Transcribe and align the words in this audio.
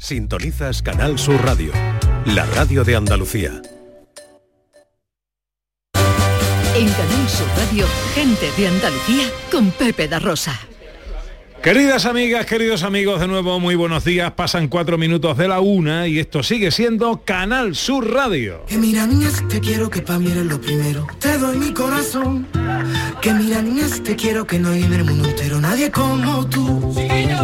Sintonizas 0.00 0.80
Canal 0.80 1.18
Sur 1.18 1.44
Radio, 1.44 1.72
la 2.24 2.46
radio 2.46 2.84
de 2.84 2.96
Andalucía. 2.96 3.60
En 6.74 6.88
Canal 6.88 7.28
Sur 7.28 7.46
Radio, 7.58 7.86
gente 8.14 8.50
de 8.56 8.68
Andalucía 8.68 9.30
con 9.52 9.70
Pepe 9.72 10.08
da 10.08 10.18
Rosa. 10.18 10.58
Queridas 11.62 12.06
amigas, 12.06 12.46
queridos 12.46 12.82
amigos, 12.84 13.20
de 13.20 13.28
nuevo 13.28 13.60
muy 13.60 13.74
buenos 13.74 14.02
días. 14.02 14.32
Pasan 14.32 14.68
cuatro 14.68 14.96
minutos 14.96 15.36
de 15.36 15.46
la 15.46 15.60
una 15.60 16.06
y 16.06 16.18
esto 16.18 16.42
sigue 16.42 16.70
siendo 16.70 17.22
Canal 17.22 17.76
Sur 17.76 18.10
Radio. 18.10 18.64
Que 18.66 18.78
mira 18.78 19.06
niñas, 19.06 19.44
te 19.50 19.60
quiero 19.60 19.90
que 19.90 20.00
pa' 20.00 20.18
mí 20.18 20.30
eres 20.30 20.46
lo 20.46 20.58
primero. 20.58 21.06
Te 21.18 21.36
doy 21.36 21.58
mi 21.58 21.74
corazón. 21.74 22.46
Que 23.20 23.34
mira 23.34 23.60
niñas, 23.60 24.02
te 24.02 24.16
quiero 24.16 24.46
que 24.46 24.58
no 24.58 24.70
hay 24.70 24.84
en 24.84 24.94
el 24.94 25.04
mundo 25.04 25.28
entero 25.28 25.60
nadie 25.60 25.90
como 25.90 26.48
tú. 26.48 26.94
Que 26.94 27.12
mira 27.12 27.42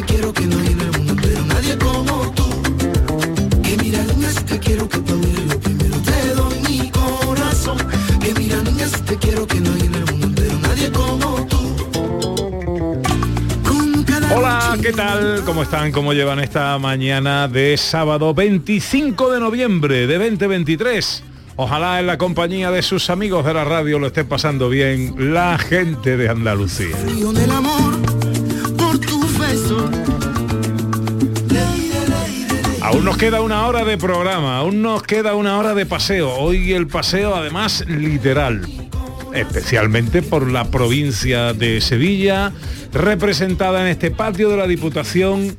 te 0.00 0.06
quiero 0.06 0.32
que 0.32 0.46
no 0.46 0.58
hay 0.58 0.66
en 0.68 0.80
el 0.80 0.92
mundo 0.92 1.12
entero 1.12 1.44
nadie 1.46 1.76
como 1.76 2.32
tú. 2.32 2.62
Que 3.62 3.76
mira 3.76 4.02
niñas, 4.04 4.34
te 4.46 4.58
quiero 4.58 4.88
que 4.88 4.98
pa' 4.98 5.12
mí 5.12 5.30
eres 5.30 5.46
lo 5.46 5.60
primero. 5.60 5.96
Te 5.98 6.34
doy 6.34 6.54
mi 6.68 6.90
corazón. 6.90 7.76
Que 8.20 8.34
mira 8.34 8.62
niñas, 8.62 8.92
te 9.04 9.16
quiero 9.16 9.46
que 9.46 9.60
no 9.60 9.72
hay 9.74 9.80
en 9.82 9.94
el 9.94 10.04
mundo 10.06 10.26
entero 10.26 10.58
nadie 10.62 10.90
como 10.90 11.46
tú. 11.46 11.76
Con 13.68 14.04
cada 14.04 14.34
Hola, 14.34 14.78
¿qué 14.80 14.92
tal? 14.92 15.42
¿Cómo 15.44 15.62
están? 15.62 15.92
¿Cómo 15.92 16.14
llevan 16.14 16.38
esta 16.38 16.78
mañana 16.78 17.46
de 17.46 17.76
sábado 17.76 18.32
25 18.32 19.32
de 19.32 19.40
noviembre 19.40 20.06
de 20.06 20.18
2023? 20.18 21.24
Ojalá 21.56 22.00
en 22.00 22.06
la 22.06 22.16
compañía 22.16 22.70
de 22.70 22.80
sus 22.80 23.10
amigos 23.10 23.44
de 23.44 23.52
la 23.52 23.64
radio 23.64 23.98
lo 23.98 24.06
esté 24.06 24.24
pasando 24.24 24.70
bien 24.70 25.34
la 25.34 25.58
gente 25.58 26.16
de 26.16 26.30
Andalucía. 26.30 26.96
Nos 33.02 33.16
queda 33.16 33.40
una 33.40 33.66
hora 33.66 33.84
de 33.84 33.96
programa, 33.96 34.58
aún 34.58 34.82
nos 34.82 35.02
queda 35.02 35.34
una 35.34 35.58
hora 35.58 35.74
de 35.74 35.86
paseo. 35.86 36.34
Hoy 36.34 36.74
el 36.74 36.86
paseo 36.86 37.34
además 37.34 37.84
literal, 37.88 38.66
especialmente 39.32 40.20
por 40.20 40.50
la 40.50 40.70
provincia 40.70 41.54
de 41.54 41.80
Sevilla, 41.80 42.52
representada 42.92 43.80
en 43.80 43.86
este 43.86 44.10
patio 44.10 44.50
de 44.50 44.58
la 44.58 44.66
Diputación, 44.66 45.56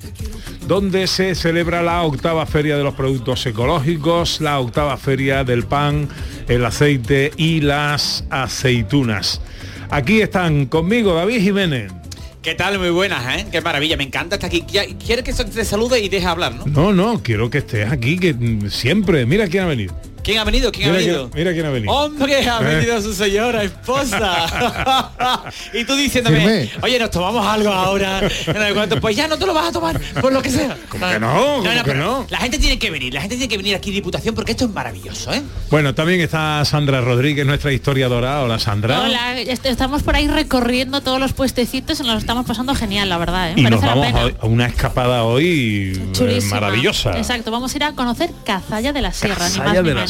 donde 0.68 1.08
se 1.08 1.34
celebra 1.34 1.82
la 1.82 2.04
octava 2.04 2.46
feria 2.46 2.78
de 2.78 2.84
los 2.84 2.94
productos 2.94 3.44
ecológicos, 3.48 4.40
la 4.40 4.60
octava 4.60 4.96
feria 4.98 5.44
del 5.44 5.64
pan, 5.64 6.08
el 6.48 6.64
aceite 6.64 7.32
y 7.38 7.62
las 7.62 8.24
aceitunas. 8.30 9.42
Aquí 9.90 10.22
están 10.22 10.68
conmigo 10.68 11.16
David 11.16 11.42
Jiménez. 11.42 12.01
¿Qué 12.42 12.56
tal? 12.56 12.80
Muy 12.80 12.90
buenas, 12.90 13.38
¿eh? 13.38 13.46
Qué 13.52 13.62
maravilla, 13.62 13.98
me 13.98 14.04
encanta 14.04 14.38
estar 14.38 14.48
aquí. 14.48 14.64
Quiere 14.64 15.24
que 15.24 15.32
te 15.32 15.64
salude 15.64 16.00
y 16.00 16.10
deje 16.10 16.26
hablar, 16.26 16.56
¿no? 16.56 16.66
No, 16.66 16.92
no, 16.92 17.22
quiero 17.22 17.52
que 17.52 17.60
estés 17.60 17.92
aquí, 17.92 18.18
que 18.18 18.36
siempre. 18.68 19.28
Mira 19.28 19.48
quién 19.48 19.66
ha 19.66 19.68
venido. 19.68 19.96
¿Quién 20.24 20.38
ha 20.38 20.44
venido? 20.44 20.72
¿Quién 20.72 20.88
Mira 20.92 20.98
ha 20.98 21.02
venido? 21.02 21.30
mira 21.34 21.52
quién 21.54 21.66
ha 21.66 21.70
venido. 21.72 21.92
Hombre, 21.94 22.48
ha 22.48 22.60
¿Eh? 22.62 22.64
venido 22.76 23.02
su 23.02 23.14
señora 23.14 23.64
esposa. 23.64 25.44
y 25.74 25.84
tú 25.84 25.96
diciéndome, 25.96 26.38
Firme. 26.40 26.72
oye, 26.84 27.00
nos 27.00 27.10
tomamos 27.12 27.46
algo 27.46 27.70
ahora. 27.70 28.22
No. 28.22 29.00
Pues 29.02 29.16
ya 29.16 29.28
no 29.28 29.38
te 29.38 29.46
lo 29.46 29.54
vas 29.54 29.70
a 29.70 29.72
tomar, 29.72 30.00
por 30.22 30.32
lo 30.32 30.42
que 30.42 30.50
sea. 30.50 30.78
¿Cómo 30.90 31.10
que 31.10 31.20
no? 31.20 31.34
¿Cómo 31.58 31.64
que 31.64 31.82
pero 31.86 32.00
no? 32.00 32.26
La 32.30 32.38
gente 32.38 32.60
tiene 32.60 32.78
que 32.78 32.92
venir, 32.92 33.14
la 33.14 33.22
gente 33.22 33.36
tiene 33.36 33.50
que 33.50 33.58
venir 33.58 33.76
aquí 33.76 33.90
a 33.90 33.94
Diputación 33.94 34.36
porque 34.36 34.52
esto 34.52 34.66
es 34.66 34.72
maravilloso, 34.72 35.34
¿eh? 35.34 35.42
Bueno, 35.70 35.96
también 35.96 36.22
está 36.22 36.64
Sandra 36.66 37.02
Rodríguez, 37.02 37.46
nuestra 37.46 37.72
historiadora. 37.74 38.42
Hola, 38.42 38.60
Sandra. 38.60 39.02
Hola, 39.02 39.40
est- 39.40 39.66
estamos 39.66 40.04
por 40.04 40.16
ahí 40.16 40.28
recorriendo 40.28 41.02
todos 41.02 41.20
los 41.20 41.34
puestecitos 41.34 42.00
y 42.00 42.04
nos 42.04 42.14
lo 42.14 42.20
estamos 42.20 42.46
pasando 42.46 42.76
genial, 42.76 43.10
la 43.10 43.18
verdad. 43.18 43.52
¿eh? 43.52 43.54
Y 43.58 43.62
nos 43.64 43.82
la 43.82 43.88
vamos 43.88 44.06
pena. 44.08 44.32
a 44.40 44.46
una 44.46 44.68
escapada 44.68 45.24
hoy 45.24 45.94
eh, 45.98 46.12
Chulísima. 46.14 46.56
maravillosa. 46.60 47.18
Exacto, 47.18 47.52
vamos 47.52 47.74
a 47.74 47.78
ir 47.78 47.84
a 47.84 47.94
conocer 47.94 48.30
Cazalla 48.46 48.94
de 48.94 49.02
la 49.02 49.12
Sierra, 49.14 49.50
ni 49.50 49.58
más 49.58 49.68
Saya 49.68 49.82
ni 49.82 49.90
de 49.90 49.94
la 49.96 50.02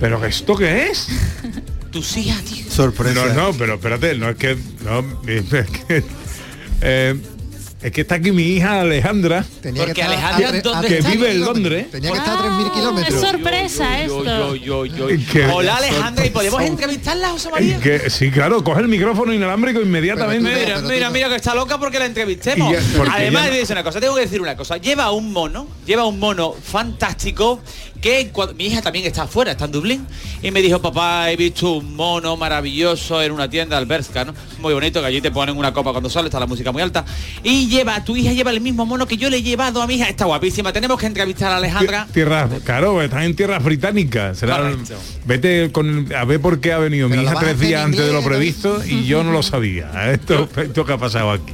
¿Pero 0.00 0.24
esto 0.24 0.56
qué 0.56 0.88
es? 0.90 1.06
Sí, 2.02 2.30
a 2.30 2.38
ti. 2.42 2.64
Sorpresa. 2.70 3.26
No, 3.26 3.50
no, 3.50 3.52
pero 3.58 3.74
espérate, 3.74 4.14
no 4.14 4.28
es 4.28 4.36
que... 4.36 4.56
No, 4.84 5.00
es 5.26 5.44
que, 5.50 6.04
eh, 6.82 7.16
es 7.82 7.92
que 7.92 8.00
está 8.02 8.16
aquí 8.16 8.30
mi 8.32 8.42
hija 8.42 8.80
Alejandra, 8.80 9.44
Tenía 9.62 9.82
Porque 9.82 9.94
que 9.94 10.02
Alejandra, 10.02 10.48
a 10.48 10.52
tre- 10.52 10.62
¿dónde 10.62 10.86
a 10.86 10.90
que 10.90 11.00
vive 11.08 11.30
en. 11.30 11.40
Londres. 11.40 11.90
Tenía 11.92 12.10
que 12.12 12.18
estar 12.18 12.36
a 12.36 12.40
3.000 12.42 12.66
Es 12.66 12.72
kilómetros. 12.72 13.20
sorpresa 13.20 14.04
Yo, 14.06 14.18
esto. 14.24 14.54
yo, 14.56 14.84
yo. 14.86 15.06
Hola 15.54 15.76
Alejandra, 15.76 16.26
¿y 16.26 16.30
podemos 16.30 16.60
entrevistarla, 16.62 17.30
José 17.30 17.50
María? 17.50 17.78
que 17.80 18.10
sí, 18.10 18.30
claro, 18.32 18.62
coge 18.64 18.80
el 18.80 18.88
micrófono 18.88 19.32
inalámbrico 19.32 19.80
inmediatamente. 19.80 20.50
Pero 20.52 20.76
Mira, 20.80 20.88
pero 20.88 21.10
mira, 21.12 21.28
que 21.28 21.36
está 21.36 21.54
loca 21.54 21.78
porque 21.78 21.98
la 22.00 22.06
entrevistemos. 22.06 22.68
Y 22.70 22.74
ya- 22.74 22.82
porque 22.96 23.12
Además, 23.14 23.46
ya- 23.46 23.56
dice 23.58 23.72
una 23.72 23.84
cosa, 23.84 24.00
tengo 24.00 24.14
que 24.16 24.22
decir 24.22 24.40
una 24.40 24.56
cosa. 24.56 24.76
Lleva 24.78 25.10
un 25.12 25.32
mono, 25.32 25.68
lleva 25.86 26.04
un 26.04 26.18
mono 26.18 26.52
fantástico 26.60 27.60
que 28.00 28.32
cua- 28.32 28.54
mi 28.54 28.66
hija 28.66 28.80
también 28.82 29.06
está 29.06 29.22
afuera, 29.22 29.52
está 29.52 29.64
en 29.64 29.72
Dublín, 29.72 30.06
y 30.42 30.50
me 30.50 30.62
dijo, 30.62 30.80
papá, 30.80 31.30
he 31.30 31.36
visto 31.36 31.72
un 31.72 31.94
mono 31.96 32.36
maravilloso 32.36 33.22
en 33.22 33.32
una 33.32 33.48
tienda 33.50 33.76
alberca, 33.76 34.24
¿no? 34.24 34.34
Muy 34.60 34.74
bonito, 34.74 35.00
que 35.00 35.06
allí 35.06 35.20
te 35.20 35.30
ponen 35.30 35.56
una 35.56 35.72
copa 35.72 35.90
cuando 35.92 36.08
sale, 36.08 36.28
está 36.28 36.38
la 36.40 36.46
música 36.46 36.70
muy 36.72 36.82
alta. 36.82 37.04
Y 37.42 37.68
lleva, 37.68 38.04
tu 38.04 38.16
hija 38.16 38.32
lleva 38.32 38.50
el 38.50 38.60
mismo 38.60 38.86
mono 38.86 39.06
que 39.06 39.16
yo 39.16 39.28
le 39.30 39.38
he 39.38 39.42
llevado 39.42 39.82
a 39.82 39.86
mi 39.86 39.94
hija, 39.94 40.08
está 40.08 40.24
guapísima. 40.26 40.72
Tenemos 40.72 40.98
que 40.98 41.06
entrevistar 41.06 41.52
a 41.52 41.56
Alejandra. 41.56 42.06
Tierras, 42.12 42.50
claro, 42.64 43.02
están 43.02 43.22
en 43.24 43.34
tierras 43.36 43.62
británicas. 43.64 44.38
Será, 44.38 44.70
vete 45.24 45.70
con, 45.72 46.12
a 46.14 46.24
ver 46.24 46.40
por 46.40 46.60
qué 46.60 46.72
ha 46.72 46.78
venido 46.78 47.08
Pero 47.08 47.20
mi 47.22 47.26
hija 47.26 47.38
tres 47.38 47.58
días 47.58 47.84
antes 47.84 48.04
de 48.06 48.12
lo 48.12 48.22
previsto 48.22 48.84
y 48.84 49.04
yo 49.06 49.24
no 49.24 49.32
lo 49.32 49.42
sabía. 49.42 50.12
Esto, 50.12 50.48
esto 50.56 50.84
que 50.84 50.92
ha 50.92 50.98
pasado 50.98 51.30
aquí. 51.30 51.52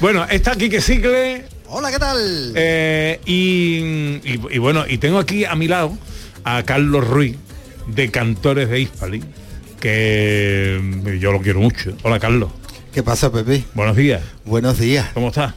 Bueno, 0.00 0.24
está 0.30 0.52
aquí 0.52 0.68
que 0.70 0.80
Cicle 0.80 1.44
Hola, 1.68 1.90
¿qué 1.90 1.98
tal? 1.98 2.52
eh, 2.54 3.20
y, 3.24 3.78
y- 4.30 4.40
y 4.50 4.58
bueno, 4.58 4.84
y 4.88 4.98
tengo 4.98 5.18
aquí 5.18 5.44
a 5.44 5.54
mi 5.54 5.66
lado 5.68 5.96
a 6.44 6.62
Carlos 6.64 7.06
Ruiz 7.06 7.36
de 7.88 8.10
Cantores 8.10 8.68
de 8.68 8.80
Hispali, 8.80 9.22
que 9.80 10.78
mm, 10.82 11.08
yo 11.18 11.32
lo 11.32 11.40
quiero 11.40 11.60
mucho. 11.60 11.96
Hola 12.02 12.18
Carlos, 12.20 12.50
¿Qué 12.92 13.02
pasa, 13.02 13.32
Pepe? 13.32 13.64
buenos 13.74 13.96
días, 13.96 14.22
Buenos 14.44 14.78
días. 14.78 15.10
¿cómo 15.14 15.28
estás? 15.28 15.54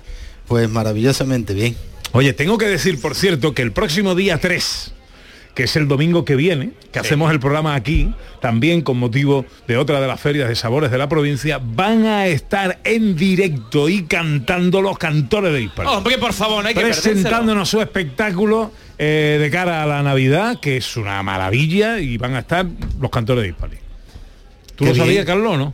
Pues 0.48 0.70
maravillosamente 0.70 1.54
bien. 1.54 1.76
Oye, 2.14 2.34
tengo 2.34 2.58
que 2.58 2.66
decir, 2.68 3.00
por 3.02 3.14
cierto, 3.14 3.54
que 3.54 3.62
el 3.62 3.72
próximo 3.74 4.16
día 4.16 4.40
3, 4.40 4.94
que 5.58 5.64
es 5.64 5.76
el 5.76 5.88
domingo 5.88 6.24
que 6.24 6.36
viene, 6.36 6.70
que 6.92 7.00
hacemos 7.00 7.32
el 7.32 7.40
programa 7.40 7.74
aquí, 7.74 8.14
también 8.40 8.84
con 8.84 9.00
motivo 9.00 9.44
de 9.68 9.76
otra 9.76 10.00
de 10.00 10.06
las 10.06 10.22
ferias 10.22 10.48
de 10.48 10.56
sabores 10.56 10.92
de 10.92 11.00
la 11.00 11.10
provincia, 11.10 11.60
van 11.60 12.06
a 12.06 12.28
estar 12.28 12.78
en 12.84 13.16
directo 13.16 13.90
y 13.90 14.04
cantando 14.04 14.84
los 14.84 15.00
cantores 15.00 15.52
de 15.54 15.64
Hispali. 15.64 15.90
Hombre, 15.90 16.20
por 16.20 16.34
favor, 16.34 16.62
no 16.62 16.68
hay 16.68 16.76
que 16.76 16.82
perdérselo. 16.82 17.16
presentándonos 17.16 17.68
su 17.68 17.82
espectáculo 17.82 18.72
eh, 19.00 19.40
de 19.42 19.50
cara 19.50 19.82
a 19.82 19.88
la 19.88 20.04
Navidad, 20.04 20.60
que 20.60 20.78
es 20.78 20.96
una 20.96 21.24
maravilla, 21.24 21.98
y 22.02 22.20
van 22.20 22.36
a 22.36 22.40
estar 22.42 22.68
los 23.02 23.10
cantores 23.10 23.42
de 23.42 23.50
Hispali. 23.50 23.87
¿Tú 24.78 24.84
Qué 24.86 24.92
lo 24.92 24.96
sabías, 24.98 25.26
bien. 25.26 25.26
Carlos, 25.26 25.58
no? 25.58 25.74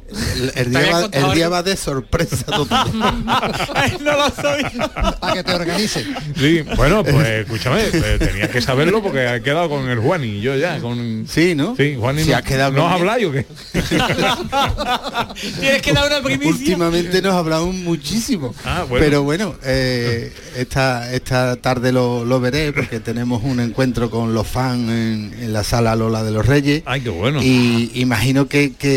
El, 0.55 0.69
día, 0.71 0.79
va, 0.93 1.01
contado 1.01 1.27
el 1.27 1.33
día 1.35 1.45
algo. 1.47 1.55
va 1.57 1.63
de 1.63 1.75
sorpresa 1.75 2.45
total. 2.45 2.87
no 4.01 4.11
lo 4.17 4.29
sabía. 4.29 4.87
Para 5.19 5.33
que 5.33 5.43
te 5.43 5.53
organice. 5.53 6.05
Sí, 6.39 6.61
bueno, 6.77 7.03
pues 7.03 7.27
escúchame, 7.27 7.81
pues, 7.91 8.17
tenías 8.19 8.47
que 8.49 8.61
saberlo 8.61 9.03
porque 9.03 9.27
ha 9.27 9.41
quedado 9.43 9.67
con 9.67 9.89
el 9.89 9.99
Juan 9.99 10.23
y 10.23 10.39
yo 10.39 10.55
ya, 10.55 10.79
con... 10.79 11.25
Sí, 11.29 11.53
¿no? 11.53 11.75
Sí, 11.75 11.97
Juan 11.99 12.17
y 12.17 12.23
Si 12.23 12.29
no, 12.31 12.37
has 12.37 12.43
quedado 12.43 12.71
¿no 12.71 12.83
con 12.83 12.91
os 12.93 12.95
él. 12.95 13.01
habláis 13.09 13.25
o 13.27 13.31
qué? 13.33 13.45
Tienes 15.59 15.81
que 15.81 15.91
dar 15.91 16.07
una 16.07 16.21
primicia. 16.21 16.51
Últimamente 16.53 17.21
nos 17.21 17.33
hablamos 17.33 17.75
muchísimo. 17.75 18.55
Ah, 18.63 18.85
bueno. 18.87 19.03
Pero 19.05 19.23
bueno, 19.23 19.55
eh, 19.63 20.31
esta, 20.55 21.13
esta 21.13 21.57
tarde 21.57 21.91
lo, 21.91 22.23
lo 22.23 22.39
veré 22.39 22.71
porque 22.71 23.01
tenemos 23.01 23.43
un 23.43 23.59
encuentro 23.59 24.09
con 24.09 24.33
los 24.33 24.47
fans 24.47 24.89
en, 24.89 25.35
en 25.41 25.51
la 25.51 25.65
sala 25.65 25.93
Lola 25.97 26.23
de 26.23 26.31
los 26.31 26.45
Reyes. 26.45 26.83
Ay, 26.85 27.01
qué 27.01 27.09
bueno. 27.09 27.41
Y 27.43 27.91
imagino 27.95 28.47
que, 28.47 28.71
que- 28.73 28.92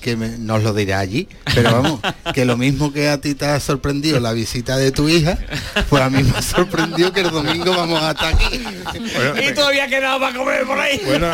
que 0.00 0.16
me- 0.16 0.38
nos 0.38 0.62
lo 0.62 0.72
dirá 0.74 0.98
allí. 1.00 1.28
Pero 1.54 1.72
vamos, 1.72 2.00
que 2.34 2.44
lo 2.44 2.56
mismo 2.56 2.92
que 2.92 3.08
a 3.08 3.20
ti 3.20 3.34
te 3.34 3.46
ha 3.46 3.58
sorprendido 3.60 4.18
la 4.20 4.32
visita 4.32 4.76
de 4.76 4.90
tu 4.92 5.08
hija, 5.08 5.38
pues 5.88 6.02
a 6.02 6.10
mí 6.10 6.22
me 6.22 6.30
ha 6.36 6.42
sorprendido 6.42 7.12
que 7.12 7.20
el 7.20 7.30
domingo 7.30 7.70
vamos 7.76 8.02
a 8.02 8.10
estar 8.12 8.34
aquí. 8.34 8.62
Bueno, 9.14 9.42
Y 9.42 9.54
todavía 9.54 9.88
quedado 9.88 10.20
para 10.20 10.36
comer 10.36 10.64
por 10.64 10.78
ahí. 10.78 11.00
bueno, 11.04 11.28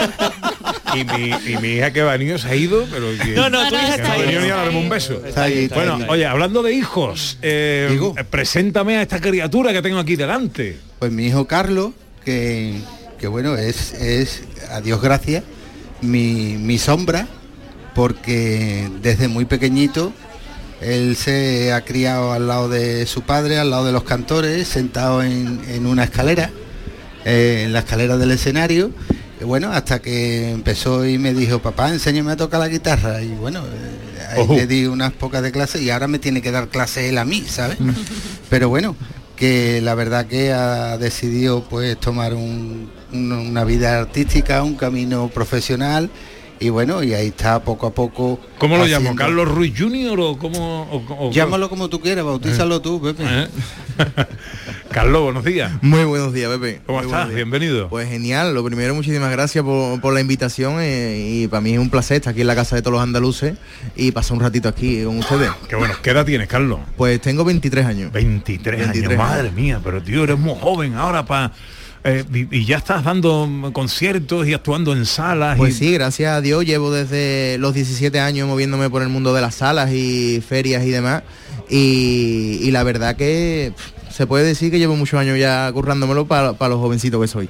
y, 0.94 1.04
mi, 1.04 1.52
y 1.52 1.56
mi 1.60 1.68
hija 1.76 1.92
que 1.92 2.02
va 2.02 2.12
a 2.14 2.18
niño 2.18 2.38
se 2.38 2.48
ha 2.48 2.54
ido, 2.56 2.86
pero 2.90 3.06
que, 3.22 3.30
No, 3.34 3.48
no, 3.50 3.68
tu 3.68 3.74
hija 3.74 3.94
está 3.96 4.02
no 4.02 4.08
ha 4.08 4.12
ahí, 4.14 4.20
venido 4.22 4.40
ni 4.40 4.46
a 4.46 4.48
está 4.50 4.56
darme 4.62 4.78
ahí. 4.78 4.82
un 4.84 4.88
beso. 4.88 5.26
Está 5.26 5.42
ahí, 5.44 5.58
está 5.64 5.74
Bueno, 5.76 5.94
ahí. 5.96 6.06
oye, 6.08 6.26
hablando 6.26 6.62
de 6.62 6.72
hijos, 6.72 7.38
eh, 7.42 7.88
Digo. 7.90 8.14
preséntame 8.30 8.96
a 8.98 9.02
esta 9.02 9.20
criatura 9.20 9.72
que 9.72 9.82
tengo 9.82 9.98
aquí 9.98 10.16
delante. 10.16 10.78
Pues 10.98 11.12
mi 11.12 11.26
hijo 11.26 11.46
Carlos, 11.46 11.90
que, 12.24 12.74
que 13.18 13.26
bueno, 13.28 13.56
es, 13.56 13.92
es, 13.94 14.42
a 14.70 14.80
Dios 14.80 15.00
gracias, 15.02 15.44
mi, 16.00 16.56
mi 16.58 16.78
sombra, 16.78 17.26
porque 17.96 18.88
desde 19.02 19.26
muy 19.26 19.46
pequeñito 19.46 20.12
él 20.82 21.16
se 21.16 21.72
ha 21.72 21.80
criado 21.84 22.32
al 22.32 22.46
lado 22.46 22.68
de 22.68 23.06
su 23.06 23.22
padre, 23.22 23.58
al 23.58 23.70
lado 23.70 23.86
de 23.86 23.92
los 23.92 24.04
cantores, 24.04 24.68
sentado 24.68 25.22
en, 25.22 25.60
en 25.68 25.86
una 25.86 26.04
escalera, 26.04 26.50
eh, 27.24 27.62
en 27.64 27.72
la 27.72 27.78
escalera 27.80 28.18
del 28.18 28.30
escenario, 28.32 28.90
bueno, 29.44 29.72
hasta 29.72 30.00
que 30.00 30.50
empezó 30.50 31.06
y 31.06 31.16
me 31.18 31.32
dijo, 31.32 31.60
papá, 31.60 31.88
enséñame 31.90 32.32
a 32.32 32.36
tocar 32.36 32.60
la 32.60 32.68
guitarra. 32.68 33.22
Y 33.22 33.28
bueno, 33.28 33.60
eh, 33.64 34.26
ahí 34.30 34.46
le 34.56 34.66
di 34.66 34.84
unas 34.86 35.12
pocas 35.12 35.42
de 35.42 35.50
clases 35.52 35.80
y 35.82 35.90
ahora 35.90 36.08
me 36.08 36.18
tiene 36.18 36.42
que 36.42 36.50
dar 36.50 36.68
clase 36.68 37.08
él 37.08 37.16
a 37.18 37.24
mí, 37.24 37.44
¿sabes? 37.48 37.78
Pero 38.50 38.68
bueno, 38.68 38.94
que 39.36 39.80
la 39.82 39.94
verdad 39.94 40.26
que 40.26 40.52
ha 40.52 40.96
decidido 40.98 41.64
pues 41.68 41.98
tomar 41.98 42.34
un- 42.34 42.90
un- 43.12 43.32
una 43.32 43.64
vida 43.64 43.98
artística, 43.98 44.62
un 44.62 44.74
camino 44.74 45.28
profesional 45.28 46.10
y 46.60 46.68
bueno, 46.70 47.02
y 47.02 47.12
ahí 47.14 47.28
está 47.28 47.62
poco 47.62 47.86
a 47.86 47.90
poco. 47.94 48.40
¿Cómo 48.58 48.76
lo 48.76 48.86
llamo? 48.86 49.14
¿Carlos 49.14 49.48
Ruiz 49.48 49.74
Jr. 49.78 50.18
o 50.20 50.38
cómo? 50.38 50.82
o- 50.90 51.26
o- 51.28 51.30
Llámalo 51.32 51.68
como 51.68 51.88
tú 51.88 52.00
quieras, 52.00 52.24
bautízalo 52.24 52.80
tú, 52.80 53.00
Pepe. 53.02 53.24
¿Eh? 53.26 53.48
Carlos, 54.90 55.22
buenos 55.24 55.44
días. 55.44 55.72
Muy 55.82 56.04
buenos 56.04 56.32
días, 56.32 56.50
Pepe. 56.50 56.80
¿Cómo 56.86 56.98
Muy 56.98 57.06
estás? 57.06 57.28
Bienvenido. 57.34 57.88
Pues 57.88 58.08
genial, 58.08 58.54
lo 58.54 58.64
primero 58.64 58.94
muchísimas 58.94 59.30
gracias 59.30 59.62
por, 59.64 60.00
por 60.00 60.14
la 60.14 60.20
invitación 60.20 60.76
eh, 60.80 61.18
y 61.42 61.48
para 61.48 61.60
mí 61.60 61.72
es 61.74 61.78
un 61.78 61.90
placer 61.90 62.16
estar 62.16 62.30
aquí 62.32 62.40
en 62.40 62.46
la 62.46 62.54
casa 62.54 62.76
de 62.76 62.82
todos 62.82 62.94
los 62.94 63.02
andaluces 63.02 63.54
y 63.94 64.12
pasar 64.12 64.36
un 64.36 64.42
ratito 64.42 64.68
aquí 64.68 65.04
con 65.04 65.18
ustedes. 65.18 65.50
Qué 65.68 65.76
bueno, 65.76 65.94
¿qué 66.02 66.10
edad 66.10 66.24
tienes, 66.24 66.48
Carlos? 66.48 66.80
Pues 66.96 67.20
tengo 67.20 67.44
23 67.44 67.84
años. 67.86 68.12
23, 68.12 68.78
23 68.80 69.18
años, 69.18 69.18
madre 69.30 69.50
mía, 69.50 69.80
pero 69.84 70.02
tío, 70.02 70.24
eres 70.24 70.38
muy 70.38 70.54
joven 70.58 70.94
ahora 70.94 71.26
para... 71.26 71.52
y, 72.32 72.48
y 72.50 72.64
ya 72.64 72.76
estás 72.78 73.04
dando 73.04 73.48
conciertos 73.72 74.46
y 74.46 74.54
actuando 74.54 74.92
en 74.92 75.06
salas. 75.06 75.56
Pues 75.58 75.74
y- 75.74 75.78
sí, 75.86 75.92
gracias 75.92 76.32
a 76.32 76.40
Dios 76.40 76.64
llevo 76.64 76.92
desde 76.92 77.56
los 77.58 77.74
17 77.74 78.18
años 78.20 78.48
moviéndome 78.48 78.88
por 78.90 79.02
el 79.02 79.08
mundo 79.08 79.34
de 79.34 79.40
las 79.40 79.56
salas 79.56 79.90
y 79.92 80.42
ferias 80.46 80.84
y 80.84 80.90
demás 80.90 81.22
y, 81.68 82.58
y 82.62 82.70
la 82.70 82.82
verdad 82.82 83.16
que 83.16 83.72
pff, 83.76 84.14
se 84.14 84.26
puede 84.26 84.44
decir 84.44 84.70
que 84.70 84.78
llevo 84.78 84.96
muchos 84.96 85.18
años 85.20 85.38
ya 85.38 85.70
currándomelo 85.72 86.26
para 86.26 86.52
los 86.68 86.78
jovencitos 86.78 87.20
que 87.20 87.28
soy. 87.28 87.48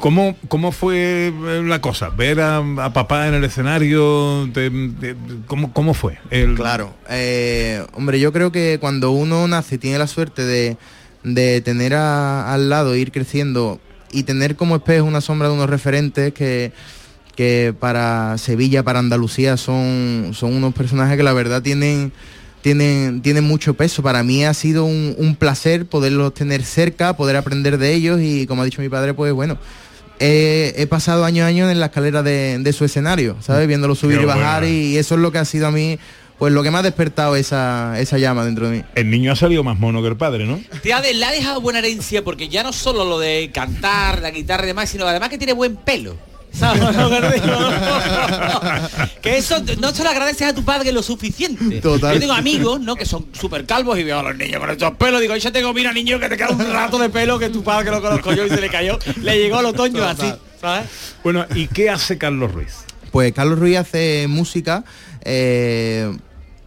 ¿Cómo, 0.00 0.36
¿Cómo 0.48 0.72
fue 0.72 1.28
eh, 1.28 1.62
la 1.64 1.80
cosa? 1.80 2.08
¿Ver 2.10 2.40
a, 2.40 2.58
a 2.58 2.92
papá 2.92 3.28
en 3.28 3.34
el 3.34 3.44
escenario? 3.44 4.48
Te- 4.52 4.70
te- 4.70 5.16
¿cómo, 5.46 5.72
¿Cómo 5.72 5.94
fue? 5.94 6.18
El- 6.30 6.54
Claro, 6.54 6.94
eh, 7.08 7.84
hombre, 7.92 8.20
yo 8.20 8.32
creo 8.32 8.52
que 8.52 8.78
cuando 8.80 9.10
uno 9.12 9.46
nace 9.48 9.76
y 9.76 9.78
tiene 9.78 9.98
la 9.98 10.06
suerte 10.06 10.44
de, 10.44 10.76
de 11.24 11.60
tener 11.60 11.94
a- 11.94 12.52
al 12.54 12.68
lado, 12.68 12.94
ir 12.96 13.10
creciendo 13.10 13.80
y 14.12 14.22
tener 14.22 14.54
como 14.56 14.76
espejo 14.76 15.04
una 15.06 15.20
sombra 15.20 15.48
de 15.48 15.54
unos 15.54 15.68
referentes 15.68 16.32
que, 16.32 16.72
que 17.34 17.74
para 17.80 18.38
Sevilla, 18.38 18.82
para 18.84 19.00
Andalucía 19.00 19.56
son, 19.56 20.30
son 20.34 20.54
unos 20.54 20.72
personajes 20.74 21.16
que 21.16 21.22
la 21.24 21.32
verdad 21.32 21.62
tienen, 21.62 22.12
tienen, 22.62 23.22
tienen 23.22 23.42
mucho 23.44 23.74
peso. 23.74 24.02
Para 24.02 24.22
mí 24.22 24.44
ha 24.44 24.54
sido 24.54 24.84
un, 24.84 25.14
un 25.18 25.34
placer 25.34 25.86
poderlos 25.86 26.32
tener 26.34 26.62
cerca, 26.62 27.16
poder 27.16 27.36
aprender 27.36 27.78
de 27.78 27.92
ellos 27.94 28.20
y 28.22 28.46
como 28.46 28.62
ha 28.62 28.64
dicho 28.66 28.80
mi 28.82 28.88
padre, 28.88 29.14
pues 29.14 29.32
bueno. 29.32 29.58
He, 30.20 30.74
he 30.76 30.86
pasado 30.86 31.24
año 31.24 31.42
a 31.42 31.48
año 31.48 31.68
en 31.68 31.80
la 31.80 31.86
escalera 31.86 32.22
de, 32.22 32.56
de 32.60 32.72
su 32.72 32.84
escenario, 32.84 33.36
¿sabes? 33.40 33.66
Viéndolo 33.66 33.96
subir 33.96 34.18
Qué 34.18 34.22
y 34.22 34.26
bajar 34.26 34.62
bueno. 34.62 34.72
y 34.76 34.96
eso 34.96 35.16
es 35.16 35.20
lo 35.20 35.32
que 35.32 35.38
ha 35.38 35.44
sido 35.44 35.66
a 35.66 35.72
mí, 35.72 35.98
pues 36.44 36.52
lo 36.52 36.62
que 36.62 36.70
me 36.70 36.76
ha 36.76 36.82
despertado 36.82 37.36
esa, 37.36 37.98
esa 37.98 38.18
llama 38.18 38.44
dentro 38.44 38.68
de 38.68 38.76
mí. 38.76 38.84
El 38.94 39.08
niño 39.08 39.32
ha 39.32 39.36
salido 39.36 39.64
más 39.64 39.78
mono 39.78 40.02
que 40.02 40.08
el 40.08 40.16
padre, 40.18 40.44
¿no? 40.44 40.60
Te 40.82 40.92
ha, 40.92 41.00
de- 41.00 41.14
le 41.14 41.24
ha 41.24 41.30
dejado 41.32 41.62
buena 41.62 41.78
herencia 41.78 42.22
porque 42.22 42.50
ya 42.50 42.62
no 42.62 42.70
solo 42.74 43.06
lo 43.06 43.18
de 43.18 43.50
cantar, 43.50 44.20
la 44.20 44.30
guitarra 44.30 44.64
y 44.64 44.66
demás, 44.66 44.90
sino 44.90 45.06
además 45.06 45.30
que 45.30 45.38
tiene 45.38 45.54
buen 45.54 45.76
pelo. 45.76 46.18
Que 49.22 49.38
eso 49.38 49.56
no 49.80 49.92
se 49.94 50.04
lo 50.04 50.10
agradeces 50.10 50.48
a 50.48 50.54
tu 50.54 50.64
padre 50.64 50.92
lo 50.92 51.02
suficiente. 51.02 51.80
Total. 51.80 52.12
Yo 52.14 52.20
tengo 52.20 52.34
amigos, 52.34 52.78
¿no? 52.80 52.94
Que 52.94 53.06
son 53.06 53.26
súper 53.32 53.64
calvos 53.64 53.98
y 53.98 54.04
veo 54.04 54.18
a 54.18 54.22
los 54.22 54.36
niños 54.36 54.60
con 54.60 54.68
estos 54.70 54.92
pelos. 54.96 55.20
Digo, 55.22 55.34
yo 55.36 55.50
tengo, 55.50 55.72
mira 55.72 55.92
niño, 55.94 56.20
que 56.20 56.28
te 56.28 56.36
queda 56.36 56.50
un 56.50 56.72
rato 56.72 56.98
de 56.98 57.08
pelo 57.08 57.38
que 57.38 57.48
tu 57.48 57.64
padre 57.64 57.86
que 57.86 57.90
lo 57.90 58.02
conozco 58.02 58.34
yo 58.34 58.44
y 58.44 58.50
se 58.50 58.60
le 58.60 58.68
cayó. 58.68 58.98
Le 59.22 59.38
llegó 59.38 59.56
al 59.58 59.66
otoño 59.66 60.04
así, 60.04 60.30
¿sabes? 60.60 60.84
Bueno, 61.22 61.46
¿y 61.54 61.68
qué 61.68 61.88
hace 61.90 62.18
Carlos 62.18 62.52
Ruiz? 62.52 62.74
Pues 63.10 63.32
Carlos 63.32 63.58
Ruiz 63.58 63.78
hace 63.78 64.26
música. 64.28 64.84
eh, 65.24 66.14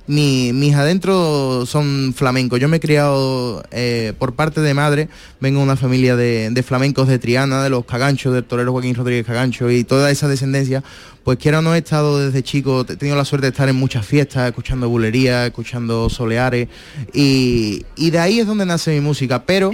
mi- 0.07 0.51
mis 0.53 0.73
adentros 0.75 1.69
son 1.69 2.13
flamencos. 2.15 2.59
Yo 2.59 2.67
me 2.67 2.77
he 2.77 2.79
criado 2.79 3.63
eh, 3.71 4.13
por 4.17 4.33
parte 4.33 4.61
de 4.61 4.73
madre. 4.73 5.09
Vengo 5.39 5.59
de 5.59 5.63
una 5.65 5.75
familia 5.75 6.15
de, 6.15 6.63
flamencos 6.65 7.07
de 7.07 7.19
Triana, 7.19 7.63
de 7.63 7.69
los 7.69 7.85
Caganchos, 7.85 8.33
del 8.33 8.43
torero 8.43 8.71
Joaquín 8.71 8.95
Rodríguez 8.95 9.25
Cagancho 9.25 9.69
y 9.69 9.83
toda 9.83 10.09
esa 10.11 10.27
descendencia. 10.27 10.83
Pues 11.23 11.37
quiera 11.37 11.59
o 11.59 11.61
no 11.61 11.75
he 11.75 11.79
estado 11.79 12.19
desde 12.25 12.41
chico, 12.41 12.85
he 12.87 12.95
tenido 12.95 13.17
la 13.17 13.25
suerte 13.25 13.47
de 13.47 13.51
estar 13.51 13.67
en 13.67 13.75
muchas 13.75 14.05
fiestas, 14.05 14.47
escuchando 14.47 14.87
bulerías, 14.87 15.45
escuchando 15.47 16.09
soleares. 16.09 16.69
Y, 17.13 17.85
y 17.97 18.09
de 18.11 18.19
ahí 18.19 18.39
es 18.39 18.47
donde 18.47 18.65
nace 18.65 18.91
mi 18.93 19.01
música. 19.01 19.43
Pero 19.43 19.71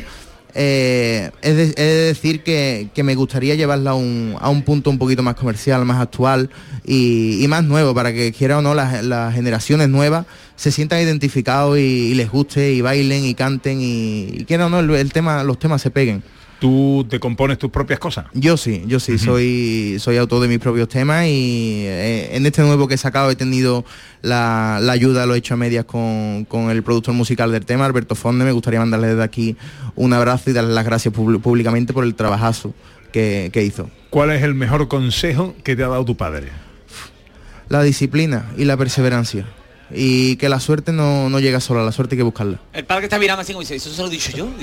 eh, 0.55 1.31
es, 1.41 1.55
de, 1.55 1.63
es 1.63 1.75
de 1.75 2.03
decir 2.05 2.43
que, 2.43 2.89
que 2.93 3.03
me 3.03 3.15
gustaría 3.15 3.55
llevarla 3.55 3.91
a 3.91 3.95
un, 3.95 4.35
a 4.39 4.49
un 4.49 4.61
punto 4.61 4.89
un 4.89 4.97
poquito 4.97 5.23
más 5.23 5.35
comercial, 5.35 5.83
más 5.85 5.99
actual 5.99 6.49
y, 6.85 7.43
y 7.43 7.47
más 7.47 7.63
nuevo, 7.63 7.93
para 7.93 8.13
que 8.13 8.31
quiera 8.31 8.59
o 8.59 8.61
no 8.61 8.73
las, 8.73 9.03
las 9.03 9.33
generaciones 9.33 9.89
nuevas 9.89 10.25
se 10.55 10.71
sientan 10.71 11.01
identificados 11.01 11.77
y, 11.77 12.13
les 12.13 12.29
guste 12.29 12.71
y 12.71 12.81
bailen 12.81 13.25
y 13.25 13.33
canten 13.33 13.81
y, 13.81 14.27
y 14.29 14.45
quiera 14.45 14.67
o 14.67 14.69
no 14.69 14.79
el 14.79 15.11
tema, 15.11 15.43
los 15.43 15.59
temas 15.59 15.81
se 15.81 15.89
peguen. 15.91 16.23
¿Tú 16.63 17.05
te 17.09 17.19
compones 17.19 17.57
tus 17.57 17.69
propias 17.69 17.99
cosas? 17.99 18.27
Yo 18.33 18.55
sí, 18.55 18.83
yo 18.87 19.01
sí, 19.01 19.17
soy, 19.17 19.97
soy 19.99 20.15
autor 20.15 20.41
de 20.43 20.47
mis 20.47 20.59
propios 20.59 20.87
temas 20.87 21.25
y 21.25 21.83
eh, 21.85 22.29
en 22.37 22.45
este 22.45 22.61
nuevo 22.61 22.87
que 22.87 22.93
he 22.93 22.97
sacado 22.97 23.29
he 23.29 23.35
tenido 23.35 23.83
la, 24.21 24.79
la 24.81 24.93
ayuda, 24.93 25.25
lo 25.25 25.35
he 25.35 25.39
hecho 25.39 25.55
a 25.55 25.57
medias 25.57 25.83
con, 25.83 26.45
con 26.45 26.69
el 26.71 26.81
productor 26.81 27.13
musical 27.15 27.51
del 27.51 27.65
tema, 27.65 27.85
Alberto 27.85 28.15
Fonde. 28.15 28.45
Me 28.45 28.53
gustaría 28.53 28.79
mandarle 28.79 29.07
desde 29.09 29.23
aquí 29.23 29.57
un 29.95 30.13
abrazo 30.13 30.51
y 30.51 30.53
darle 30.53 30.73
las 30.73 30.85
gracias 30.85 31.13
públi- 31.13 31.41
públicamente 31.41 31.91
por 31.91 32.05
el 32.05 32.15
trabajazo 32.15 32.73
que, 33.11 33.49
que 33.51 33.61
hizo. 33.61 33.89
¿Cuál 34.09 34.31
es 34.31 34.41
el 34.41 34.53
mejor 34.53 34.87
consejo 34.87 35.53
que 35.65 35.75
te 35.75 35.83
ha 35.83 35.89
dado 35.89 36.05
tu 36.05 36.15
padre? 36.15 36.47
La 37.67 37.83
disciplina 37.83 38.45
y 38.57 38.63
la 38.63 38.77
perseverancia. 38.77 39.45
Y 39.91 40.37
que 40.37 40.49
la 40.49 40.59
suerte 40.59 40.91
no, 40.91 41.29
no 41.29 41.39
llega 41.39 41.59
sola, 41.59 41.83
la 41.83 41.91
suerte 41.91 42.15
hay 42.15 42.17
que 42.17 42.23
buscarla. 42.23 42.59
El 42.73 42.85
padre 42.85 43.01
que 43.01 43.05
está 43.07 43.19
mirando 43.19 43.41
así 43.41 43.53
como 43.53 43.61
dice, 43.61 43.75
¿eso 43.75 43.91
se 43.91 44.01
lo 44.01 44.07
he 44.07 44.11
dicho 44.11 44.31
yo? 44.35 44.47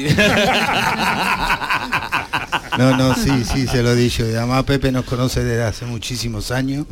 No, 2.79 2.97
no, 2.97 3.15
sí, 3.15 3.31
sí, 3.45 3.67
se 3.67 3.83
lo 3.83 3.93
he 3.93 3.97
dicho. 3.97 4.25
Y 4.29 4.35
además 4.35 4.65
Pepe 4.65 4.91
nos 4.93 5.05
conoce 5.05 5.45
desde 5.45 5.63
hace 5.65 5.85
muchísimos 5.87 6.51
años 6.51 6.87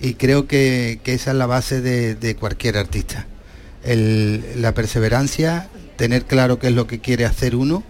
y 0.00 0.14
creo 0.14 0.46
que, 0.46 1.00
que 1.02 1.14
esa 1.14 1.30
es 1.32 1.36
la 1.36 1.46
base 1.46 1.80
de, 1.80 2.14
de 2.14 2.36
cualquier 2.36 2.76
artista. 2.76 3.26
El- 3.82 4.44
la 4.62 4.72
perseverancia, 4.74 5.68
tener 5.96 6.24
claro 6.26 6.58
qué 6.58 6.68
es 6.68 6.74
lo 6.74 6.86
que 6.86 7.00
quiere 7.00 7.24
hacer 7.24 7.56
uno 7.56 7.82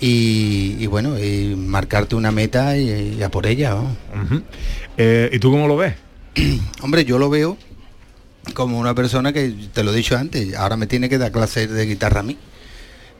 y, 0.00 0.76
y 0.78 0.86
bueno, 0.86 1.18
y 1.18 1.54
marcarte 1.56 2.14
una 2.16 2.30
meta 2.30 2.76
y, 2.76 3.16
y 3.18 3.22
a 3.22 3.30
por 3.30 3.46
ella. 3.46 3.74
vamos. 3.74 3.96
Ujú. 4.24 4.42
Eh, 4.98 5.30
¿Y 5.32 5.38
tú 5.38 5.50
cómo 5.50 5.68
lo 5.68 5.76
ves? 5.76 5.94
Hombre, 6.82 7.04
yo 7.04 7.18
lo 7.18 7.30
veo 7.30 7.56
como 8.54 8.78
una 8.78 8.94
persona 8.94 9.32
que, 9.32 9.54
te 9.72 9.82
lo 9.84 9.92
he 9.92 9.96
dicho 9.96 10.16
antes, 10.16 10.54
ahora 10.54 10.76
me 10.76 10.86
tiene 10.86 11.08
que 11.08 11.18
dar 11.18 11.32
clases 11.32 11.70
de 11.70 11.86
guitarra 11.86 12.20
a 12.20 12.22
mí. 12.22 12.36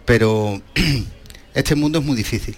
Pero 0.04 0.60
este 1.54 1.74
mundo 1.74 1.98
es 1.98 2.04
muy 2.04 2.16
difícil. 2.16 2.56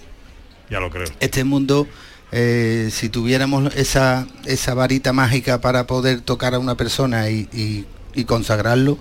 Ya 0.69 0.79
lo 0.79 0.89
creo. 0.89 1.07
Este 1.19 1.43
mundo, 1.43 1.87
eh, 2.31 2.89
si 2.91 3.09
tuviéramos 3.09 3.75
esa, 3.75 4.27
esa 4.45 4.73
varita 4.75 5.13
mágica 5.13 5.61
para 5.61 5.87
poder 5.87 6.21
tocar 6.21 6.53
a 6.53 6.59
una 6.59 6.75
persona 6.75 7.29
y, 7.29 7.49
y- 7.53 7.85
y 8.13 8.25
consagrarlo, 8.25 8.97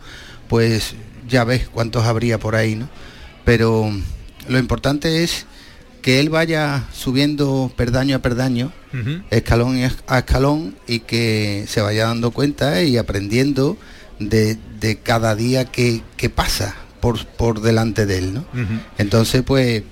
pues 0.49 0.95
ya 1.29 1.45
ves 1.45 1.69
cuántos 1.69 2.05
habría 2.05 2.39
por 2.39 2.55
ahí, 2.57 2.75
¿no? 2.75 2.89
Pero 3.45 3.91
lo 4.49 4.59
importante 4.59 5.25
es 5.25 5.47
que 6.09 6.21
él 6.21 6.31
vaya 6.31 6.89
subiendo 6.91 7.71
perdaño 7.77 8.17
a 8.17 8.21
perdaño, 8.21 8.73
escalón 9.29 9.79
a 10.07 10.19
escalón, 10.21 10.75
y 10.87 11.01
que 11.01 11.67
se 11.69 11.83
vaya 11.83 12.07
dando 12.07 12.31
cuenta 12.31 12.83
y 12.83 12.97
aprendiendo 12.97 13.77
de, 14.19 14.57
de 14.81 14.97
cada 14.97 15.35
día 15.35 15.67
que, 15.67 16.01
que 16.17 16.31
pasa 16.31 16.75
por, 17.01 17.27
por 17.27 17.61
delante 17.61 18.07
de 18.07 18.17
él, 18.17 18.33
¿no? 18.33 18.47
Entonces, 18.97 19.43
pues, 19.43 19.83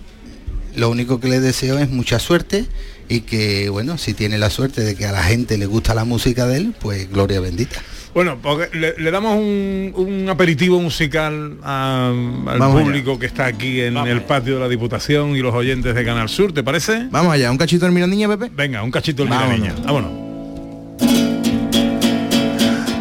lo 0.75 0.89
único 0.89 1.21
que 1.21 1.29
le 1.29 1.39
deseo 1.39 1.79
es 1.79 1.91
mucha 1.91 2.19
suerte 2.19 2.65
y 3.11 3.21
que, 3.21 3.69
bueno, 3.69 3.99
si 3.99 4.15
tiene 4.15 4.39
la 4.39 4.49
suerte 4.49 4.85
de 4.85 4.95
que 4.95 5.05
a 5.05 5.13
la 5.13 5.23
gente 5.23 5.59
le 5.59 5.67
gusta 5.67 5.95
la 5.95 6.07
música 6.07 6.47
de 6.47 6.57
él, 6.57 6.75
pues 6.81 7.11
gloria 7.13 7.41
bendita. 7.41 7.83
Bueno, 8.17 8.39
porque 8.41 8.75
le, 8.75 8.95
le 8.97 9.11
damos 9.11 9.37
un, 9.37 9.93
un 9.95 10.29
aperitivo 10.31 10.81
musical 10.81 11.59
a- 11.63 12.09
al 12.47 12.59
Vamos 12.59 12.83
público 12.83 13.19
que 13.19 13.27
está 13.27 13.45
aquí 13.45 13.83
en 13.83 13.95
el 13.99 14.23
patio 14.23 14.55
de 14.55 14.61
la 14.61 14.69
Diputación 14.71 15.37
y 15.37 15.41
los 15.41 15.55
oyentes 15.55 15.95
de 15.95 16.03
Canal 16.03 16.31
Sur, 16.31 16.51
¿te 16.55 16.63
parece? 16.63 17.09
Vamos 17.11 17.35
allá, 17.35 17.51
un 17.51 17.59
cachito 17.59 17.85
del 17.85 17.93
Mira 17.95 18.07
Niña, 18.07 18.27
Pepe. 18.27 18.51
Venga, 18.57 18.83
un 18.83 18.91
cachito 18.91 19.23
del 19.25 19.31
Vámonos. 19.31 19.59
Niña. 19.59 19.75
Vámonos. 19.85 20.26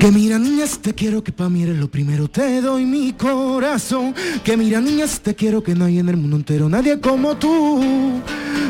Que 0.06 0.12
mira 0.12 0.38
niñas 0.38 0.78
te 0.84 0.94
quiero 0.94 1.24
que 1.24 1.32
pa' 1.32 1.50
mí 1.50 1.64
eres 1.64 1.80
lo 1.80 1.90
primero. 1.90 2.28
Te 2.28 2.62
doy 2.62 2.86
mi 2.86 3.14
corazón. 3.14 4.14
Que 4.44 4.56
mira 4.56 4.80
niñas 4.80 5.20
te 5.20 5.34
quiero 5.34 5.64
que 5.64 5.74
no 5.74 5.86
hay 5.86 5.98
en 5.98 6.10
el 6.10 6.16
mundo 6.16 6.36
entero 6.36 6.70
nadie 6.70 7.00
como 7.00 7.38
tú. 7.38 8.22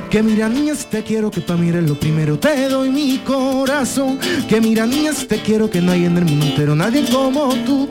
Que 0.10 0.24
mira 0.24 0.48
niñas 0.48 0.90
te 0.90 1.04
quiero 1.04 1.30
que 1.30 1.42
pa' 1.42 1.58
mí 1.58 1.68
eres 1.68 1.90
lo 1.90 2.00
primero. 2.00 2.40
Te 2.40 2.70
doy 2.70 2.90
mi 2.90 3.18
corazón. 3.18 4.18
Que 4.48 4.62
mira 4.62 4.86
niñas 4.86 5.28
te 5.28 5.42
quiero 5.42 5.70
que 5.70 5.82
no 5.82 5.92
hay 5.92 6.06
en 6.06 6.16
el 6.16 6.24
mundo 6.24 6.46
entero 6.46 6.74
nadie 6.74 7.04
como 7.12 7.54
tú. 7.66 7.90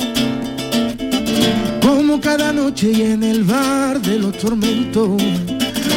Como 1.82 2.22
cada 2.22 2.50
noche 2.50 2.92
y 2.92 3.02
en 3.02 3.22
el 3.22 3.44
bar 3.44 4.00
de 4.00 4.20
los 4.20 4.38
tormentos. 4.38 5.22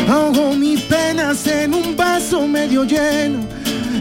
Ahogo 0.10 0.54
mis 0.54 0.82
penas 0.82 1.48
en 1.48 1.74
un 1.74 1.96
vaso 1.96 2.46
medio 2.46 2.84
lleno, 2.84 3.39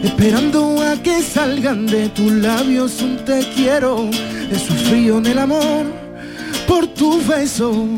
esperando 0.03 0.81
a 0.83 1.03
que 1.03 1.23
salgan 1.23 1.87
de 1.87 2.09
tus 2.11 2.33
labios 2.33 3.01
un 3.03 3.17
te 3.25 3.41
quiero. 3.55 4.09
He 4.51 4.59
sufrido 4.59 5.19
en 5.19 5.27
el 5.27 5.39
amor 5.39 5.87
por 6.67 6.87
tu 6.89 7.21
beso. 7.27 7.89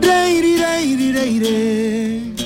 Reiri, 0.00 0.56
reiri, 0.56 1.12
reiri. 1.12 2.36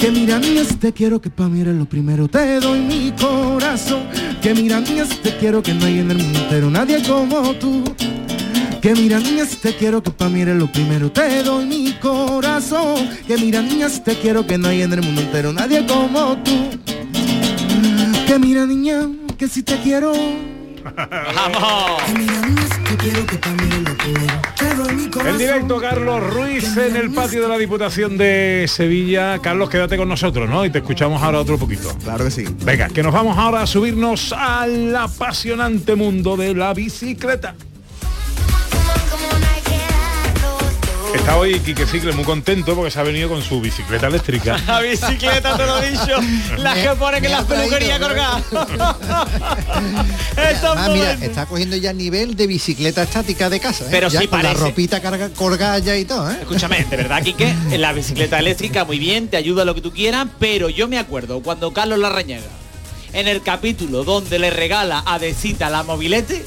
Que 0.00 0.76
te 0.80 0.92
quiero 0.92 1.20
que 1.20 1.28
pa' 1.28 1.48
mí 1.48 1.60
eres 1.60 1.74
lo 1.74 1.84
primero 1.84 2.28
Te 2.28 2.60
doy 2.60 2.78
mi 2.78 3.12
corazón 3.12 4.04
Que 4.40 4.54
mira 4.54 4.80
niñas 4.80 5.08
te 5.22 5.36
quiero 5.36 5.60
que 5.60 5.74
no 5.74 5.84
hay 5.84 5.98
en 5.98 6.10
el 6.12 6.18
mundo 6.18 6.38
entero 6.38 6.70
Nadie 6.70 7.02
como 7.02 7.52
tú 7.54 7.82
que 8.80 8.94
mira 8.94 9.18
niñas 9.18 9.56
te 9.60 9.74
quiero 9.74 10.02
que 10.02 10.10
pa' 10.10 10.28
mí 10.28 10.42
eres 10.42 10.56
lo 10.56 10.70
primero 10.70 11.10
Te 11.10 11.42
doy 11.42 11.64
mi 11.66 11.92
corazón 11.94 13.08
Que 13.26 13.36
mira 13.36 13.60
niñas 13.60 14.02
te 14.04 14.16
quiero 14.16 14.46
que 14.46 14.56
no 14.58 14.68
hay 14.68 14.82
en 14.82 14.92
el 14.92 15.02
mundo 15.02 15.20
entero 15.20 15.52
Nadie 15.52 15.84
como 15.86 16.36
tú 16.38 16.70
Que 18.26 18.38
mira 18.38 18.66
niña 18.66 19.08
que 19.36 19.48
si 19.48 19.62
te 19.62 19.76
quiero 19.78 20.12
¡Vamos! 20.84 22.02
Que 22.06 22.18
mira 22.18 22.40
niñas 22.46 22.70
te 22.88 22.96
quiero 22.96 23.26
que 23.26 23.36
pa' 23.36 23.50
mí 23.50 23.62
eres 23.66 23.82
lo 23.82 23.96
primero 23.96 24.40
Te 24.56 24.74
doy 24.74 24.94
mi 24.94 25.08
corazón 25.08 25.32
En 25.32 25.38
directo, 25.38 25.80
Carlos 25.80 26.32
Ruiz 26.32 26.76
en 26.76 26.96
el 26.96 27.10
patio 27.10 27.42
de 27.42 27.48
la 27.48 27.58
Diputación 27.58 28.16
de 28.16 28.66
Sevilla. 28.68 29.38
Carlos, 29.40 29.68
quédate 29.68 29.96
con 29.96 30.08
nosotros, 30.08 30.48
¿no? 30.48 30.64
Y 30.64 30.70
te 30.70 30.78
escuchamos 30.78 31.22
ahora 31.22 31.40
otro 31.40 31.58
poquito. 31.58 31.94
Claro 32.04 32.24
que 32.24 32.30
sí. 32.30 32.44
Venga, 32.64 32.88
que 32.88 33.02
nos 33.02 33.12
vamos 33.12 33.36
ahora 33.36 33.62
a 33.62 33.66
subirnos 33.66 34.32
al 34.32 34.94
apasionante 34.94 35.94
mundo 35.94 36.36
de 36.36 36.54
la 36.54 36.72
bicicleta. 36.74 37.54
Está 41.28 41.40
hoy 41.40 41.60
Quique 41.60 41.84
Cicle 41.84 42.12
muy 42.12 42.24
contento 42.24 42.74
porque 42.74 42.90
se 42.90 42.98
ha 42.98 43.02
venido 43.02 43.28
con 43.28 43.42
su 43.42 43.60
bicicleta 43.60 44.06
eléctrica. 44.06 44.56
La 44.66 44.80
bicicleta, 44.80 45.58
te 45.58 45.66
lo 45.66 45.82
he 45.82 45.90
dicho. 45.90 46.18
Las 46.56 46.74
que 46.78 46.88
me 47.20 47.26
ha 47.26 47.30
las 47.30 47.44
peluquerías 47.44 47.98
colgadas. 47.98 48.42
Ah, 50.62 50.88
mira, 50.92 51.12
está 51.12 51.46
cogiendo 51.46 51.76
ya 51.76 51.92
nivel 51.92 52.34
de 52.34 52.46
bicicleta 52.46 53.02
estática 53.02 53.50
de 53.50 53.60
casa. 53.60 53.84
¿eh? 53.84 53.88
Pero 53.90 54.08
ya 54.08 54.20
sí 54.20 54.28
con 54.28 54.38
la 54.38 54.50
parece. 54.50 54.64
ropita 54.64 55.00
carga, 55.02 55.28
colgada 55.30 55.78
ya 55.80 55.96
y 55.96 56.04
todo, 56.04 56.30
¿eh? 56.30 56.38
Escúchame, 56.40 56.84
de 56.84 56.96
verdad, 56.96 57.22
Quique, 57.22 57.48
en 57.48 57.80
la 57.80 57.92
bicicleta 57.92 58.38
eléctrica 58.38 58.84
muy 58.84 58.98
bien, 58.98 59.28
te 59.28 59.36
ayuda 59.36 59.64
lo 59.64 59.74
que 59.74 59.80
tú 59.80 59.92
quieras, 59.92 60.28
pero 60.38 60.68
yo 60.68 60.88
me 60.88 60.98
acuerdo 60.98 61.42
cuando 61.42 61.72
Carlos 61.72 61.98
Larrañaga, 61.98 62.46
en 63.12 63.28
el 63.28 63.42
capítulo 63.42 64.04
donde 64.04 64.38
le 64.38 64.50
regala 64.50 65.02
a 65.04 65.18
Decita 65.18 65.68
la 65.68 65.82
mobilete, 65.82 66.44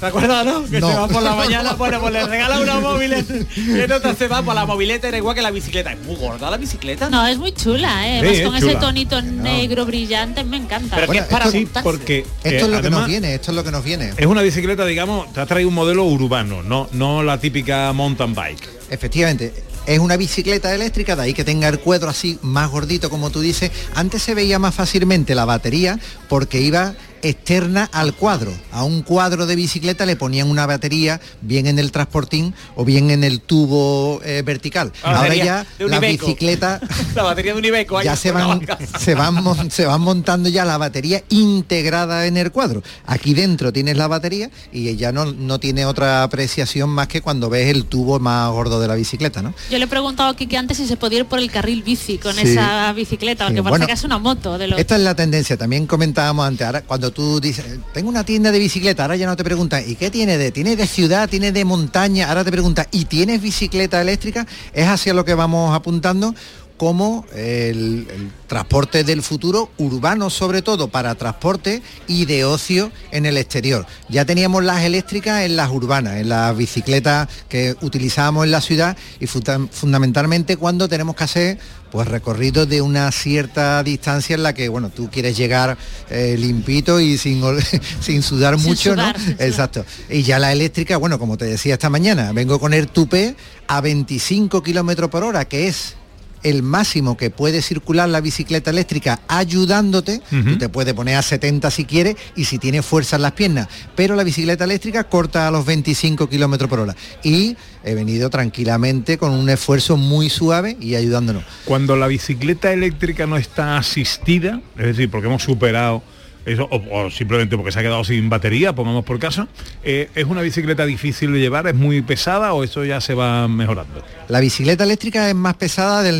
¿te 0.00 0.06
acuerdas, 0.06 0.44
no? 0.46 0.64
Que 0.64 0.80
No. 0.80 0.88
se 0.88 0.94
va 0.96 1.08
por 1.08 1.22
la 1.22 1.34
mañana, 1.34 1.72
bueno, 1.78 2.00
pues 2.00 2.12
le 2.12 2.26
regala 2.26 2.60
una 2.60 2.80
mobilete. 2.80 3.46
Y 3.56 3.80
entonces 3.80 4.16
se 4.18 4.28
va 4.28 4.42
por 4.42 4.54
la 4.54 4.66
mobilete, 4.66 5.08
era 5.08 5.16
igual 5.16 5.34
que 5.34 5.42
la 5.42 5.50
bicicleta. 5.50 5.92
Es 5.92 6.00
muy 6.00 6.16
gorda 6.16 6.50
la 6.50 6.56
bicicleta. 6.56 7.08
No, 7.10 7.26
es 7.26 7.38
muy 7.38 7.52
chula, 7.52 8.08
¿eh? 8.08 8.20
Sí, 8.20 8.26
Vas 8.26 8.36
es 8.36 8.42
con 8.48 8.58
chula. 8.60 8.70
ese 8.72 8.80
tonito 8.80 9.22
negro 9.22 9.86
brillante, 9.86 10.44
me 10.44 10.56
encanta. 10.56 10.96
Pero 10.96 11.06
Bueno, 11.08 11.22
que 11.22 11.26
es 11.26 11.32
para 11.32 11.44
esto- 11.46 11.58
Sí, 11.58 11.68
porque 11.82 12.18
Esto 12.18 12.48
eh, 12.48 12.56
es 12.56 12.68
lo 12.68 12.82
que 12.82 12.90
nos 12.90 13.06
viene, 13.06 13.34
esto 13.34 13.50
es 13.50 13.56
lo 13.56 13.64
que 13.64 13.70
nos 13.70 13.84
viene. 13.84 14.12
es 14.16 14.26
una 14.26 14.42
bicicleta, 14.42 14.84
digamos, 14.84 15.32
te 15.32 15.40
ha 15.40 15.46
traído 15.46 15.68
un 15.68 15.74
modelo 15.74 16.04
urbano, 16.04 16.62
no, 16.62 16.88
no 16.92 17.22
la 17.22 17.38
típica 17.38 17.92
mountain 17.92 18.34
bike. 18.34 18.68
Efectivamente, 18.90 19.52
es 19.86 19.98
una 19.98 20.16
bicicleta 20.16 20.74
eléctrica, 20.74 21.16
de 21.16 21.22
ahí 21.22 21.34
que 21.34 21.44
tenga 21.44 21.68
el 21.68 21.78
cuadro 21.80 22.10
así 22.10 22.38
más 22.42 22.70
gordito, 22.70 23.08
como 23.10 23.30
tú 23.30 23.40
dices. 23.40 23.70
Antes 23.94 24.22
se 24.22 24.34
veía 24.34 24.58
más 24.58 24.74
fácilmente 24.74 25.34
la 25.34 25.44
batería 25.46 25.98
porque 26.28 26.60
iba 26.60 26.94
externa 27.22 27.88
al 27.92 28.14
cuadro. 28.14 28.52
A 28.72 28.84
un 28.84 29.02
cuadro 29.02 29.46
de 29.46 29.56
bicicleta 29.56 30.06
le 30.06 30.16
ponían 30.16 30.50
una 30.50 30.66
batería 30.66 31.20
bien 31.42 31.66
en 31.66 31.78
el 31.78 31.92
transportín 31.92 32.54
o 32.76 32.84
bien 32.84 33.10
en 33.10 33.24
el 33.24 33.40
tubo 33.40 34.20
eh, 34.24 34.42
vertical. 34.44 34.92
La 35.02 35.18
Ahora 35.20 35.34
ya 35.34 35.66
las 35.78 35.98
Iveco. 35.98 36.26
bicicletas 36.26 36.80
La 37.14 37.22
batería 37.22 37.52
de 37.52 37.58
un 37.58 37.64
Iveco. 37.64 37.98
ahí 37.98 38.04
ya 38.04 38.16
se 38.16 38.32
van, 38.32 38.60
se, 38.98 39.14
van, 39.14 39.70
se 39.70 39.86
van 39.86 40.00
montando 40.00 40.48
ya 40.48 40.64
la 40.64 40.78
batería 40.78 41.22
integrada 41.30 42.26
en 42.26 42.36
el 42.36 42.50
cuadro. 42.52 42.82
Aquí 43.06 43.34
dentro 43.34 43.72
tienes 43.72 43.96
la 43.96 44.06
batería 44.06 44.50
y 44.72 44.94
ya 44.96 45.12
no, 45.12 45.26
no 45.26 45.58
tiene 45.58 45.86
otra 45.86 46.22
apreciación 46.22 46.90
más 46.90 47.08
que 47.08 47.20
cuando 47.20 47.48
ves 47.50 47.68
el 47.74 47.84
tubo 47.84 48.18
más 48.18 48.50
gordo 48.50 48.80
de 48.80 48.88
la 48.88 48.94
bicicleta, 48.94 49.42
¿no? 49.42 49.54
Yo 49.70 49.78
le 49.78 49.84
he 49.84 49.88
preguntado 49.88 50.30
a 50.30 50.36
Kike 50.36 50.56
antes 50.56 50.76
si 50.76 50.86
se 50.86 50.96
podía 50.96 51.20
ir 51.20 51.24
por 51.26 51.38
el 51.38 51.50
carril 51.50 51.82
bici 51.82 52.18
con 52.18 52.34
Sí. 52.34 52.42
esa 52.52 52.92
bicicleta, 52.92 53.44
Sí, 53.48 53.54
porque 53.54 53.62
parece 53.62 53.70
bueno, 53.70 53.86
que 53.86 53.92
es 53.92 54.04
una 54.04 54.18
moto 54.18 54.58
de 54.58 54.68
los... 54.68 54.78
Esta 54.78 54.96
es 54.96 55.02
la 55.02 55.14
tendencia, 55.14 55.56
también 55.56 55.86
comentábamos 55.86 56.46
antes, 56.46 56.66
ahora 56.66 56.82
cuando 56.82 57.07
tú 57.10 57.40
dices, 57.40 57.64
tengo 57.92 58.08
una 58.08 58.24
tienda 58.24 58.50
de 58.50 58.58
bicicleta, 58.58 59.02
ahora 59.02 59.16
ya 59.16 59.26
no 59.26 59.36
te 59.36 59.44
preguntan, 59.44 59.82
¿y 59.86 59.94
qué 59.94 60.10
tiene 60.10 60.38
de? 60.38 60.50
¿Tiene 60.50 60.76
de 60.76 60.86
ciudad? 60.86 61.28
¿Tiene 61.28 61.52
de 61.52 61.64
montaña? 61.64 62.28
Ahora 62.28 62.44
te 62.44 62.50
preguntan, 62.50 62.86
¿y 62.90 63.04
tienes 63.06 63.42
bicicleta 63.42 64.00
eléctrica? 64.00 64.46
Es 64.72 64.86
hacia 64.86 65.14
lo 65.14 65.24
que 65.24 65.34
vamos 65.34 65.74
apuntando 65.74 66.34
como 66.78 67.26
el, 67.34 68.06
el 68.10 68.30
transporte 68.46 69.04
del 69.04 69.22
futuro, 69.22 69.70
urbano 69.76 70.30
sobre 70.30 70.62
todo, 70.62 70.88
para 70.88 71.14
transporte 71.16 71.82
y 72.06 72.24
de 72.24 72.44
ocio 72.46 72.90
en 73.10 73.26
el 73.26 73.36
exterior. 73.36 73.84
Ya 74.08 74.24
teníamos 74.24 74.64
las 74.64 74.82
eléctricas 74.84 75.42
en 75.42 75.56
las 75.56 75.70
urbanas, 75.70 76.16
en 76.16 76.30
las 76.30 76.56
bicicletas 76.56 77.28
que 77.48 77.76
utilizábamos 77.82 78.44
en 78.46 78.52
la 78.52 78.60
ciudad 78.62 78.96
y 79.20 79.26
funda- 79.26 79.68
fundamentalmente 79.70 80.56
cuando 80.56 80.88
tenemos 80.88 81.14
que 81.16 81.24
hacer 81.24 81.58
pues 81.90 82.06
recorridos 82.06 82.68
de 82.68 82.82
una 82.82 83.10
cierta 83.12 83.82
distancia 83.82 84.34
en 84.36 84.42
la 84.42 84.52
que 84.52 84.68
bueno 84.68 84.90
tú 84.90 85.08
quieres 85.10 85.36
llegar 85.38 85.78
eh, 86.10 86.36
limpito 86.38 87.00
y 87.00 87.16
sin, 87.16 87.40
sudar 88.22 88.58
Sin 88.58 88.68
mucho 88.68 88.92
sudar, 88.92 89.16
no 89.18 89.24
sin 89.24 89.32
sudar. 89.34 89.48
exacto 89.48 89.84
y 90.10 90.22
ya 90.22 90.38
la 90.38 90.52
eléctrica 90.52 90.98
bueno 90.98 91.18
como 91.18 91.38
te 91.38 91.46
decía 91.46 91.72
esta 91.74 91.88
mañana 91.88 92.32
vengo 92.32 92.60
con 92.60 92.74
el 92.74 92.88
tupé 92.88 93.36
a 93.68 93.80
25 93.80 94.62
kilómetros 94.62 95.08
por 95.10 95.24
hora 95.24 95.46
que 95.48 95.66
es 95.68 95.94
el 96.42 96.62
máximo 96.62 97.16
que 97.16 97.30
puede 97.30 97.62
circular 97.62 98.08
la 98.08 98.20
bicicleta 98.20 98.70
eléctrica 98.70 99.20
ayudándote, 99.28 100.20
tú 100.30 100.58
te 100.58 100.68
puedes 100.68 100.94
poner 100.94 101.16
a 101.16 101.22
70 101.22 101.70
si 101.70 101.84
quieres 101.84 102.16
y 102.36 102.44
si 102.44 102.58
tienes 102.58 102.84
fuerza 102.84 103.16
en 103.16 103.22
las 103.22 103.32
piernas, 103.32 103.68
pero 103.94 104.16
la 104.16 104.24
bicicleta 104.24 104.64
eléctrica 104.64 105.04
corta 105.04 105.48
a 105.48 105.50
los 105.50 105.64
25 105.66 106.28
kilómetros 106.28 106.68
por 106.68 106.80
hora. 106.80 106.96
Y 107.22 107.56
he 107.84 107.94
venido 107.94 108.30
tranquilamente 108.30 109.18
con 109.18 109.32
un 109.32 109.48
esfuerzo 109.48 109.96
muy 109.96 110.30
suave 110.30 110.76
y 110.80 110.94
ayudándonos. 110.94 111.44
Cuando 111.64 111.96
la 111.96 112.06
bicicleta 112.06 112.72
eléctrica 112.72 113.26
no 113.26 113.36
está 113.36 113.78
asistida, 113.78 114.60
es 114.76 114.86
decir, 114.86 115.10
porque 115.10 115.26
hemos 115.26 115.42
superado 115.42 116.02
eso, 116.52 116.68
o, 116.70 117.10
simplemente 117.10 117.56
porque 117.56 117.72
se 117.72 117.78
ha 117.78 117.82
quedado 117.82 118.02
sin 118.04 118.28
batería, 118.28 118.74
pongamos 118.74 119.04
por 119.04 119.18
caso, 119.18 119.46
eh, 119.82 120.08
¿es 120.14 120.24
una 120.24 120.40
bicicleta 120.42 120.84
difícil 120.86 121.32
de 121.32 121.40
llevar? 121.40 121.66
¿Es 121.66 121.74
muy 121.74 122.02
pesada 122.02 122.52
o 122.54 122.64
eso 122.64 122.84
ya 122.84 123.00
se 123.00 123.14
va 123.14 123.46
mejorando? 123.48 124.02
La 124.28 124.40
bicicleta 124.40 124.84
eléctrica 124.84 125.28
es 125.28 125.34
más 125.34 125.54
pesada 125.54 126.02
del, 126.02 126.16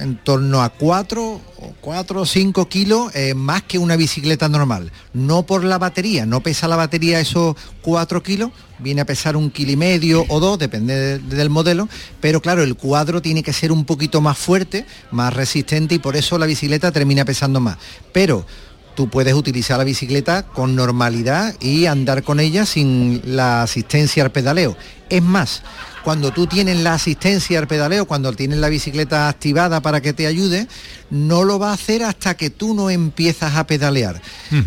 en 0.00 0.18
torno 0.24 0.62
a 0.62 0.68
4 0.70 1.22
o 1.24 1.74
4 1.80 2.20
o 2.20 2.26
5 2.26 2.68
kilos 2.68 3.14
eh, 3.14 3.34
más 3.34 3.62
que 3.62 3.78
una 3.78 3.96
bicicleta 3.96 4.48
normal. 4.48 4.90
No 5.12 5.44
por 5.44 5.64
la 5.64 5.78
batería, 5.78 6.26
no 6.26 6.40
pesa 6.40 6.66
la 6.68 6.76
batería 6.76 7.20
esos 7.20 7.54
4 7.82 8.22
kilos, 8.22 8.50
viene 8.78 9.00
a 9.00 9.06
pesar 9.06 9.36
un 9.36 9.50
kilo 9.50 9.70
y 9.72 9.76
medio 9.76 10.24
o 10.28 10.40
dos, 10.40 10.58
depende 10.58 10.94
de- 10.94 11.18
del 11.18 11.50
modelo, 11.50 11.88
pero 12.20 12.40
claro, 12.40 12.62
el 12.64 12.74
cuadro 12.74 13.22
tiene 13.22 13.42
que 13.44 13.52
ser 13.52 13.70
un 13.70 13.84
poquito 13.84 14.20
más 14.20 14.36
fuerte, 14.38 14.86
más 15.12 15.32
resistente 15.32 15.94
y 15.94 15.98
por 16.00 16.16
eso 16.16 16.36
la 16.38 16.46
bicicleta 16.46 16.90
termina 16.90 17.24
pesando 17.24 17.60
más. 17.60 17.76
Pero 18.12 18.44
tú 18.94 19.08
puedes 19.08 19.34
utilizar 19.34 19.78
la 19.78 19.84
bicicleta 19.84 20.42
con 20.44 20.74
normalidad 20.76 21.54
y 21.60 21.86
andar 21.86 22.22
con 22.22 22.40
ella 22.40 22.66
sin 22.66 23.22
la 23.24 23.62
asistencia 23.62 24.22
al 24.24 24.32
pedaleo. 24.32 24.76
Es 25.08 25.22
más, 25.22 25.62
cuando 26.04 26.30
tú 26.32 26.46
tienes 26.46 26.78
la 26.80 26.94
asistencia 26.94 27.58
al 27.58 27.68
pedaleo, 27.68 28.06
cuando 28.06 28.32
tienes 28.32 28.58
la 28.58 28.68
bicicleta 28.68 29.28
activada 29.28 29.80
para 29.82 30.00
que 30.00 30.12
te 30.12 30.26
ayude, 30.26 30.66
no 31.10 31.44
lo 31.44 31.58
va 31.58 31.70
a 31.70 31.74
hacer 31.74 32.02
hasta 32.02 32.34
que 32.36 32.50
tú 32.50 32.74
no 32.74 32.90
empiezas 32.90 33.54
a 33.56 33.66
pedalear. 33.66 34.20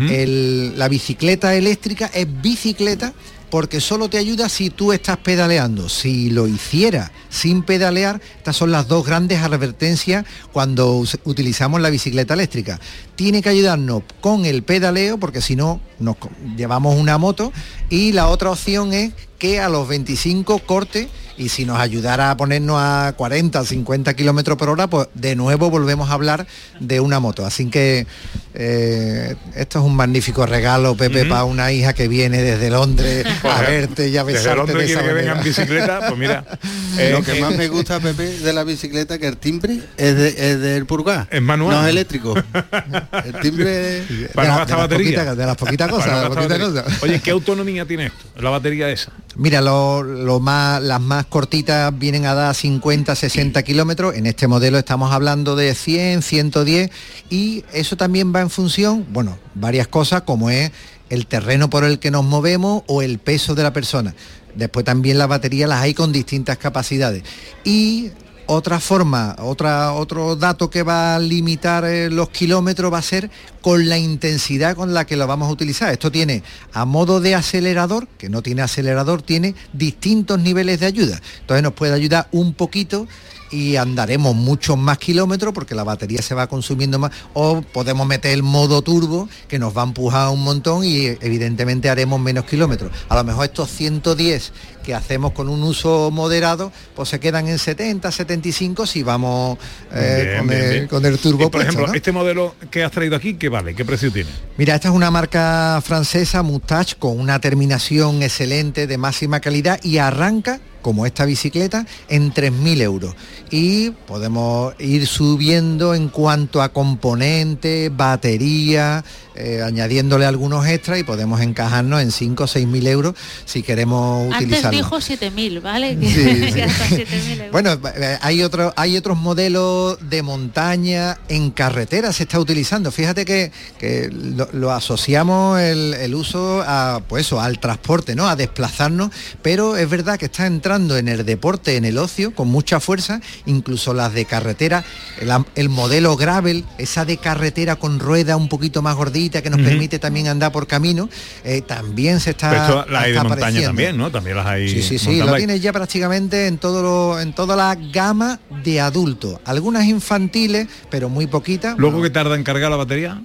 El- 0.09 0.77
la 0.77 0.87
bicicleta 0.87 1.55
eléctrica 1.55 2.09
es 2.13 2.27
bicicleta 2.41 3.13
porque 3.49 3.79
solo 3.79 4.09
te 4.09 4.17
ayuda 4.17 4.49
si 4.49 4.69
tú 4.69 4.91
estás 4.91 5.17
pedaleando. 5.17 5.87
Si 5.87 6.29
lo 6.29 6.47
hiciera 6.47 7.11
sin 7.29 7.63
pedalear, 7.63 8.19
estas 8.37 8.55
son 8.57 8.71
las 8.71 8.87
dos 8.87 9.05
grandes 9.05 9.39
advertencias 9.41 10.25
cuando 10.51 11.03
utilizamos 11.23 11.79
la 11.79 11.89
bicicleta 11.89 12.33
eléctrica. 12.33 12.79
Tiene 13.15 13.41
que 13.41 13.49
ayudarnos 13.49 14.03
con 14.21 14.45
el 14.45 14.63
pedaleo, 14.63 15.17
porque 15.17 15.41
si 15.41 15.55
no, 15.55 15.79
nos 15.99 16.17
llevamos 16.55 16.95
una 16.95 17.17
moto. 17.17 17.51
Y 17.89 18.11
la 18.11 18.27
otra 18.27 18.51
opción 18.51 18.93
es 18.93 19.13
que 19.39 19.59
a 19.59 19.69
los 19.69 19.87
25 19.87 20.59
corte 20.59 21.09
y 21.37 21.49
si 21.49 21.65
nos 21.65 21.79
ayudara 21.79 22.31
a 22.31 22.37
ponernos 22.37 22.77
a 22.79 23.13
40, 23.17 23.63
50 23.65 24.13
kilómetros 24.13 24.57
por 24.57 24.69
hora, 24.69 24.87
pues 24.87 25.07
de 25.13 25.35
nuevo 25.35 25.69
volvemos 25.69 26.09
a 26.09 26.13
hablar 26.13 26.47
de 26.79 26.99
una 26.99 27.19
moto. 27.19 27.45
Así 27.45 27.69
que 27.69 28.07
eh, 28.53 29.35
esto 29.55 29.79
es 29.79 29.85
un 29.85 29.95
magnífico 29.95 30.45
regalo, 30.45 30.95
Pepe, 30.95 31.25
para 31.25 31.43
una 31.43 31.71
hija 31.73 31.93
que 31.93 32.07
viene 32.07 32.41
desde 32.41 32.69
Londres 32.69 33.25
a 33.43 33.61
verte 33.61 34.09
y 34.09 34.17
a 34.17 34.23
Desde 34.23 34.39
besarte 34.39 34.57
Londres 34.57 34.77
de 34.77 34.85
esa 34.85 34.99
quiere 35.01 35.07
que 35.07 35.13
venga 35.13 35.37
en 35.37 35.43
bicicleta, 35.43 35.99
pues 36.07 36.17
mira. 36.17 36.45
eh, 36.97 37.09
Lo 37.11 37.21
que 37.21 37.37
eh, 37.37 37.41
más 37.41 37.55
me 37.55 37.67
gusta, 37.67 37.99
Pepe, 37.99 38.39
de 38.39 38.53
la 38.53 38.63
bicicleta, 38.63 39.17
que 39.17 39.27
el 39.27 39.37
timbre 39.37 39.81
es, 39.97 40.15
de, 40.15 40.29
es 40.29 40.59
del 40.61 40.85
purgar. 40.85 41.27
Es 41.31 41.41
manual. 41.41 41.75
No 41.75 41.83
es 41.83 41.89
eléctrico. 41.89 42.33
El 43.25 43.39
timbre... 43.41 44.03
Para 44.33 44.47
no 44.59 44.65
de, 44.65 44.71
las 44.75 44.87
poquitas- 44.89 45.35
de 45.35 45.45
las 45.45 45.55
poquitas 45.57 45.89
cosas, 45.89 46.07
Para 46.07 46.29
no 46.29 46.29
de 46.29 46.29
las 46.29 46.35
gastar 46.35 46.57
poquitas 46.59 46.73
batería. 46.73 46.83
cosas. 46.83 47.03
Oye, 47.03 47.19
¿qué 47.21 47.31
autonomía 47.31 47.85
tiene 47.85 48.05
esto? 48.07 48.25
La 48.41 48.49
batería 48.49 48.89
esa. 48.89 49.11
Mira, 49.35 49.61
lo, 49.61 50.03
lo 50.03 50.39
más, 50.39 50.81
las 50.81 51.01
más 51.01 51.25
cortitas 51.25 51.97
vienen 51.97 52.25
a 52.25 52.33
dar 52.33 52.55
50, 52.55 53.15
60 53.15 53.63
kilómetros. 53.63 54.15
En 54.15 54.25
este 54.25 54.47
modelo 54.47 54.77
estamos 54.77 55.11
hablando 55.11 55.55
de 55.55 55.75
100, 55.75 56.21
110 56.21 56.89
y 57.29 57.63
eso 57.73 57.97
también 57.97 58.33
va 58.33 58.41
en 58.41 58.49
función, 58.49 59.05
bueno, 59.09 59.37
varias 59.55 59.87
cosas 59.87 60.21
como 60.21 60.49
es 60.49 60.71
el 61.09 61.27
terreno 61.27 61.69
por 61.69 61.83
el 61.83 61.99
que 61.99 62.11
nos 62.11 62.23
movemos 62.23 62.83
o 62.87 63.01
el 63.01 63.19
peso 63.19 63.55
de 63.55 63.63
la 63.63 63.73
persona. 63.73 64.15
Después 64.55 64.85
también 64.85 65.17
las 65.17 65.27
baterías 65.27 65.67
las 65.69 65.81
hay 65.81 65.93
con 65.93 66.13
distintas 66.13 66.57
capacidades. 66.57 67.23
Y 67.65 68.09
otra 68.47 68.79
forma, 68.79 69.35
otra, 69.39 69.93
otro 69.93 70.35
dato 70.35 70.69
que 70.69 70.83
va 70.83 71.15
a 71.15 71.19
limitar 71.19 71.85
eh, 71.85 72.09
los 72.09 72.29
kilómetros 72.29 72.91
va 72.93 72.99
a 72.99 73.01
ser 73.01 73.29
con 73.61 73.89
la 73.89 73.97
intensidad 73.97 74.75
con 74.75 74.93
la 74.93 75.05
que 75.05 75.15
lo 75.15 75.27
vamos 75.27 75.49
a 75.49 75.51
utilizar. 75.51 75.91
Esto 75.91 76.11
tiene 76.11 76.43
a 76.73 76.85
modo 76.85 77.19
de 77.21 77.35
acelerador, 77.35 78.07
que 78.17 78.29
no 78.29 78.41
tiene 78.41 78.61
acelerador, 78.61 79.21
tiene 79.21 79.55
distintos 79.73 80.39
niveles 80.39 80.79
de 80.79 80.85
ayuda. 80.85 81.21
Entonces 81.41 81.63
nos 81.63 81.73
puede 81.73 81.93
ayudar 81.93 82.27
un 82.31 82.53
poquito 82.53 83.07
y 83.51 83.75
andaremos 83.75 84.35
muchos 84.35 84.77
más 84.77 84.97
kilómetros 84.97 85.53
porque 85.53 85.75
la 85.75 85.83
batería 85.83 86.21
se 86.21 86.35
va 86.35 86.47
consumiendo 86.47 86.99
más 86.99 87.11
o 87.33 87.61
podemos 87.61 88.07
meter 88.07 88.31
el 88.31 88.43
modo 88.43 88.81
turbo 88.81 89.29
que 89.47 89.59
nos 89.59 89.75
va 89.75 89.81
a 89.81 89.85
empujar 89.85 90.29
un 90.29 90.43
montón 90.43 90.83
y 90.83 91.05
evidentemente 91.05 91.89
haremos 91.89 92.19
menos 92.19 92.45
kilómetros. 92.45 92.91
A 93.09 93.15
lo 93.15 93.23
mejor 93.23 93.45
estos 93.45 93.69
110 93.71 94.51
que 94.83 94.93
hacemos 94.93 95.31
con 95.31 95.49
un 95.49 95.63
uso 95.63 96.11
moderado 96.11 96.71
pues 96.95 97.09
se 97.09 97.19
quedan 97.19 97.47
en 97.47 97.57
70, 97.57 98.11
75 98.11 98.85
si 98.85 99.03
vamos 99.03 99.57
eh, 99.91 100.21
Bien, 100.23 100.37
con, 100.37 100.47
bien, 100.47 100.61
el, 100.61 100.69
bien. 100.71 100.87
con 100.87 101.05
el 101.05 101.17
turbo. 101.17 101.37
Y, 101.37 101.43
por 101.43 101.51
puesto, 101.51 101.69
ejemplo, 101.69 101.87
¿no? 101.87 101.93
este 101.93 102.11
modelo 102.11 102.55
que 102.69 102.83
has 102.83 102.91
traído 102.91 103.15
aquí, 103.15 103.35
¿qué 103.35 103.49
vale? 103.49 103.73
¿Qué 103.75 103.85
precio 103.85 104.11
tiene? 104.11 104.29
Mira, 104.57 104.75
esta 104.75 104.89
es 104.89 104.93
una 104.93 105.11
marca 105.11 105.81
francesa, 105.83 106.43
Moustache, 106.43 106.95
con 106.97 107.19
una 107.19 107.39
terminación 107.39 108.21
excelente 108.21 108.87
de 108.87 108.97
máxima 108.97 109.39
calidad 109.39 109.79
y 109.83 109.97
arranca 109.97 110.59
como 110.85 111.07
esta 111.07 111.25
bicicleta 111.25 111.87
en 112.09 112.31
3.000 112.31 112.81
euros. 112.81 113.15
Y 113.49 113.89
podemos 113.89 114.75
ir 114.79 115.07
subiendo 115.07 115.95
en 115.95 116.09
cuanto 116.09 116.61
a 116.61 116.69
componentes, 116.69 117.89
batería, 117.97 119.03
eh, 119.35 119.61
añadiéndole 119.63 120.25
algunos 120.25 120.65
extras 120.67 120.99
y 120.99 121.03
podemos 121.03 121.41
encajarnos 121.41 122.01
en 122.01 122.11
5 122.11 122.43
o 122.43 122.47
6.000 122.47 122.87
euros 122.87 123.15
si 123.45 123.63
queremos 123.63 124.23
Antes 124.33 124.43
utilizarlo. 124.43 124.77
dijo 124.77 124.95
7.000, 124.97 125.61
¿vale? 125.61 125.97
Que, 125.99 126.07
Sí, 126.09 126.45
sí. 126.47 126.53
que 126.53 126.63
hasta 126.63 126.85
7.000 126.87 127.31
euros. 127.31 127.51
Bueno, 127.51 127.73
eh, 127.95 128.17
hay, 128.21 128.43
otro, 128.43 128.73
hay 128.77 128.95
otros 128.97 129.17
modelos 129.17 129.97
de 130.09 130.21
montaña 130.23 131.17
en 131.27 131.51
carretera 131.51 132.13
se 132.13 132.23
está 132.23 132.39
utilizando. 132.39 132.91
Fíjate 132.91 133.25
que, 133.25 133.51
que 133.77 134.09
lo, 134.11 134.47
lo 134.53 134.71
asociamos 134.71 135.59
el, 135.59 135.93
el 135.95 136.15
uso 136.15 136.63
a, 136.65 137.01
pues 137.07 137.25
eso, 137.25 137.41
al 137.41 137.59
transporte, 137.59 138.15
¿no? 138.15 138.27
A 138.27 138.35
desplazarnos, 138.35 139.09
pero 139.41 139.75
es 139.75 139.89
verdad 139.89 140.17
que 140.17 140.25
está 140.25 140.45
entrando 140.47 140.97
en 140.97 141.07
el 141.07 141.25
deporte, 141.25 141.75
en 141.77 141.85
el 141.85 141.97
ocio, 141.97 142.33
con 142.33 142.47
mucha 142.47 142.79
fuerza, 142.79 143.19
incluso 143.45 143.93
las 143.93 144.13
de 144.13 144.25
carretera, 144.25 144.85
el, 145.19 145.29
el 145.55 145.69
modelo 145.69 146.15
gravel, 146.15 146.63
esa 146.77 147.03
de 147.05 147.17
carretera 147.17 147.75
con 147.75 147.99
rueda 147.99 148.37
un 148.37 148.47
poquito 148.49 148.81
más 148.81 148.95
gordita 148.95 149.24
que 149.29 149.49
nos 149.49 149.59
permite 149.61 149.99
también 149.99 150.27
andar 150.27 150.51
por 150.51 150.67
camino, 150.67 151.09
eh, 151.43 151.61
también 151.61 152.19
se 152.19 152.31
está. 152.31 152.49
Pero 152.49 152.61
esto 152.63 152.85
la 152.91 153.01
hay 153.01 153.11
de 153.11 153.17
montaña 153.19 153.35
apareciendo. 153.35 153.67
también, 153.69 153.97
¿no? 153.97 154.11
También 154.11 154.37
las 154.37 154.45
hay. 154.45 154.69
Sí, 154.69 154.81
sí, 154.81 154.99
sí, 154.99 155.17
lo 155.17 155.35
tienes 155.35 155.61
ya 155.61 155.73
prácticamente 155.73 156.47
en 156.47 156.57
todo 156.57 156.81
lo- 156.81 157.19
en 157.19 157.33
toda 157.33 157.55
la 157.55 157.75
gama 157.75 158.39
de 158.63 158.81
adultos. 158.81 159.39
Algunas 159.45 159.85
infantiles, 159.85 160.67
pero 160.89 161.09
muy 161.09 161.27
poquitas. 161.27 161.75
Luego 161.77 162.01
que 162.01 162.09
tarda 162.09 162.35
en 162.35 162.43
cargar 162.43 162.69
la 162.71 162.77
batería. 162.77 163.21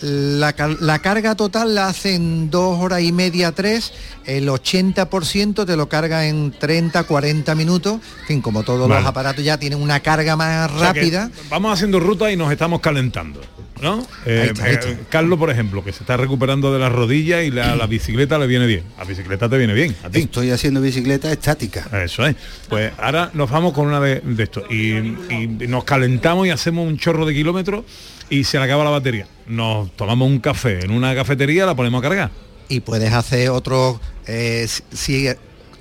La, 0.00 0.52
car- 0.52 0.76
la 0.80 0.98
carga 0.98 1.34
total 1.34 1.74
la 1.74 1.86
hace 1.88 2.14
en 2.14 2.50
dos 2.50 2.78
horas 2.78 3.00
y 3.00 3.12
media, 3.12 3.52
tres. 3.52 3.92
El 4.26 4.48
80% 4.48 5.64
te 5.64 5.76
lo 5.76 5.88
carga 5.88 6.26
en 6.26 6.50
30, 6.52 7.04
40 7.04 7.54
minutos. 7.54 8.00
En 8.22 8.26
fin, 8.26 8.40
como 8.42 8.64
todos 8.64 8.86
Vale. 8.88 9.00
los 9.00 9.08
aparatos 9.08 9.42
ya 9.42 9.56
tienen 9.56 9.80
una 9.80 10.00
carga 10.00 10.36
más 10.36 10.70
O 10.72 10.78
sea 10.78 10.92
que 10.92 11.00
rápida. 11.00 11.30
vamos 11.48 11.72
haciendo 11.72 12.00
ruta 12.00 12.30
y 12.30 12.36
nos 12.36 12.52
estamos 12.52 12.80
calentando. 12.80 13.40
¿No? 13.84 14.06
Eh, 14.24 14.48
está, 14.50 14.70
eh, 14.72 14.98
Carlos, 15.10 15.38
por 15.38 15.50
ejemplo, 15.50 15.84
que 15.84 15.92
se 15.92 16.02
está 16.02 16.16
recuperando 16.16 16.72
de 16.72 16.78
las 16.78 16.90
rodillas 16.90 17.44
y 17.44 17.50
la, 17.50 17.76
la 17.76 17.86
bicicleta 17.86 18.38
le 18.38 18.46
viene 18.46 18.66
bien. 18.66 18.82
La 18.98 19.04
bicicleta 19.04 19.48
te 19.48 19.58
viene 19.58 19.74
bien, 19.74 19.94
a 20.02 20.08
ti. 20.10 20.20
Estoy 20.20 20.50
haciendo 20.50 20.80
bicicleta 20.80 21.30
estática. 21.30 21.86
Eso 22.02 22.26
es. 22.26 22.34
Pues 22.68 22.92
ahora 22.98 23.30
nos 23.34 23.50
vamos 23.50 23.74
con 23.74 23.86
una 23.86 24.00
de, 24.00 24.20
de 24.20 24.42
esto. 24.42 24.64
Y, 24.70 24.94
y 24.94 25.46
nos 25.68 25.84
calentamos 25.84 26.46
y 26.46 26.50
hacemos 26.50 26.88
un 26.88 26.96
chorro 26.96 27.26
de 27.26 27.34
kilómetros 27.34 27.84
y 28.30 28.44
se 28.44 28.56
le 28.58 28.64
acaba 28.64 28.82
la 28.84 28.90
batería. 28.90 29.26
Nos 29.46 29.94
tomamos 29.94 30.28
un 30.28 30.38
café 30.40 30.82
en 30.84 30.90
una 30.90 31.14
cafetería, 31.14 31.66
la 31.66 31.74
ponemos 31.76 31.98
a 32.02 32.08
cargar. 32.08 32.30
y 32.70 32.80
puedes 32.80 33.12
hacer 33.12 33.50
otros 33.50 34.00
eh, 34.26 34.66
si 34.94 35.28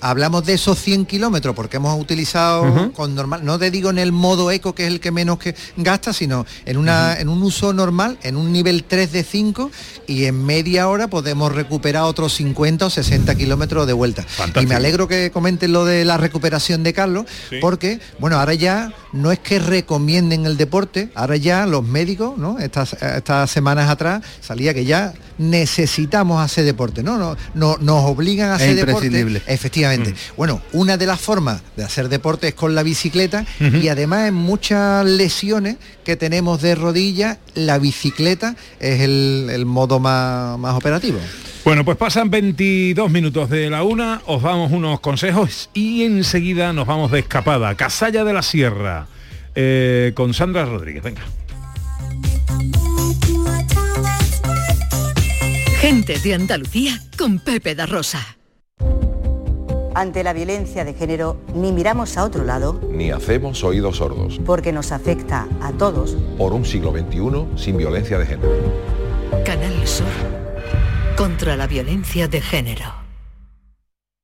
hablamos 0.03 0.45
de 0.45 0.53
esos 0.53 0.77
100 0.79 1.05
kilómetros 1.05 1.55
porque 1.55 1.77
hemos 1.77 1.99
utilizado 1.99 2.91
con 2.93 3.15
normal 3.15 3.43
no 3.45 3.57
te 3.57 3.71
digo 3.71 3.89
en 3.89 3.97
el 3.97 4.11
modo 4.11 4.51
eco 4.51 4.75
que 4.75 4.83
es 4.83 4.89
el 4.91 4.99
que 4.99 5.11
menos 5.11 5.39
que 5.39 5.55
gasta 5.77 6.13
sino 6.13 6.45
en 6.65 6.77
una 6.77 7.15
en 7.19 7.29
un 7.29 7.41
uso 7.41 7.73
normal 7.73 8.17
en 8.23 8.35
un 8.35 8.51
nivel 8.51 8.83
3 8.83 9.11
de 9.11 9.23
5 9.23 9.71
y 10.07 10.25
en 10.25 10.45
media 10.45 10.89
hora 10.89 11.07
podemos 11.07 11.51
recuperar 11.51 12.03
otros 12.03 12.33
50 12.33 12.85
o 12.85 12.89
60 12.89 13.35
kilómetros 13.35 13.87
de 13.87 13.93
vuelta. 13.93 14.25
Y 14.61 14.65
me 14.65 14.75
alegro 14.75 15.07
que 15.07 15.31
comenten 15.31 15.71
lo 15.71 15.85
de 15.85 16.03
la 16.05 16.17
recuperación 16.17 16.83
de 16.83 16.93
Carlos 16.93 17.25
Sí. 17.49 17.57
porque 17.61 17.99
bueno 18.19 18.37
ahora 18.39 18.53
ya 18.53 18.93
no 19.13 19.31
es 19.31 19.39
que 19.39 19.59
recomienden 19.59 20.45
el 20.45 20.57
deporte 20.57 21.09
ahora 21.15 21.37
ya 21.37 21.65
los 21.65 21.83
médicos 21.85 22.37
no 22.37 22.59
estas, 22.59 22.93
estas 22.93 23.49
semanas 23.49 23.89
atrás 23.89 24.21
salía 24.41 24.73
que 24.73 24.85
ya 24.85 25.13
necesitamos 25.37 26.41
hacer 26.43 26.65
deporte 26.65 27.03
no 27.03 27.17
no, 27.17 27.35
no 27.53 27.77
nos 27.79 28.03
obligan 28.05 28.51
a 28.51 28.55
Es 28.55 28.61
hacer 28.63 28.75
deporte 28.75 29.07
imprescindible. 29.07 29.41
efectivamente 29.47 30.13
bueno 30.37 30.61
una 30.73 30.97
de 30.97 31.05
las 31.05 31.19
formas 31.19 31.61
de 31.75 31.83
hacer 31.83 32.09
deporte 32.09 32.49
es 32.49 32.53
con 32.53 32.75
la 32.75 32.83
bicicleta 32.83 33.45
y 33.59 33.87
además 33.87 34.27
en 34.29 34.35
muchas 34.35 35.05
lesiones 35.05 35.77
que 36.03 36.15
tenemos 36.15 36.61
de 36.61 36.75
rodilla 36.75 37.39
la 37.55 37.77
bicicleta 37.79 38.55
es 38.79 39.01
el, 39.01 39.49
el 39.51 39.65
modo 39.65 39.99
más, 39.99 40.57
más 40.59 40.75
operativo 40.75 41.19
Bueno, 41.65 41.85
pues 41.85 41.95
pasan 41.97 42.29
22 42.29 43.09
minutos 43.09 43.49
de 43.49 43.69
la 43.69 43.83
una, 43.83 44.21
os 44.25 44.43
damos 44.43 44.71
unos 44.71 44.99
consejos 44.99 45.69
y 45.73 46.03
enseguida 46.03 46.73
nos 46.73 46.85
vamos 46.85 47.09
de 47.11 47.19
escapada. 47.19 47.73
Casalla 47.75 48.25
de 48.25 48.33
la 48.33 48.41
Sierra, 48.41 49.07
eh, 49.55 50.11
con 50.13 50.33
Sandra 50.33 50.65
Rodríguez. 50.65 51.03
Venga. 51.03 51.21
Gente 55.93 56.17
de 56.17 56.33
Andalucía 56.33 56.99
con 57.19 57.37
Pepe 57.37 57.75
da 57.75 57.85
Rosa. 57.85 58.17
Ante 59.93 60.23
la 60.23 60.33
violencia 60.33 60.83
de 60.83 60.95
género, 60.95 61.39
ni 61.53 61.71
miramos 61.71 62.17
a 62.17 62.23
otro 62.23 62.43
lado 62.43 62.81
Ni 62.89 63.11
hacemos 63.11 63.63
oídos 63.63 63.97
sordos. 63.97 64.39
porque 64.43 64.71
nos 64.73 64.91
afecta 64.91 65.47
a 65.61 65.71
todos. 65.73 66.17
Por 66.35 66.51
un 66.53 66.65
siglo 66.65 66.91
XXI 66.93 67.45
sin 67.63 67.77
violencia 67.77 68.17
de 68.17 68.25
género. 68.25 68.51
Canal 69.45 69.87
Sur. 69.87 70.07
Contra 71.15 71.55
la 71.55 71.67
violencia 71.67 72.27
de 72.27 72.41
género. 72.41 73.02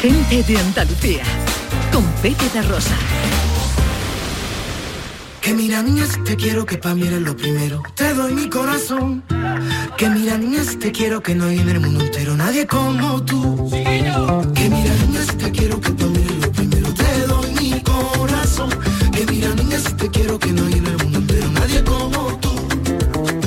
Gente 0.00 0.42
de 0.42 0.58
Andalucía 0.58 1.22
con 1.92 2.04
Pepe 2.22 2.44
da 2.54 2.62
Rosa. 2.62 2.94
Que 5.40 5.54
mira 5.54 5.82
niñas, 5.82 6.18
te 6.24 6.36
quiero 6.36 6.66
que 6.66 6.76
pa' 6.76 6.94
mí 6.94 7.06
eres 7.06 7.22
lo 7.22 7.34
primero. 7.34 7.82
Te 7.94 8.12
doy 8.12 8.34
mi 8.34 8.48
corazón. 8.50 9.22
Que 9.96 10.10
mira 10.10 10.36
niñas, 10.36 10.78
te 10.78 10.92
quiero 10.92 11.22
que 11.22 11.34
no 11.34 11.46
hay 11.46 11.58
en 11.60 11.68
el 11.68 11.80
mundo 11.80 12.04
entero 12.04 12.36
nadie 12.36 12.66
como 12.66 13.24
tú. 13.24 13.70
Que 13.70 14.68
mira 14.68 14.94
niñas, 15.06 15.28
te 15.38 15.50
quiero 15.50 15.80
que 15.80 15.90
pa' 15.90 16.06
mí 16.06 16.18
eres 16.18 16.44
lo 16.44 16.52
primero. 16.52 16.92
Te 16.92 17.26
doy 17.26 17.50
mi 17.52 17.80
corazón. 17.80 18.70
Que 19.12 19.24
mira 19.26 19.54
niñas, 19.54 19.96
te 19.96 20.10
quiero 20.10 20.38
que 20.38 20.52
no 20.52 20.66
hay 20.66 20.74
en 20.74 20.86
el 20.86 20.98
mundo 20.98 21.18
entero 21.18 21.48
nadie 21.52 21.82
como 21.84 22.38
tú. 22.38 22.50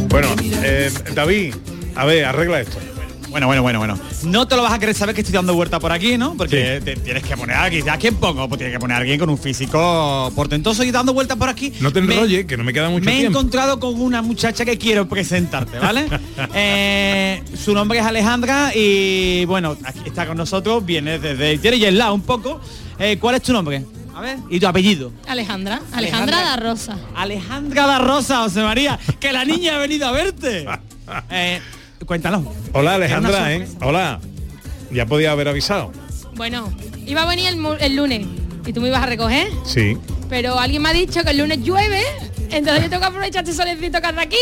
Bueno, 0.09 0.29
eh, 0.63 0.91
David, 1.13 1.53
a 1.95 2.05
ver, 2.05 2.25
arregla 2.25 2.61
esto. 2.61 2.88
Bueno, 3.29 3.47
bueno, 3.47 3.61
bueno, 3.61 3.79
bueno. 3.79 3.99
No 4.23 4.47
te 4.47 4.55
lo 4.55 4.63
vas 4.63 4.73
a 4.73 4.79
querer 4.79 4.95
saber 4.95 5.13
que 5.13 5.21
estoy 5.21 5.33
dando 5.33 5.53
vuelta 5.53 5.79
por 5.79 5.91
aquí, 5.91 6.17
¿no? 6.17 6.35
Porque 6.35 6.81
te 6.83 6.95
tienes 6.95 7.23
que 7.23 7.37
poner 7.37 7.55
a 7.55 7.63
alguien. 7.63 7.87
¿A 7.89 7.97
quién 7.97 8.15
pongo? 8.15 8.47
Pues 8.49 8.57
tienes 8.57 8.75
que 8.75 8.79
poner 8.79 8.95
a 8.95 8.99
alguien 8.99 9.19
con 9.19 9.29
un 9.29 9.37
físico 9.37 10.31
portentoso 10.35 10.83
y 10.83 10.91
dando 10.91 11.13
vuelta 11.13 11.35
por 11.35 11.47
aquí. 11.49 11.71
No 11.79 11.91
te 11.91 12.01
Me- 12.01 12.13
enrolles, 12.13 12.45
que 12.45 12.57
no 12.57 12.63
me 12.63 12.73
queda 12.73 12.89
mucho 12.89 13.05
me 13.05 13.21
he 13.21 13.25
encontrado 13.25 13.79
con 13.79 14.01
una 14.01 14.21
muchacha 14.21 14.65
que 14.65 14.77
quiero 14.77 15.07
presentarte, 15.07 15.79
¿vale? 15.79 16.07
Eh, 16.55 17.43
su 17.55 17.73
nombre 17.73 17.99
es 17.99 18.05
Alejandra 18.05 18.71
y 18.75 19.45
bueno, 19.45 19.77
aquí 19.83 19.99
está 20.05 20.25
con 20.25 20.37
nosotros, 20.37 20.85
viene 20.85 21.19
desde 21.19 21.91
lado 21.91 22.13
un 22.13 22.21
poco. 22.21 22.59
Eh, 22.97 23.17
¿Cuál 23.19 23.35
es 23.35 23.43
tu 23.43 23.53
nombre? 23.53 23.85
A 24.15 24.21
ver, 24.21 24.37
y 24.49 24.59
tu 24.59 24.67
apellido. 24.67 25.11
Alejandra, 25.27 25.81
Alejandra. 25.93 26.39
Alejandra 26.39 26.41
da 26.41 26.55
Rosa. 26.57 26.97
Alejandra 27.15 27.85
da 27.87 27.99
Rosa, 27.99 28.43
José 28.43 28.61
María, 28.63 28.99
que 29.19 29.31
la 29.31 29.45
niña 29.45 29.75
ha 29.75 29.79
venido 29.79 30.07
a 30.07 30.11
verte. 30.11 30.65
Eh, 31.31 31.59
cuéntanos. 32.05 32.43
Hola 32.73 32.95
Alejandra, 32.95 33.53
¿eh? 33.53 33.67
Hola. 33.81 34.19
Ya 34.91 35.05
podía 35.05 35.31
haber 35.31 35.47
avisado. 35.47 35.91
Bueno, 36.35 36.71
iba 37.05 37.23
a 37.23 37.27
venir 37.27 37.47
el, 37.79 37.95
lunes 37.95 38.25
y 38.65 38.73
tú 38.73 38.81
me 38.81 38.87
ibas 38.87 39.03
a 39.03 39.05
recoger, 39.05 39.47
Sí. 39.65 39.97
pero 40.29 40.59
alguien 40.59 40.81
me 40.81 40.89
ha 40.89 40.93
dicho 40.93 41.23
que 41.23 41.31
el 41.31 41.37
lunes 41.39 41.59
llueve, 41.63 42.01
entonces 42.49 42.83
yo 42.83 42.89
tengo 42.89 43.01
que 43.01 43.07
aprovechar 43.07 43.43
este 43.47 43.53
solecito 43.61 43.99
que 44.01 44.07
anda 44.07 44.21
aquí. 44.23 44.37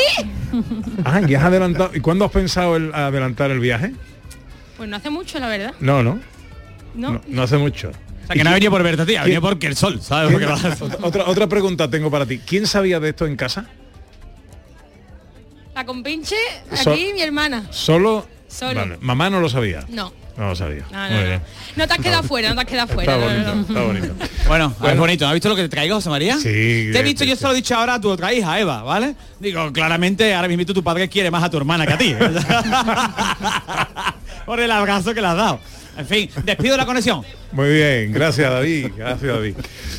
Ah, 1.03 1.19
ya 1.21 1.39
has 1.39 1.45
adelantado. 1.45 1.91
¿Y 1.93 1.99
cuándo 1.99 2.23
has 2.25 2.31
pensado 2.31 2.77
el 2.77 2.93
adelantar 2.93 3.51
el 3.51 3.59
viaje? 3.59 3.91
Pues 4.77 4.87
no 4.89 4.95
hace 4.95 5.09
mucho, 5.09 5.39
la 5.39 5.47
verdad. 5.47 5.73
No, 5.81 6.01
no. 6.01 6.19
No. 6.95 7.13
No, 7.13 7.21
no 7.27 7.43
hace 7.43 7.57
mucho. 7.57 7.89
O 7.89 8.27
sea, 8.27 8.35
que 8.35 8.43
no 8.43 8.49
ha 8.49 8.53
venido 8.53 8.71
por 8.71 8.81
verte 8.81 9.01
a 9.01 9.05
ti, 9.05 9.15
ha 9.17 9.23
venido 9.23 9.41
porque 9.41 9.67
el 9.67 9.75
sol, 9.75 9.99
¿sabes? 10.01 10.31
Porque 10.31 10.45
va- 10.45 10.57
otra, 11.01 11.25
otra 11.25 11.47
pregunta 11.47 11.89
tengo 11.89 12.09
para 12.09 12.25
ti. 12.25 12.39
¿Quién 12.39 12.65
sabía 12.65 12.99
de 13.01 13.09
esto 13.09 13.25
en 13.25 13.35
casa? 13.35 13.65
La 15.77 15.85
compinche, 15.85 16.35
aquí 16.71 16.83
So- 16.83 16.95
mi 17.13 17.21
hermana. 17.21 17.67
Solo. 17.69 18.25
Solo. 18.47 18.79
Vale, 18.79 18.97
Mamá 18.99 19.29
no 19.29 19.39
lo 19.39 19.47
sabía. 19.47 19.85
No. 19.89 20.11
No 20.35 20.47
lo 20.49 20.55
sabía. 20.55 20.85
No, 20.91 21.03
no, 21.03 21.09
Muy 21.13 21.19
no. 21.21 21.27
bien. 21.27 21.41
No 21.75 21.87
te 21.87 21.93
has 21.93 21.99
quedado 21.99 22.23
fuera, 22.23 22.49
no 22.49 22.55
te 22.55 22.61
has 22.61 22.67
quedado 22.67 22.87
fuera. 22.87 23.15
Está 23.15 23.27
no, 23.27 23.31
no, 23.31 23.43
bonito, 23.43 23.55
no. 23.55 23.61
está 23.61 23.83
bonito. 24.17 24.25
Bueno, 24.47 24.73
es 24.89 24.97
bonito. 24.97 25.27
¿Has 25.27 25.33
visto 25.33 25.49
lo 25.49 25.55
que 25.55 25.61
te 25.61 25.69
traigo, 25.69 25.93
José 25.97 26.09
María? 26.09 26.35
Sí. 26.37 26.89
Te 26.91 26.99
he 26.99 27.03
visto, 27.03 27.23
yo 27.25 27.35
se 27.35 27.43
lo 27.45 27.51
he 27.51 27.55
dicho 27.57 27.75
ahora 27.75 27.93
a 27.95 28.01
tu 28.01 28.09
otra 28.09 28.33
hija, 28.33 28.59
Eva, 28.59 28.81
¿vale? 28.81 29.13
Digo, 29.39 29.71
claramente 29.71 30.33
ahora 30.33 30.47
mismo 30.47 30.65
tu 30.65 30.83
padre 30.83 31.07
quiere 31.09 31.29
más 31.29 31.43
a 31.43 31.49
tu 31.51 31.57
hermana 31.57 31.85
que 31.85 31.93
a 31.93 31.97
ti. 31.99 32.15
¿eh? 32.17 32.17
Por 34.47 34.59
el 34.59 34.71
abrazo 34.71 35.13
que 35.13 35.21
le 35.21 35.27
has 35.27 35.37
dado. 35.37 35.59
En 35.97 36.05
fin, 36.05 36.29
despido 36.45 36.77
la 36.77 36.85
conexión. 36.85 37.21
Muy 37.51 37.69
bien, 37.69 38.11
gracias 38.11 38.49
David, 38.51 38.87
gracias 38.97 39.31
David. 39.33 39.55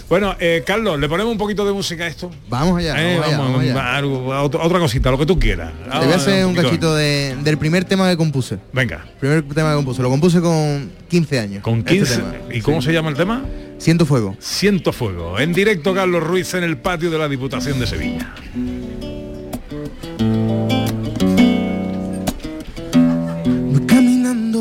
Bueno, 0.08 0.36
eh, 0.38 0.62
Carlos, 0.66 0.98
¿le 1.00 1.08
ponemos 1.08 1.32
un 1.32 1.38
poquito 1.38 1.66
de 1.66 1.72
música 1.72 2.04
a 2.04 2.06
esto? 2.06 2.30
Vamos 2.48 2.78
allá, 2.78 2.94
Eh, 3.00 3.14
vamos 3.16 3.26
allá, 3.26 3.36
vamos, 3.38 3.52
vamos 3.52 3.70
allá. 3.70 3.80
a- 3.82 3.96
algo- 3.96 4.32
a 4.32 4.42
otra, 4.42 4.60
otra 4.62 4.78
cosita, 4.78 5.10
lo 5.10 5.18
que 5.18 5.26
tú 5.26 5.38
quieras. 5.38 5.72
Te 5.90 5.98
voy 5.98 6.12
a 6.12 6.16
hacer 6.16 6.46
un 6.46 6.54
cachito 6.54 6.94
de- 6.94 7.36
del 7.42 7.58
primer 7.58 7.84
tema 7.84 8.08
que 8.08 8.16
compuse. 8.16 8.58
Venga. 8.72 9.04
Primer 9.20 9.42
tema 9.42 9.70
que 9.70 9.76
compuse. 9.76 10.02
Lo 10.02 10.10
compuse 10.10 10.40
con 10.40 10.90
15 11.08 11.38
años. 11.38 11.62
Con 11.62 11.78
este 11.80 11.90
15. 11.94 12.16
tema. 12.16 12.34
¿Y 12.52 12.60
cómo 12.60 12.80
se 12.82 12.92
llama 12.92 13.08
el 13.10 13.16
tema? 13.16 13.44
Siento 13.78 14.06
fuego. 14.06 14.36
Siento 14.40 14.92
fuego. 14.92 15.38
En 15.38 15.52
directo 15.52 15.94
Carlos 15.94 16.22
Ruiz 16.22 16.52
en 16.54 16.64
el 16.64 16.78
patio 16.78 17.10
de 17.10 17.18
la 17.18 17.28
Diputación 17.28 17.78
de 17.78 17.86
Sevilla. 17.86 18.34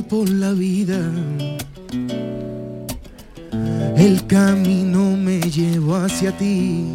Por 0.10 0.30
la 0.30 0.52
vida. 0.52 1.00
El 3.98 4.26
camino 4.28 5.18
me 5.18 5.40
llevó 5.40 5.96
hacia 5.98 6.32
ti. 6.38 6.86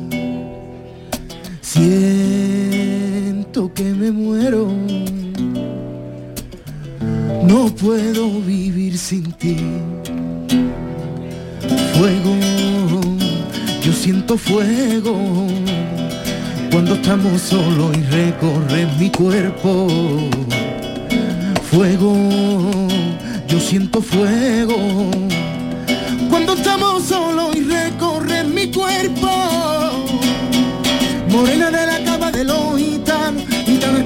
Siento 1.61 3.03
que 3.75 3.85
me 3.94 4.11
muero. 4.11 4.68
No 7.44 7.66
puedo 7.75 8.40
vivir 8.40 8.96
sin 8.96 9.33
ti. 9.33 9.57
Fuego, 11.94 12.35
yo 13.83 13.92
siento 13.92 14.38
fuego. 14.38 15.16
Cuando 16.70 16.94
estamos 16.94 17.42
solos 17.42 17.96
y 17.96 18.03
recorres 18.03 18.98
mi 18.98 19.11
cuerpo 19.11 19.88
fuego, 21.72 22.12
yo 23.53 23.61
siento 23.61 24.01
fuego. 24.01 25.11
Cuando 26.31 26.55
estamos 26.55 27.03
solos 27.03 27.55
y 27.55 27.61
recorren 27.61 28.55
mi 28.55 28.71
cuerpo, 28.71 29.29
morena 31.29 31.71
de 31.71 31.87
la 31.87 32.03
cama 32.03 32.33
de 32.33 32.45
los 32.45 32.79
gitanos, 32.79 33.43
gitano 33.43 33.43
el 33.43 33.52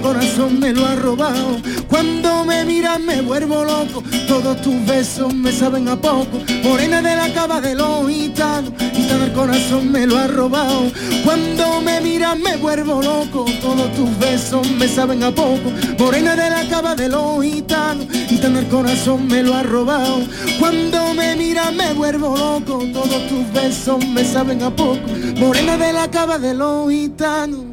corazón 0.07 0.61
me 0.61 0.73
lo 0.73 0.87
ha 0.87 0.95
robado. 0.95 1.61
Cuando 1.89 2.45
me 2.45 2.65
miras 2.65 3.01
me 3.01 3.23
vuelvo 3.23 3.65
loco, 3.65 4.05
todos 4.29 4.63
tus 4.63 4.87
besos 4.87 5.35
me 5.35 5.51
saben 5.51 5.89
a 5.89 5.97
poco. 6.01 6.39
Morena 6.63 7.03
de 7.03 7.17
la 7.17 7.33
cama 7.35 7.61
de 7.61 7.75
los 7.75 8.09
gitanos, 8.09 8.71
gitano 8.95 9.25
el 9.25 9.33
corazón 9.33 9.91
me 9.91 10.07
lo 10.07 10.17
ha 10.17 10.29
robado. 10.29 10.93
Cuando 11.25 11.81
me 11.81 12.01
miras 12.01 12.39
me 12.39 12.57
vuelvo 12.57 13.03
loco, 13.03 13.47
todos 13.61 13.93
tus 13.95 14.17
besos 14.21 14.71
me 14.79 14.87
saben 14.87 15.25
a 15.25 15.33
poco. 15.33 15.73
Morena 15.99 16.37
de 16.37 16.51
la 16.51 16.69
cava 16.69 16.95
de 16.95 17.09
los 17.09 17.43
gitanos, 17.43 18.07
gitano 18.29 18.61
el 18.61 18.69
corazón 18.69 19.27
me 19.27 19.43
lo 19.43 19.55
ha 19.55 19.65
robado. 19.65 20.21
Cuando 20.61 21.15
me 21.15 21.35
miras 21.35 21.75
me 21.75 21.93
vuelvo 21.95 22.37
loco, 22.37 22.79
todos 22.93 23.27
tus 23.29 23.53
besos 23.53 24.07
me 24.07 24.25
saben 24.25 24.63
a 24.63 24.71
poco. 24.71 25.09
Morena 25.37 25.77
de 25.77 25.93
la 25.93 26.09
cava 26.09 26.39
de 26.39 26.55
los 26.55 26.89
gitanos. 26.91 27.65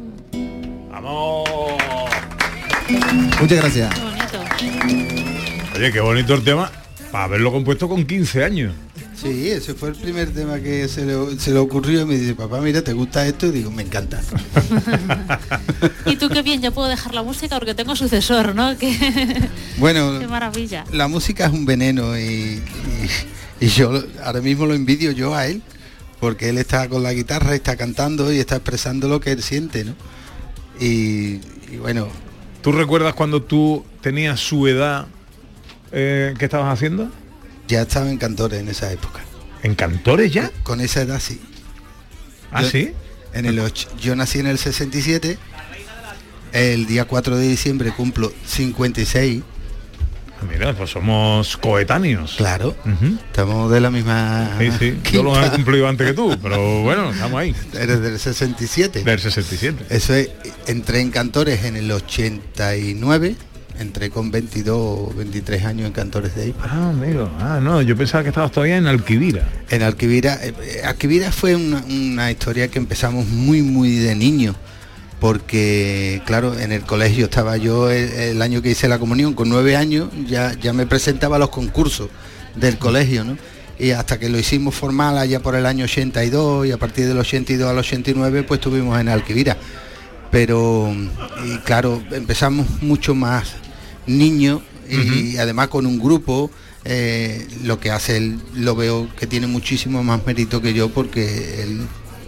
Vamos. 0.90 1.93
Muchas 3.40 3.58
gracias. 3.58 3.94
Oye, 5.76 5.92
qué 5.92 6.00
bonito 6.00 6.34
el 6.34 6.44
tema. 6.44 6.70
Para 7.10 7.24
haberlo 7.24 7.52
compuesto 7.52 7.88
con 7.88 8.04
15 8.06 8.44
años. 8.44 8.74
Sí, 9.14 9.48
ese 9.50 9.74
fue 9.74 9.90
el 9.90 9.94
primer 9.94 10.30
tema 10.34 10.58
que 10.58 10.88
se 10.88 11.04
le, 11.06 11.38
se 11.38 11.52
le 11.52 11.58
ocurrió 11.58 12.02
y 12.02 12.04
me 12.04 12.16
dice, 12.16 12.34
papá, 12.34 12.60
mira, 12.60 12.82
¿te 12.82 12.92
gusta 12.92 13.26
esto? 13.26 13.46
Y 13.46 13.50
digo, 13.52 13.70
me 13.70 13.82
encanta. 13.82 14.20
Y 16.06 16.16
tú 16.16 16.28
qué 16.28 16.42
bien, 16.42 16.60
ya 16.60 16.70
puedo 16.70 16.88
dejar 16.88 17.14
la 17.14 17.22
música 17.22 17.58
porque 17.58 17.74
tengo 17.74 17.96
sucesor, 17.96 18.54
¿no? 18.54 18.76
Que... 18.78 18.96
Bueno, 19.78 20.18
qué 20.20 20.26
maravilla. 20.26 20.84
la 20.92 21.08
música 21.08 21.46
es 21.46 21.52
un 21.52 21.64
veneno 21.64 22.18
y, 22.18 22.22
y- 22.22 22.60
y 23.64 23.68
yo 23.68 24.02
ahora 24.24 24.40
mismo 24.40 24.66
lo 24.66 24.74
envidio 24.74 25.12
yo 25.12 25.34
a 25.34 25.46
él, 25.46 25.62
porque 26.20 26.48
él 26.50 26.58
está 26.58 26.88
con 26.88 27.02
la 27.02 27.12
guitarra, 27.14 27.54
está 27.54 27.76
cantando 27.76 28.32
y 28.32 28.38
está 28.38 28.56
expresando 28.56 29.08
lo 29.08 29.20
que 29.20 29.32
él 29.32 29.42
siente, 29.42 29.84
¿no? 29.84 29.94
Y, 30.80 31.40
y 31.72 31.76
bueno, 31.80 32.08
¿Tú 32.64 32.72
recuerdas 32.72 33.12
cuando 33.14 33.42
tú 33.42 33.84
tenías 34.00 34.40
su 34.40 34.66
edad 34.66 35.06
eh, 35.92 36.34
que 36.38 36.46
estabas 36.46 36.72
haciendo? 36.72 37.10
ya 37.68 37.82
estaba 37.82 38.10
en 38.10 38.18
Cantores 38.18 38.58
en 38.60 38.68
esa 38.68 38.90
época. 38.92 39.20
¿En 39.62 39.74
Cantores 39.74 40.32
ya? 40.32 40.50
Con 40.64 40.80
esa 40.80 41.02
edad 41.02 41.20
sí. 41.20 41.40
¿Ah, 42.50 42.62
Yo- 42.62 42.70
sí? 42.70 42.92
En 43.34 43.46
el 43.46 43.58
och- 43.58 43.88
yo 44.00 44.16
nací 44.16 44.38
en 44.38 44.46
el 44.46 44.58
67, 44.58 45.38
el 46.52 46.86
día 46.86 47.04
4 47.06 47.36
de 47.36 47.46
diciembre 47.48 47.90
cumplo 47.92 48.32
56. 48.46 49.42
Mira, 50.48 50.72
pues 50.74 50.90
somos 50.90 51.56
coetáneos. 51.56 52.34
Claro. 52.36 52.76
Estamos 53.26 53.70
de 53.70 53.80
la 53.80 53.90
misma. 53.90 54.56
Sí, 54.58 54.70
sí. 54.78 54.98
Yo 55.12 55.22
lo 55.22 55.32
he 55.36 55.40
quinta. 55.40 55.56
cumplido 55.56 55.88
antes 55.88 56.06
que 56.06 56.12
tú, 56.14 56.36
pero 56.42 56.82
bueno, 56.82 57.10
estamos 57.10 57.40
ahí. 57.40 57.54
Eres 57.74 58.00
del 58.00 58.18
67. 58.18 59.02
Del 59.02 59.20
67. 59.20 59.86
Eso 59.90 60.14
es, 60.14 60.30
entré 60.66 61.00
en 61.00 61.10
Cantores 61.10 61.64
en 61.64 61.76
el 61.76 61.90
89, 61.90 63.36
entré 63.78 64.10
con 64.10 64.30
22, 64.30 65.16
23 65.16 65.64
años 65.64 65.86
en 65.86 65.92
Cantores 65.92 66.34
de 66.34 66.42
ahí. 66.44 66.54
Ah, 66.62 66.90
amigo. 66.90 67.30
Ah, 67.40 67.60
no, 67.62 67.82
yo 67.82 67.96
pensaba 67.96 68.22
que 68.22 68.28
estabas 68.30 68.52
todavía 68.52 68.76
en 68.76 68.86
Alquivira. 68.86 69.48
En 69.70 69.82
Alquivira, 69.82 70.38
eh, 70.42 70.54
eh, 70.62 70.82
Alquivira 70.84 71.32
fue 71.32 71.56
una, 71.56 71.82
una 71.84 72.30
historia 72.30 72.68
que 72.68 72.78
empezamos 72.78 73.26
muy, 73.26 73.62
muy 73.62 73.96
de 73.96 74.14
niño, 74.14 74.54
porque 75.24 76.20
claro, 76.26 76.58
en 76.58 76.70
el 76.70 76.82
colegio 76.82 77.24
estaba 77.24 77.56
yo 77.56 77.90
el, 77.90 78.12
el 78.12 78.42
año 78.42 78.60
que 78.60 78.72
hice 78.72 78.88
la 78.88 78.98
comunión, 78.98 79.32
con 79.32 79.48
nueve 79.48 79.74
años, 79.74 80.10
ya, 80.26 80.52
ya 80.60 80.74
me 80.74 80.84
presentaba 80.84 81.36
a 81.36 81.38
los 81.38 81.48
concursos 81.48 82.10
del 82.56 82.76
colegio, 82.76 83.24
¿no? 83.24 83.38
Y 83.78 83.92
hasta 83.92 84.18
que 84.18 84.28
lo 84.28 84.38
hicimos 84.38 84.74
formal 84.74 85.16
allá 85.16 85.40
por 85.40 85.54
el 85.54 85.64
año 85.64 85.86
82 85.86 86.66
y 86.66 86.72
a 86.72 86.76
partir 86.76 87.06
del 87.06 87.16
82 87.16 87.70
al 87.70 87.78
89 87.78 88.42
pues 88.42 88.58
estuvimos 88.58 89.00
en 89.00 89.08
Alquivira. 89.08 89.56
Pero, 90.30 90.94
y 91.46 91.56
claro, 91.60 92.02
empezamos 92.10 92.82
mucho 92.82 93.14
más 93.14 93.54
niños 94.06 94.60
y 94.90 95.38
además 95.38 95.68
con 95.68 95.86
un 95.86 95.98
grupo, 95.98 96.50
eh, 96.84 97.48
lo 97.62 97.80
que 97.80 97.90
hace 97.90 98.18
él 98.18 98.40
lo 98.52 98.76
veo 98.76 99.08
que 99.18 99.26
tiene 99.26 99.46
muchísimo 99.46 100.04
más 100.04 100.26
mérito 100.26 100.60
que 100.60 100.74
yo 100.74 100.90
porque 100.90 101.62
él 101.62 101.80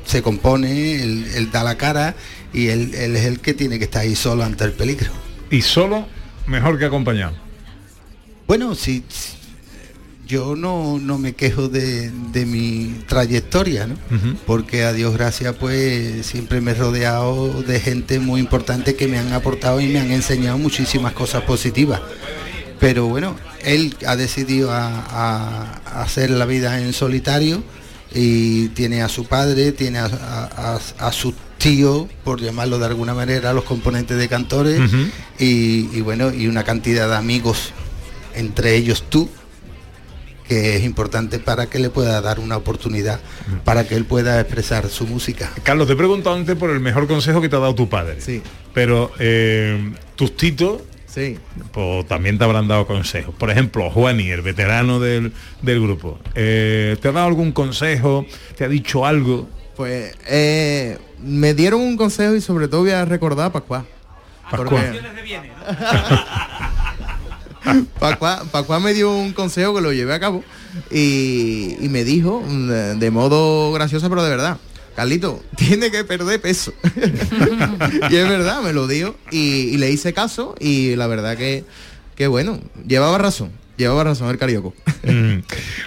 se 0.07 0.23
compone, 0.23 1.03
él, 1.03 1.27
él 1.35 1.51
da 1.51 1.63
la 1.63 1.77
cara 1.77 2.17
y 2.57 2.69
él, 2.69 2.95
él 2.95 3.15
es 3.17 3.25
el 3.27 3.39
que 3.41 3.55
tiene 3.55 3.79
que 3.79 3.85
estar 3.85 4.03
ahí 4.03 4.17
solo 4.17 4.43
ante 4.45 4.65
el 4.65 4.73
peligro. 4.73 5.11
Y 5.51 5.63
solo 5.63 6.07
mejor 6.47 6.79
que 6.79 6.87
acompañado. 6.87 7.35
Bueno, 8.49 8.75
sí, 8.75 9.05
yo 10.27 10.57
no, 10.57 10.99
no 10.99 11.19
me 11.19 11.35
quejo 11.35 11.69
de, 11.69 12.11
de 12.33 12.47
mi 12.47 12.97
trayectoria, 13.07 13.87
¿no? 13.87 13.95
Porque 14.47 14.83
a 14.85 14.93
Dios 14.93 15.15
gracias 15.15 15.55
pues 15.55 16.27
siempre 16.27 16.61
me 16.61 16.73
he 16.73 16.75
rodeado 16.75 17.63
de 17.63 17.79
gente 17.79 18.19
muy 18.19 18.41
importante 18.41 18.97
que 18.97 19.07
me 19.07 19.19
han 19.19 19.33
aportado 19.33 19.81
y 19.81 19.87
me 19.89 20.01
han 20.01 20.11
enseñado 20.11 20.59
muchísimas 20.59 21.13
cosas 21.13 21.43
positivas. 21.43 22.01
pero 22.81 23.07
bueno, 23.07 23.37
él 23.65 23.97
ha 24.07 24.17
decidido 24.17 24.71
a, 24.73 24.87
a- 24.89 25.81
a 25.87 26.03
hacer 26.03 26.31
la 26.31 26.45
vida 26.45 26.81
en 26.81 26.93
solitario 26.93 27.63
y 28.15 28.69
tiene 28.69 29.03
a 29.03 29.09
su 29.09 29.27
padre, 29.27 29.73
tiene 29.73 29.99
a, 29.99 30.07
a- 30.07 30.77
a- 30.77 31.07
a 31.09 31.13
sus 31.13 31.35
tíos, 31.59 32.07
por 32.25 32.41
llamarlo 32.41 32.79
de 32.79 32.87
alguna 32.87 33.15
manera, 33.15 33.51
a 33.51 33.53
los 33.53 33.65
componentes 33.65 34.17
de 34.19 34.29
cantores 34.29 34.81
y 35.39 36.01
bueno, 36.01 36.33
y 36.33 36.47
una 36.47 36.65
cantidad 36.65 37.09
de 37.09 37.17
amigos, 37.17 37.73
entre 38.35 38.77
ellos 38.77 39.05
tú, 39.09 39.29
que 40.49 40.77
es 40.77 40.85
importante 40.85 41.39
para 41.41 41.67
que 41.67 41.79
le 41.81 41.91
pueda 41.91 42.21
dar 42.21 42.39
una 42.39 42.57
oportunidad, 42.57 43.21
para 43.65 43.87
que 43.89 43.97
él 43.97 44.05
pueda 44.05 44.41
expresar 44.41 44.89
su 44.89 45.07
música. 45.07 45.51
Carlos, 45.65 45.87
te 45.89 45.95
he 45.95 45.97
preguntado 45.97 46.37
antes 46.37 46.55
por 46.57 46.71
el 46.71 46.79
mejor 46.81 47.09
consejo 47.09 47.41
que 47.41 47.49
te 47.49 47.57
ha 47.57 47.59
dado 47.59 47.75
tu 47.75 47.89
padre. 47.89 48.21
Sí. 48.21 48.43
Pero 48.73 49.11
eh, 49.19 49.93
tus 50.15 50.37
titos 50.37 50.83
Sí. 51.07 51.39
pues, 51.73 52.07
también 52.07 52.37
te 52.37 52.45
habrán 52.45 52.69
dado 52.69 52.87
consejos. 52.87 53.35
Por 53.37 53.51
ejemplo, 53.51 53.91
Juani, 53.91 54.29
el 54.29 54.43
veterano 54.43 55.01
del, 55.01 55.33
del 55.63 55.81
grupo. 55.81 56.19
eh, 56.35 56.97
¿Te 57.01 57.09
ha 57.09 57.13
dado 57.13 57.27
algún 57.27 57.53
consejo? 57.53 58.27
¿Te 58.55 58.65
ha 58.65 58.69
dicho 58.69 59.07
algo? 59.07 59.49
Pues 59.77 60.15
eh, 60.27 60.99
me 61.23 61.55
dieron 61.55 61.81
un 61.81 61.97
consejo 61.97 62.35
y 62.35 62.41
sobre 62.41 62.69
todo 62.69 62.83
voy 62.83 62.91
a 62.91 63.05
recordar 63.05 63.47
a 63.47 63.53
Pascuá. 63.53 63.85
Pascuá. 64.51 64.81
Pascuá, 67.99 68.45
Pascuá 68.51 68.81
me 68.81 68.95
dio 68.95 69.11
un 69.13 69.33
consejo 69.33 69.75
que 69.75 69.81
lo 69.81 69.93
llevé 69.93 70.15
a 70.15 70.21
cabo 70.21 70.45
y, 70.91 71.77
y 71.81 71.89
me 71.89 72.05
dijo 72.05 72.43
mm, 72.47 72.69
de, 72.69 72.95
de 72.95 73.11
modo 73.11 73.73
gracioso 73.73 74.09
pero 74.09 74.23
de 74.23 74.31
verdad. 74.31 74.59
Carlito, 74.95 75.43
tiene 75.57 75.91
que 75.91 76.05
perder 76.05 76.41
peso. 76.41 76.73
y 78.11 78.17
es 78.17 78.29
verdad, 78.29 78.63
me 78.63 78.73
lo 78.73 78.87
dijo 78.87 79.15
y, 79.31 79.69
y 79.69 79.77
le 79.77 79.91
hice 79.91 80.15
caso 80.15 80.55
y 80.59 80.97
la 80.97 81.07
verdad 81.07 81.37
que, 81.37 81.65
que 82.15 82.29
bueno, 82.29 82.59
llevaba 82.87 83.19
razón, 83.19 83.51
llevaba 83.77 84.05
razón 84.05 84.31
el 84.31 84.39
carioco. 84.39 84.75
Mm. 85.07 85.43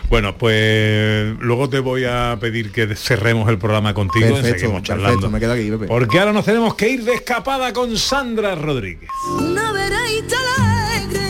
Bueno, 0.10 0.38
pues 0.38 1.36
luego 1.42 1.68
te 1.68 1.80
voy 1.80 2.06
a 2.06 2.38
pedir 2.40 2.72
que 2.72 2.96
cerremos 2.96 3.50
el 3.50 3.58
programa 3.58 3.94
contigo 3.94 4.28
y 4.28 4.32
Perfecto, 4.32 4.60
seguimos 4.60 4.82
perfecto, 4.82 5.04
charlando. 5.04 5.30
me 5.30 5.40
quedo 5.42 5.52
aquí, 5.52 5.70
Pepe. 5.70 5.88
Porque 5.88 6.20
ahora 6.20 6.32
nos 6.32 6.46
tenemos 6.46 6.74
que 6.76 6.88
ir 6.88 7.04
de 7.04 7.16
escapada 7.16 7.74
con 7.74 7.98
Sandra 7.98 8.56
Rodríguez. 8.56 9.10
Una 9.38 9.74
veredita 9.74 10.38
alegre, 10.58 11.28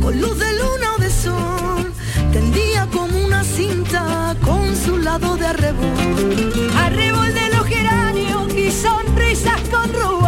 con 0.00 0.20
luz 0.20 0.38
de 0.38 0.52
luna 0.52 0.94
o 0.96 1.00
de 1.00 1.10
sol, 1.10 1.92
tendía 2.32 2.86
como 2.92 3.18
una 3.26 3.42
cinta 3.42 4.36
con 4.40 4.76
su 4.76 4.96
lado 4.98 5.36
de 5.36 5.46
arrebol. 5.48 6.70
Arrebol 6.78 7.34
de 7.34 7.48
los 7.56 7.66
geranios 7.66 8.54
y 8.54 8.70
sonrisas 8.70 9.60
con 9.72 9.92
rubor, 9.92 10.23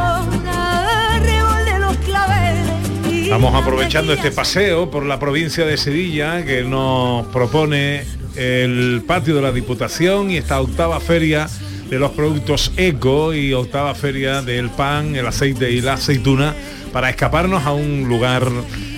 Estamos 3.36 3.62
aprovechando 3.62 4.14
este 4.14 4.30
paseo 4.30 4.90
por 4.90 5.04
la 5.04 5.18
provincia 5.18 5.66
de 5.66 5.76
Sevilla 5.76 6.42
que 6.42 6.62
nos 6.64 7.26
propone 7.26 8.02
el 8.34 9.04
patio 9.06 9.36
de 9.36 9.42
la 9.42 9.52
Diputación 9.52 10.30
y 10.30 10.38
esta 10.38 10.58
octava 10.58 10.98
feria 11.00 11.46
de 11.90 11.98
los 11.98 12.12
productos 12.12 12.72
eco 12.78 13.34
y 13.34 13.52
octava 13.52 13.94
feria 13.94 14.40
del 14.40 14.70
pan, 14.70 15.14
el 15.16 15.26
aceite 15.26 15.70
y 15.70 15.82
la 15.82 15.92
aceituna 15.92 16.54
para 16.94 17.10
escaparnos 17.10 17.66
a 17.66 17.74
un 17.74 18.08
lugar 18.08 18.48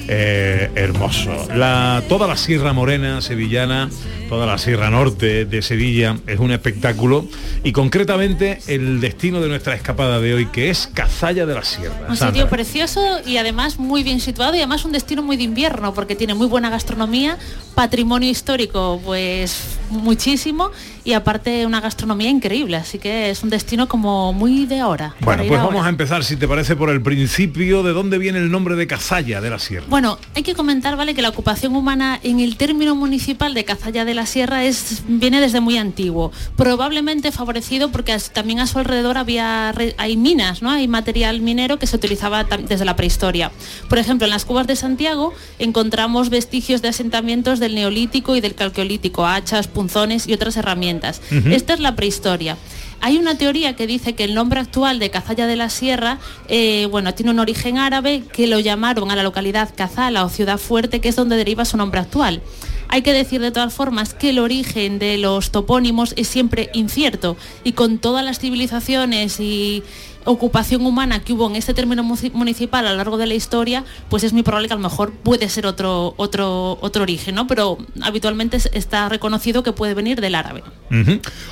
eh, 0.09 0.71
hermoso. 0.75 1.49
La, 1.55 2.03
toda 2.09 2.27
la 2.27 2.37
Sierra 2.37 2.73
Morena 2.73 3.21
sevillana, 3.21 3.91
toda 4.29 4.47
la 4.47 4.59
Sierra 4.59 4.91
Norte 4.91 5.45
de 5.45 5.63
Sevilla 5.63 6.17
es 6.27 6.39
un 6.39 6.51
espectáculo 6.51 7.27
y 7.63 7.73
concretamente 7.73 8.59
el 8.67 9.01
destino 9.01 9.41
de 9.41 9.49
nuestra 9.49 9.75
escapada 9.75 10.21
de 10.21 10.35
hoy 10.35 10.47
que 10.47 10.71
es 10.71 10.89
Cazalla 10.93 11.47
de 11.47 11.55
la 11.55 11.65
Sierra. 11.65 12.07
Un 12.09 12.17
Sandra. 12.17 12.29
sitio 12.29 12.49
precioso 12.49 13.21
y 13.25 13.37
además 13.37 13.79
muy 13.79 14.03
bien 14.03 14.21
situado 14.21 14.55
y 14.55 14.59
además 14.59 14.85
un 14.85 14.93
destino 14.93 15.23
muy 15.23 15.37
de 15.37 15.45
invierno 15.45 15.95
porque 15.95 16.17
tiene 16.17 16.35
muy 16.35 16.47
buena 16.47 16.71
gastronomía, 16.71 17.39
patrimonio 17.75 18.31
histórico 18.31 19.01
pues 19.05 19.78
muchísimo 19.91 20.71
y 21.05 21.13
aparte 21.13 21.67
una 21.67 21.81
gastronomía 21.81 22.29
increíble, 22.29 22.77
así 22.77 22.99
que 22.99 23.31
es 23.31 23.43
un 23.43 23.51
destino 23.51 23.89
como 23.89 24.33
muy 24.33 24.67
de 24.67 24.81
ahora. 24.81 25.15
Bueno, 25.21 25.45
pues 25.47 25.59
ahora. 25.59 25.71
vamos 25.71 25.87
a 25.87 25.89
empezar, 25.89 26.25
si 26.25 26.37
te 26.37 26.47
parece, 26.47 26.77
por 26.77 26.91
el 26.91 27.03
principio, 27.03 27.83
de 27.83 27.93
dónde 27.93 28.19
viene 28.19 28.39
el 28.39 28.51
nombre 28.51 28.77
de 28.77 28.87
Cazalla 28.87 29.41
de 29.41 29.51
la 29.51 29.59
Sierra. 29.59 29.87
Bueno, 29.89 30.19
hay 30.35 30.43
que 30.43 30.55
comentar, 30.55 30.97
¿vale? 30.97 31.15
Que 31.15 31.23
la 31.23 31.31
ocupación 31.31 31.75
humana 31.77 32.21
en 32.23 32.41
el 32.41 32.57
término 32.57 32.95
municipal 32.95 33.55
de 33.55 33.65
Cazalla 33.65 34.05
de 34.05 34.15
la 34.15 34.27
Sierra 34.27 34.65
es, 34.65 35.03
viene 35.07 35.41
desde 35.41 35.61
muy 35.61 35.79
antiguo. 35.79 36.33
Probablemente 36.57 37.33
favorecido 37.33 37.91
porque 37.91 38.17
también 38.33 38.61
a 38.61 38.67
su 38.67 38.79
alrededor 38.79 39.19
había 39.19 39.73
hay 39.97 40.17
minas, 40.17 40.63
¿no? 40.63 40.71
Hay 40.71 40.89
material 40.89 41.41
minero 41.41 41.79
que 41.79 41.87
se 41.87 41.97
utilizaba 41.97 42.45
desde 42.45 42.85
la 42.85 42.97
prehistoria. 42.97 43.51
Por 43.89 43.99
ejemplo, 43.99 44.27
en 44.27 44.31
las 44.31 44.45
cubas 44.45 44.67
de 44.67 44.77
Santiago 44.77 45.33
encontramos 45.59 46.31
vestigios 46.31 46.83
de 46.83 46.89
asentamientos 46.89 47.61
del 47.61 47.75
neolítico 47.75 48.37
y 48.37 48.41
del 48.41 48.55
calcolítico, 48.55 49.27
hachas, 49.27 49.69
punzones 49.79 50.27
y 50.27 50.33
otras 50.33 50.57
herramientas. 50.57 51.23
Esta 51.31 51.73
es 51.73 51.79
la 51.79 51.95
prehistoria. 51.95 52.57
Hay 53.01 53.17
una 53.17 53.39
teoría 53.39 53.77
que 53.77 53.87
dice 53.87 54.17
que 54.17 54.25
el 54.25 54.35
nombre 54.35 54.59
actual 54.59 54.99
de 54.99 55.09
Cazalla 55.09 55.47
de 55.47 55.55
la 55.55 55.71
Sierra, 55.71 56.19
eh, 56.49 56.89
bueno, 56.91 57.15
tiene 57.15 57.31
un 57.31 57.39
origen 57.39 57.79
árabe 57.79 58.25
que 58.33 58.49
lo 58.49 58.59
llamaron 58.59 59.13
a 59.13 59.15
la 59.15 59.23
localidad 59.23 59.73
Cazala 59.73 60.25
o 60.25 60.29
Ciudad 60.29 60.59
Fuerte, 60.59 61.01
que 61.01 61.09
es 61.09 61.15
donde 61.15 61.37
deriva 61.37 61.65
su 61.65 61.77
nombre 61.77 62.01
actual. 62.01 62.43
Hay 62.89 63.03
que 63.03 63.13
decir 63.13 63.41
de 63.41 63.53
todas 63.53 63.73
formas 63.73 64.15
que 64.15 64.31
el 64.31 64.41
origen 64.41 64.99
de 64.99 65.17
los 65.17 65.53
topónimos 65.53 66.13
es 66.17 66.27
siempre 66.27 66.71
incierto 66.75 67.37
y 67.63 67.73
con 67.73 67.99
todas 67.99 68.25
las 68.25 68.41
civilizaciones 68.41 69.39
y 69.39 69.85
ocupación 70.29 70.85
humana 70.87 71.21
que 71.21 71.33
hubo 71.33 71.49
en 71.49 71.57
este 71.57 71.75
término 71.75 72.03
municipal 72.05 72.87
a 72.87 72.91
lo 72.91 72.97
largo 72.97 73.17
de 73.17 73.27
la 73.27 73.35
historia, 73.35 73.85
pues 74.09 74.25
es 74.25 74.33
muy 74.33 74.43
probable 74.43 74.69
que 74.69 74.75
a 74.75 74.77
lo 74.77 74.83
mejor 74.83 75.13
puede 75.13 75.49
ser 75.49 75.67
otro, 75.67 76.15
otro, 76.17 76.79
otro 76.81 77.03
origen, 77.03 77.35
¿no? 77.35 77.47
Pero 77.47 77.79
habitualmente 78.03 78.57
es- 78.59 78.71
está 78.73 79.09
reconocido 79.09 79.63
que 79.63 79.73
puede 79.73 79.95
venir 79.95 80.21
del 80.21 80.35
árabe. 80.35 80.63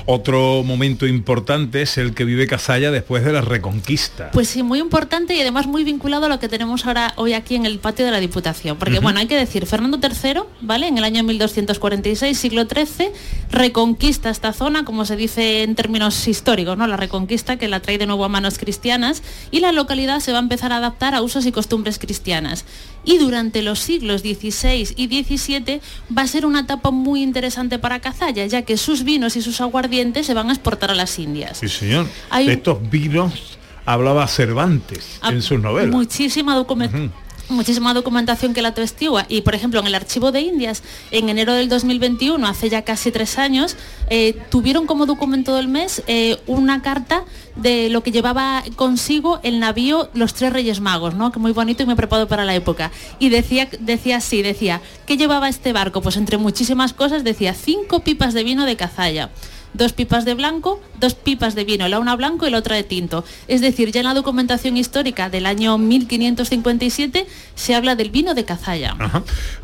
Otro 0.06 0.62
momento 0.64 1.06
importante 1.06 1.82
es 1.82 1.98
el 1.98 2.14
que 2.14 2.24
vive 2.24 2.46
Cazalla 2.46 2.90
después 2.90 3.24
de 3.24 3.32
la 3.32 3.40
Reconquista. 3.40 4.30
Pues 4.32 4.48
sí, 4.48 4.62
muy 4.62 4.78
importante 4.78 5.34
y 5.34 5.40
además 5.40 5.66
muy 5.66 5.84
vinculado 5.84 6.26
a 6.26 6.28
lo 6.28 6.38
que 6.38 6.48
tenemos 6.48 6.86
ahora 6.86 7.12
hoy 7.16 7.32
aquí 7.32 7.54
en 7.54 7.66
el 7.66 7.78
patio 7.78 8.04
de 8.04 8.10
la 8.12 8.20
Diputación. 8.20 8.76
Porque 8.76 8.98
bueno, 9.00 9.18
hay 9.20 9.26
que 9.26 9.36
decir, 9.36 9.66
Fernando 9.66 9.98
III, 10.02 10.40
¿vale? 10.60 10.88
En 10.88 10.98
el 10.98 11.04
año 11.04 11.22
1246, 11.24 12.38
siglo 12.38 12.64
XIII, 12.66 13.08
reconquista 13.50 14.30
esta 14.30 14.52
zona, 14.52 14.84
como 14.84 15.04
se 15.04 15.16
dice 15.16 15.62
en 15.62 15.74
términos 15.74 16.26
históricos, 16.28 16.76
¿no? 16.78 16.86
La 16.86 16.96
reconquista 16.96 17.56
que 17.56 17.68
la 17.68 17.80
trae 17.80 17.98
de 17.98 18.06
nuevo 18.06 18.24
a 18.24 18.28
manos 18.28 18.58
cristianas 18.70 19.22
y 19.52 19.60
la 19.60 19.70
localidad 19.70 20.18
se 20.18 20.32
va 20.32 20.38
a 20.38 20.42
empezar 20.42 20.72
a 20.72 20.78
adaptar 20.78 21.14
a 21.14 21.22
usos 21.22 21.46
y 21.46 21.52
costumbres 21.52 22.00
cristianas. 22.00 22.64
Y 23.04 23.18
durante 23.18 23.62
los 23.62 23.78
siglos 23.78 24.22
XVI 24.22 24.88
y 24.96 25.06
XVII 25.22 25.80
va 26.16 26.22
a 26.22 26.26
ser 26.26 26.44
una 26.44 26.60
etapa 26.60 26.90
muy 26.90 27.22
interesante 27.22 27.78
para 27.78 28.00
Cazalla, 28.00 28.44
ya 28.46 28.62
que 28.62 28.76
sus 28.76 29.04
vinos 29.04 29.36
y 29.36 29.42
sus 29.42 29.60
aguardientes 29.60 30.26
se 30.26 30.34
van 30.34 30.50
a 30.50 30.52
exportar 30.52 30.90
a 30.90 30.94
las 30.94 31.16
Indias. 31.20 31.58
Sí, 31.58 31.68
señor. 31.68 32.08
Hay- 32.30 32.46
De 32.48 32.54
estos 32.54 32.78
vinos 32.90 33.58
hablaba 33.84 34.26
Cervantes 34.26 35.18
Ah, 35.22 35.30
en 35.30 35.42
sus 35.42 35.60
novelas. 35.60 35.94
Muchísima 35.94 36.56
documentación. 36.56 37.12
Muchísima 37.48 37.94
documentación 37.94 38.54
que 38.54 38.62
la 38.62 38.68
atestigua. 38.68 39.24
Y 39.28 39.42
por 39.42 39.54
ejemplo 39.54 39.78
en 39.78 39.86
el 39.86 39.94
archivo 39.94 40.32
de 40.32 40.40
Indias 40.40 40.82
en 41.12 41.28
enero 41.28 41.54
del 41.54 41.68
2021 41.68 42.44
hace 42.44 42.68
ya 42.68 42.82
casi 42.82 43.12
tres 43.12 43.38
años 43.38 43.76
eh, 44.10 44.36
tuvieron 44.50 44.86
como 44.86 45.06
documento 45.06 45.54
del 45.54 45.68
mes 45.68 46.02
eh, 46.08 46.38
una 46.48 46.82
carta 46.82 47.24
de 47.54 47.88
lo 47.88 48.02
que 48.02 48.10
llevaba 48.10 48.64
consigo 48.74 49.38
el 49.44 49.60
navío 49.60 50.10
los 50.12 50.34
tres 50.34 50.52
Reyes 50.52 50.80
Magos 50.80 51.14
no 51.14 51.30
que 51.30 51.38
muy 51.38 51.52
bonito 51.52 51.84
y 51.84 51.86
muy 51.86 51.94
preparado 51.94 52.26
para 52.26 52.44
la 52.44 52.54
época. 52.56 52.90
Y 53.20 53.28
decía 53.28 53.68
decía 53.78 54.16
así 54.16 54.42
decía 54.42 54.80
¿qué 55.06 55.16
llevaba 55.16 55.48
este 55.48 55.72
barco? 55.72 56.02
pues 56.02 56.16
entre 56.16 56.38
muchísimas 56.38 56.94
cosas 56.94 57.22
decía 57.22 57.54
cinco 57.54 58.00
pipas 58.00 58.34
de 58.34 58.42
vino 58.42 58.66
de 58.66 58.76
cazalla 58.76 59.30
dos 59.76 59.92
pipas 59.92 60.24
de 60.24 60.34
blanco, 60.34 60.80
dos 60.98 61.14
pipas 61.14 61.54
de 61.54 61.64
vino, 61.64 61.88
la 61.88 61.98
una 61.98 62.16
blanco 62.16 62.46
y 62.46 62.50
la 62.50 62.58
otra 62.58 62.76
de 62.76 62.84
tinto. 62.84 63.24
Es 63.48 63.60
decir, 63.60 63.92
ya 63.92 64.00
en 64.00 64.06
la 64.06 64.14
documentación 64.14 64.76
histórica 64.76 65.30
del 65.30 65.46
año 65.46 65.78
1557 65.78 67.26
se 67.54 67.74
habla 67.74 67.94
del 67.94 68.10
vino 68.10 68.34
de 68.34 68.44
Cazalla. 68.44 68.96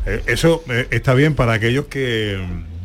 Eh, 0.05 0.23
eso 0.27 0.63
eh, 0.69 0.87
está 0.91 1.13
bien 1.13 1.35
para 1.35 1.53
aquellos 1.53 1.85
que, 1.85 2.39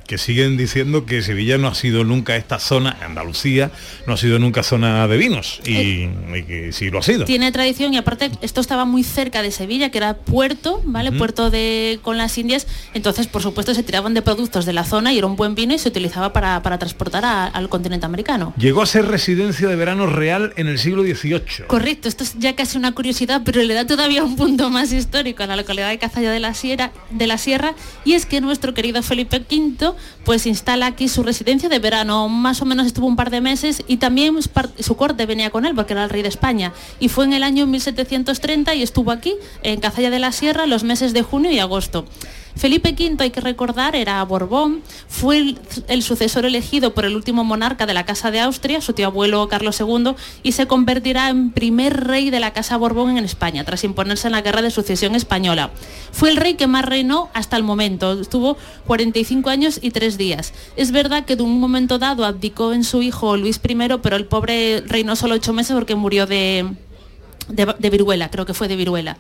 que 0.09 0.19
siguen 0.19 0.57
diciendo 0.57 1.07
que 1.07 1.23
Sevilla 1.23 1.59
no 1.59 1.69
ha 1.69 1.75
sido 1.75 2.03
nunca 2.03 2.35
esta 2.35 2.59
zona, 2.59 2.97
Andalucía, 3.03 3.71
no 4.07 4.15
ha 4.15 4.17
sido 4.17 4.39
nunca 4.41 4.63
zona 4.65 5.07
de 5.07 5.17
vinos 5.19 5.61
y, 5.67 6.09
y 6.09 6.43
que 6.47 6.73
sí 6.73 6.91
lo 6.91 6.99
ha 6.99 7.03
sido. 7.03 7.27
Tiene 7.27 7.53
tradición 7.53 7.93
y 7.95 7.99
aparte 7.99 8.31
esto 8.41 8.61
estaba 8.61 8.87
muy 8.87 9.05
cerca 9.05 9.43
de 9.43 9.51
Sevilla, 9.53 9.91
que 9.91 9.99
era 9.99 10.15
puerto, 10.15 10.81
¿vale? 10.85 11.13
Puerto 11.13 11.51
de 11.51 12.01
con 12.03 12.17
las 12.17 12.37
Indias. 12.39 12.67
Entonces, 12.95 13.27
por 13.27 13.43
supuesto, 13.43 13.75
se 13.75 13.83
tiraban 13.83 14.15
de 14.15 14.23
productos 14.23 14.65
de 14.65 14.73
la 14.73 14.85
zona 14.85 15.13
y 15.13 15.19
era 15.19 15.27
un 15.27 15.37
buen 15.37 15.55
vino 15.55 15.75
y 15.75 15.79
se 15.79 15.89
utilizaba 15.91 16.33
para, 16.33 16.63
para 16.63 16.79
transportar 16.79 17.25
a- 17.27 17.45
al 17.47 17.69
continente 17.69 18.07
americano. 18.07 18.55
Llegó 18.59 18.81
a 18.83 18.87
ser 18.87 19.05
residencia 19.07 19.69
de 19.69 19.77
verano 19.77 20.07
real 20.07 20.55
en 20.57 20.69
el 20.69 20.79
siglo 20.79 21.03
XVIII. 21.03 21.67
Correcto, 21.67 22.09
esto 22.09 22.25
es 22.25 22.35
ya 22.39 22.57
casi 22.57 22.79
una 22.79 22.93
curiosidad, 22.93 23.43
pero 23.45 23.63
le 23.63 23.75
da 23.75 23.87
todavía 23.87 24.25
un 24.25 24.37
punto 24.37 24.71
más 24.71 24.91
histórico 24.91 25.43
a 25.43 25.47
la 25.47 25.57
localidad 25.57 25.91
de 25.91 25.99
Cazalla 25.99 26.31
de 26.31 26.41
la 26.41 26.55
Sierra, 26.55 26.93
de 27.11 27.27
la 27.27 27.37
Sierra 27.37 27.75
y 28.07 28.15
es 28.15 28.25
que 28.25 28.41
nuestro 28.41 28.73
querido 28.73 29.03
Felipe 29.03 29.45
V 29.51 29.98
pues 30.25 30.47
instala 30.47 30.87
aquí 30.87 31.09
su 31.09 31.23
residencia 31.23 31.69
de 31.69 31.79
verano. 31.79 32.29
Más 32.29 32.63
o 32.63 32.65
menos 32.65 32.87
estuvo 32.87 33.07
un 33.07 33.17
par 33.17 33.31
de 33.31 33.41
meses 33.41 33.83
y 33.87 33.99
también 33.99 34.37
su 34.79 34.97
corte 34.97 35.27
venía 35.27 35.51
con 35.51 35.67
él 35.67 35.75
porque 35.75 35.93
era 35.93 36.05
el 36.05 36.11
rey 36.11 36.23
de 36.23 36.29
España. 36.29 36.73
Y 37.01 37.09
fue 37.09 37.25
en 37.25 37.33
el 37.33 37.43
año 37.43 37.67
1730 37.67 38.75
y 38.75 38.83
estuvo 38.83 39.11
aquí, 39.11 39.35
en 39.63 39.81
Cazalla 39.81 40.11
de 40.11 40.19
la 40.19 40.33
Sierra, 40.33 40.67
los 40.67 40.85
meses 40.85 41.13
de 41.13 41.23
junio 41.23 41.51
y 41.51 41.59
agosto. 41.59 42.05
Felipe 42.59 42.91
V, 42.91 43.23
hay 43.23 43.31
que 43.31 43.41
recordar, 43.41 43.95
era 43.95 44.23
Borbón, 44.25 44.83
fue 45.07 45.55
el, 45.87 46.03
sucesor 46.03 46.45
elegido 46.45 46.93
por 46.93 47.05
el 47.05 47.15
último 47.15 47.45
monarca 47.45 47.87
de 47.87 47.95
la 47.95 48.05
Casa 48.05 48.33
de 48.33 48.41
Austria, 48.41 48.81
su 48.81 48.95
tío 48.95 49.07
abuelo 49.07 49.49
Carlos 49.49 49.79
II, 49.79 50.15
y 50.43 50.53
se 50.53 50.67
convertirá 50.67 51.29
en 51.29 51.53
primer 51.53 52.05
rey 52.09 52.31
de 52.31 52.41
la 52.41 52.53
Casa 52.53 52.77
Borbón 52.77 53.17
en 53.17 53.25
España, 53.25 53.63
tras 53.63 53.85
imponerse 53.85 54.27
en 54.27 54.33
la 54.33 54.43
Guerra 54.43 54.61
de 54.61 54.73
Sucesión 54.73 55.15
Española. 55.15 55.71
Fue 56.11 56.31
el 56.31 56.37
rey 56.37 56.55
que 56.55 56.67
más 56.67 56.85
reinó 56.85 57.29
hasta 57.33 57.57
el 57.57 57.63
momento, 57.63 58.21
estuvo 58.21 58.57
45 58.89 59.51
años 59.51 59.79
y 59.81 59.93
3 59.93 60.19
días. 60.19 60.53
Es 60.75 60.91
verdad 60.91 61.25
que 61.25 61.37
de 61.37 61.45
un 61.45 61.61
momento 61.61 62.01
dado 62.01 62.25
abdicó 62.25 62.73
en 62.73 62.83
su 62.83 63.03
hijo 63.03 63.37
Luis 63.37 63.61
I, 63.63 63.77
pero 64.03 64.17
el 64.17 64.27
pobre 64.27 64.81
reinó 64.81 65.15
solo 65.15 65.37
8 65.37 65.53
meses 65.53 65.75
porque 65.77 65.95
murió 65.95 66.27
de, 66.27 66.67
de, 67.49 67.91
viruela, 67.91 68.31
creo 68.31 68.47
que 68.47 68.55
fue 68.55 68.69
de 68.69 68.77
viruela, 68.77 69.17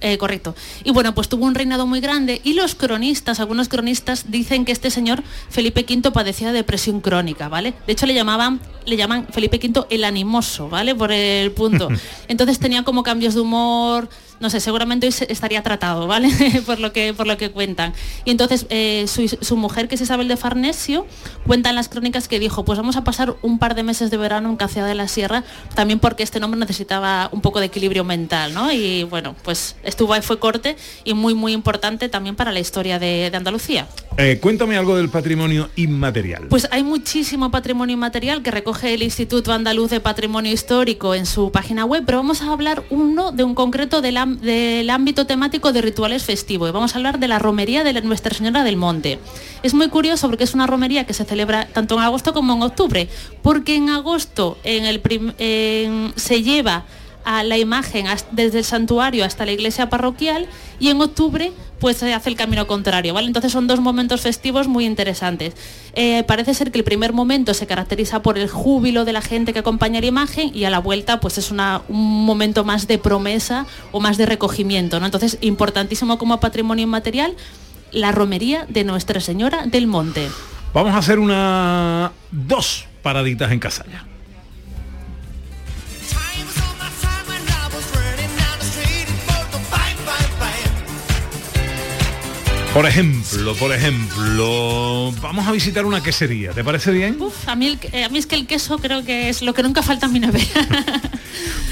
eh, 0.00 0.18
correcto. 0.18 0.54
Y 0.84 0.90
bueno, 0.90 1.14
pues 1.14 1.28
tuvo 1.28 1.46
un 1.46 1.54
reinado 1.54 1.86
muy 1.86 2.00
grande 2.00 2.40
y 2.44 2.54
los 2.54 2.74
cronistas, 2.74 3.40
algunos 3.40 3.68
cronistas 3.68 4.30
dicen 4.30 4.64
que 4.64 4.72
este 4.72 4.90
señor 4.90 5.22
Felipe 5.50 5.84
V 5.88 6.10
padecía 6.10 6.48
de 6.48 6.54
depresión 6.54 7.00
crónica, 7.00 7.48
¿vale? 7.48 7.74
De 7.86 7.92
hecho 7.92 8.06
le 8.06 8.14
llamaban, 8.14 8.60
le 8.84 8.96
llaman 8.96 9.26
Felipe 9.30 9.58
V 9.62 9.86
el 9.90 10.04
animoso, 10.04 10.68
¿vale? 10.68 10.94
Por 10.94 11.12
el 11.12 11.50
punto. 11.52 11.88
Entonces 12.28 12.58
tenía 12.58 12.82
como 12.82 13.02
cambios 13.02 13.34
de 13.34 13.40
humor, 13.40 14.08
no 14.42 14.50
sé, 14.50 14.58
seguramente 14.58 15.06
hoy 15.06 15.14
estaría 15.28 15.62
tratado, 15.62 16.08
¿vale? 16.08 16.28
por, 16.66 16.80
lo 16.80 16.92
que, 16.92 17.14
por 17.14 17.28
lo 17.28 17.36
que 17.38 17.52
cuentan. 17.52 17.94
Y 18.24 18.32
entonces 18.32 18.66
eh, 18.70 19.06
su, 19.06 19.56
mujer, 19.56 19.86
que 19.86 19.94
es 19.94 20.00
Isabel 20.00 20.26
de 20.26 20.36
Farnesio, 20.36 21.06
cuenta 21.46 21.70
en 21.70 21.76
las 21.76 21.88
crónicas 21.88 22.26
que 22.26 22.40
dijo, 22.40 22.64
pues 22.64 22.76
vamos 22.76 22.96
a 22.96 23.04
pasar 23.04 23.36
un 23.42 23.60
par 23.60 23.76
de 23.76 23.84
meses 23.84 24.10
de 24.10 24.16
verano 24.16 24.50
en 24.50 24.56
Cacea 24.56 24.84
de 24.84 24.96
la 24.96 25.06
Sierra, 25.06 25.44
también 25.76 26.00
porque 26.00 26.24
este 26.24 26.40
nombre 26.40 26.58
necesitaba 26.58 27.28
un 27.30 27.40
poco 27.40 27.60
de 27.60 27.66
equilibrio 27.66 28.02
mental, 28.02 28.52
¿no? 28.52 28.72
Y 28.72 29.04
bueno, 29.04 29.36
pues 29.44 29.76
estuvo 29.84 30.12
ahí, 30.12 30.22
fue 30.22 30.40
corte 30.40 30.76
y 31.04 31.14
muy, 31.14 31.34
muy 31.34 31.52
importante 31.52 32.08
también 32.08 32.34
para 32.34 32.50
la 32.50 32.58
historia 32.58 32.98
de, 32.98 33.30
Andalucía. 33.32 33.86
Eh, 34.18 34.38
cuéntame 34.42 34.76
algo 34.76 34.96
del 34.96 35.08
patrimonio 35.08 35.70
inmaterial. 35.76 36.48
Pues 36.48 36.68
hay 36.70 36.82
muchísimo 36.82 37.50
patrimonio 37.50 37.94
inmaterial 37.94 38.42
que 38.42 38.50
recoge 38.50 38.92
el 38.92 39.02
Instituto 39.02 39.52
Andaluz 39.52 39.90
de 39.90 40.00
Patrimonio 40.00 40.52
Histórico 40.52 41.14
en 41.14 41.26
su 41.26 41.50
página 41.52 41.84
web, 41.84 42.02
pero 42.04 42.18
vamos 42.18 42.42
a 42.42 42.52
hablar 42.52 42.82
uno 42.90 43.30
de 43.30 43.44
un 43.44 43.54
concreto 43.54 44.02
de 44.02 44.12
la 44.12 44.26
del 44.40 44.88
ámbito 44.90 45.26
temático 45.26 45.72
de 45.72 45.82
rituales 45.82 46.24
festivos. 46.24 46.68
Y 46.68 46.72
vamos 46.72 46.94
a 46.94 46.98
hablar 46.98 47.18
de 47.18 47.28
la 47.28 47.38
romería 47.38 47.84
de 47.84 48.00
Nuestra 48.02 48.34
Señora 48.34 48.64
del 48.64 48.76
Monte. 48.76 49.18
Es 49.62 49.74
muy 49.74 49.88
curioso 49.88 50.28
porque 50.28 50.44
es 50.44 50.54
una 50.54 50.66
romería 50.66 51.04
que 51.04 51.14
se 51.14 51.24
celebra 51.24 51.66
tanto 51.66 51.96
en 51.96 52.00
agosto 52.02 52.32
como 52.32 52.54
en 52.54 52.62
octubre, 52.62 53.08
porque 53.42 53.76
en 53.76 53.90
agosto 53.90 54.58
se 54.64 56.42
lleva 56.42 56.84
a 57.24 57.42
la 57.42 57.58
imagen 57.58 58.06
desde 58.30 58.58
el 58.58 58.64
santuario 58.64 59.24
hasta 59.24 59.46
la 59.46 59.52
iglesia 59.52 59.88
parroquial 59.88 60.46
y 60.80 60.88
en 60.88 61.00
octubre 61.00 61.52
pues 61.78 61.96
se 61.96 62.14
hace 62.14 62.30
el 62.30 62.36
camino 62.36 62.66
contrario, 62.68 63.12
¿vale? 63.12 63.26
Entonces 63.26 63.50
son 63.50 63.66
dos 63.66 63.80
momentos 63.80 64.20
festivos 64.20 64.68
muy 64.68 64.86
interesantes. 64.86 65.54
Eh, 65.94 66.22
parece 66.28 66.54
ser 66.54 66.70
que 66.70 66.78
el 66.78 66.84
primer 66.84 67.12
momento 67.12 67.54
se 67.54 67.66
caracteriza 67.66 68.22
por 68.22 68.38
el 68.38 68.48
júbilo 68.48 69.04
de 69.04 69.12
la 69.12 69.20
gente 69.20 69.52
que 69.52 69.58
acompaña 69.58 70.00
la 70.00 70.06
imagen 70.06 70.52
y 70.54 70.64
a 70.64 70.70
la 70.70 70.78
vuelta 70.78 71.18
pues 71.18 71.38
es 71.38 71.50
un 71.50 71.60
momento 71.88 72.62
más 72.64 72.86
de 72.86 72.98
promesa 72.98 73.66
o 73.90 73.98
más 73.98 74.16
de 74.16 74.26
recogimiento, 74.26 75.00
¿no? 75.00 75.06
Entonces 75.06 75.38
importantísimo 75.40 76.18
como 76.18 76.38
patrimonio 76.38 76.84
inmaterial 76.84 77.34
la 77.90 78.12
romería 78.12 78.64
de 78.68 78.84
Nuestra 78.84 79.20
Señora 79.20 79.66
del 79.66 79.86
Monte. 79.86 80.28
Vamos 80.72 80.94
a 80.94 80.98
hacer 80.98 81.18
una 81.18 82.12
dos 82.30 82.86
paraditas 83.02 83.50
en 83.52 83.58
Casalla. 83.58 84.11
Por 92.74 92.86
ejemplo, 92.86 93.54
por 93.56 93.70
ejemplo, 93.70 95.12
vamos 95.20 95.46
a 95.46 95.52
visitar 95.52 95.84
una 95.84 96.02
quesería, 96.02 96.52
¿te 96.52 96.64
parece 96.64 96.90
bien? 96.90 97.20
Uf, 97.20 97.46
a 97.46 97.54
mí, 97.54 97.78
eh, 97.92 98.04
a 98.04 98.08
mí 98.08 98.16
es 98.16 98.26
que 98.26 98.34
el 98.34 98.46
queso 98.46 98.78
creo 98.78 99.04
que 99.04 99.28
es 99.28 99.42
lo 99.42 99.52
que 99.52 99.62
nunca 99.62 99.82
falta 99.82 100.06
en 100.06 100.12
mi 100.12 100.20
nevera. 100.20 100.46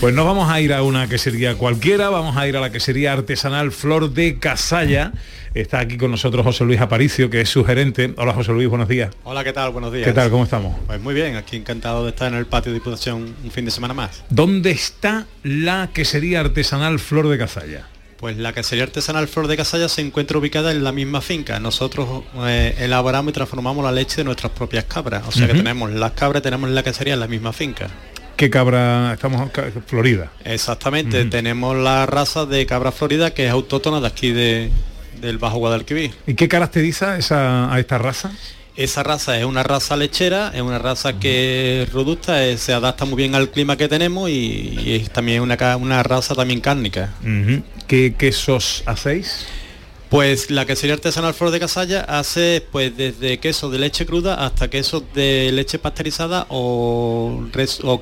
Pues 0.01 0.15
no 0.15 0.25
vamos 0.25 0.51
a 0.51 0.59
ir 0.63 0.73
a 0.73 0.83
una 0.83 1.09
quesería 1.09 1.57
cualquiera, 1.57 2.09
vamos 2.09 2.35
a 2.39 2.49
ir 2.49 2.57
a 2.57 2.61
la 2.61 2.71
quesería 2.73 3.13
artesanal 3.13 3.71
Flor 3.71 4.11
de 4.15 4.39
Casalla. 4.39 5.13
Está 5.53 5.81
aquí 5.81 5.99
con 5.99 6.11
nosotros 6.11 6.43
José 6.43 6.65
Luis 6.65 6.81
Aparicio, 6.81 7.29
que 7.29 7.43
es 7.43 7.51
su 7.51 7.67
gerente. 7.67 8.15
Hola 8.17 8.33
José 8.33 8.53
Luis, 8.53 8.67
buenos 8.67 8.89
días. 8.89 9.15
Hola, 9.25 9.45
¿qué 9.45 9.53
tal? 9.53 9.73
Buenos 9.73 9.93
días. 9.93 10.07
¿Qué 10.07 10.15
tal? 10.15 10.31
¿Cómo 10.31 10.45
estamos? 10.45 10.75
Pues 10.87 11.03
muy 11.03 11.13
bien, 11.13 11.37
aquí 11.37 11.57
encantado 11.57 12.05
de 12.05 12.11
estar 12.11 12.33
en 12.33 12.39
el 12.39 12.47
patio 12.47 12.73
de 12.73 12.79
Diputación 12.79 13.35
un 13.45 13.51
fin 13.51 13.67
de 13.67 13.71
semana 13.71 13.93
más. 13.93 14.25
¿Dónde 14.31 14.71
está 14.71 15.27
la 15.43 15.91
quesería 15.93 16.41
artesanal 16.41 16.99
Flor 16.99 17.29
de 17.29 17.37
Casalla? 17.37 17.87
Pues 18.21 18.37
la 18.37 18.53
quesería 18.53 18.85
artesanal 18.85 19.29
Flor 19.29 19.49
de 19.49 19.57
Casalla 19.57 19.89
se 19.89 20.03
encuentra 20.03 20.37
ubicada 20.37 20.73
en 20.73 20.85
la 20.85 20.93
misma 20.93 21.23
finca. 21.23 21.59
Nosotros 21.59 22.23
eh, 22.47 22.77
elaboramos 22.79 23.31
y 23.31 23.33
transformamos 23.33 23.83
la 23.83 23.93
leche 23.93 24.19
de 24.19 24.25
nuestras 24.25 24.53
propias 24.53 24.85
cabras. 24.85 25.23
O 25.27 25.33
sea 25.33 25.47
que 25.47 25.55
tenemos 25.55 25.91
las 25.91 26.13
cabras, 26.13 26.43
tenemos 26.43 26.69
la 26.69 26.83
quesería 26.83 27.15
en 27.15 27.21
la 27.21 27.29
misma 27.29 27.55
finca. 27.55 27.89
¿Qué 28.37 28.51
cabra 28.51 29.15
estamos? 29.15 29.51
Florida. 29.87 30.31
Exactamente, 30.45 31.25
tenemos 31.25 31.75
la 31.75 32.05
raza 32.05 32.45
de 32.45 32.67
cabra 32.67 32.93
florida 32.93 33.33
que 33.33 33.47
es 33.47 33.53
autóctona 33.53 34.01
de 34.01 34.07
aquí 34.07 34.33
de, 34.33 34.71
del 35.23 35.39
Bajo 35.39 35.57
Guadalquivir. 35.57 36.13
¿Y 36.27 36.35
qué 36.35 36.47
caracteriza 36.47 37.17
esa, 37.17 37.73
a 37.73 37.81
esta 37.81 37.97
raza? 37.97 38.33
Esa 38.77 39.03
raza 39.03 39.39
es 39.39 39.45
una 39.45 39.63
raza 39.63 39.97
lechera, 39.97 40.53
es 40.55 40.63
una 40.63 40.79
raza 40.79 41.19
que 41.19 41.83
es 41.83 41.93
robusta, 41.93 42.45
eh, 42.47 42.57
se 42.57 42.73
adapta 42.73 43.05
muy 43.05 43.17
bien 43.17 43.35
al 43.35 43.51
clima 43.51 43.77
que 43.77 43.89
tenemos 43.89 44.31
y, 44.31 44.95
es 45.03 45.11
también 45.11 45.43
una, 45.43 45.77
una 45.77 46.03
raza 46.03 46.35
también 46.35 46.61
cárnica. 46.61 47.11
¿Qué 47.87 48.15
quesos 48.17 48.83
hacéis? 48.87 49.47
Pues 50.11 50.51
la 50.51 50.67
quesería 50.67 50.95
artesanal 50.95 51.35
Flor 51.35 51.53
de 51.53 51.61
Casalla 51.61 52.01
hace 52.01 52.67
pues 52.73 52.97
desde 52.97 53.39
quesos 53.39 53.71
de 53.71 53.79
leche 53.79 54.07
cruda 54.07 54.45
hasta 54.45 54.69
quesos 54.69 55.05
de 55.15 55.53
leche 55.53 55.79
pasteurizada 55.79 56.47
o, 56.49 57.45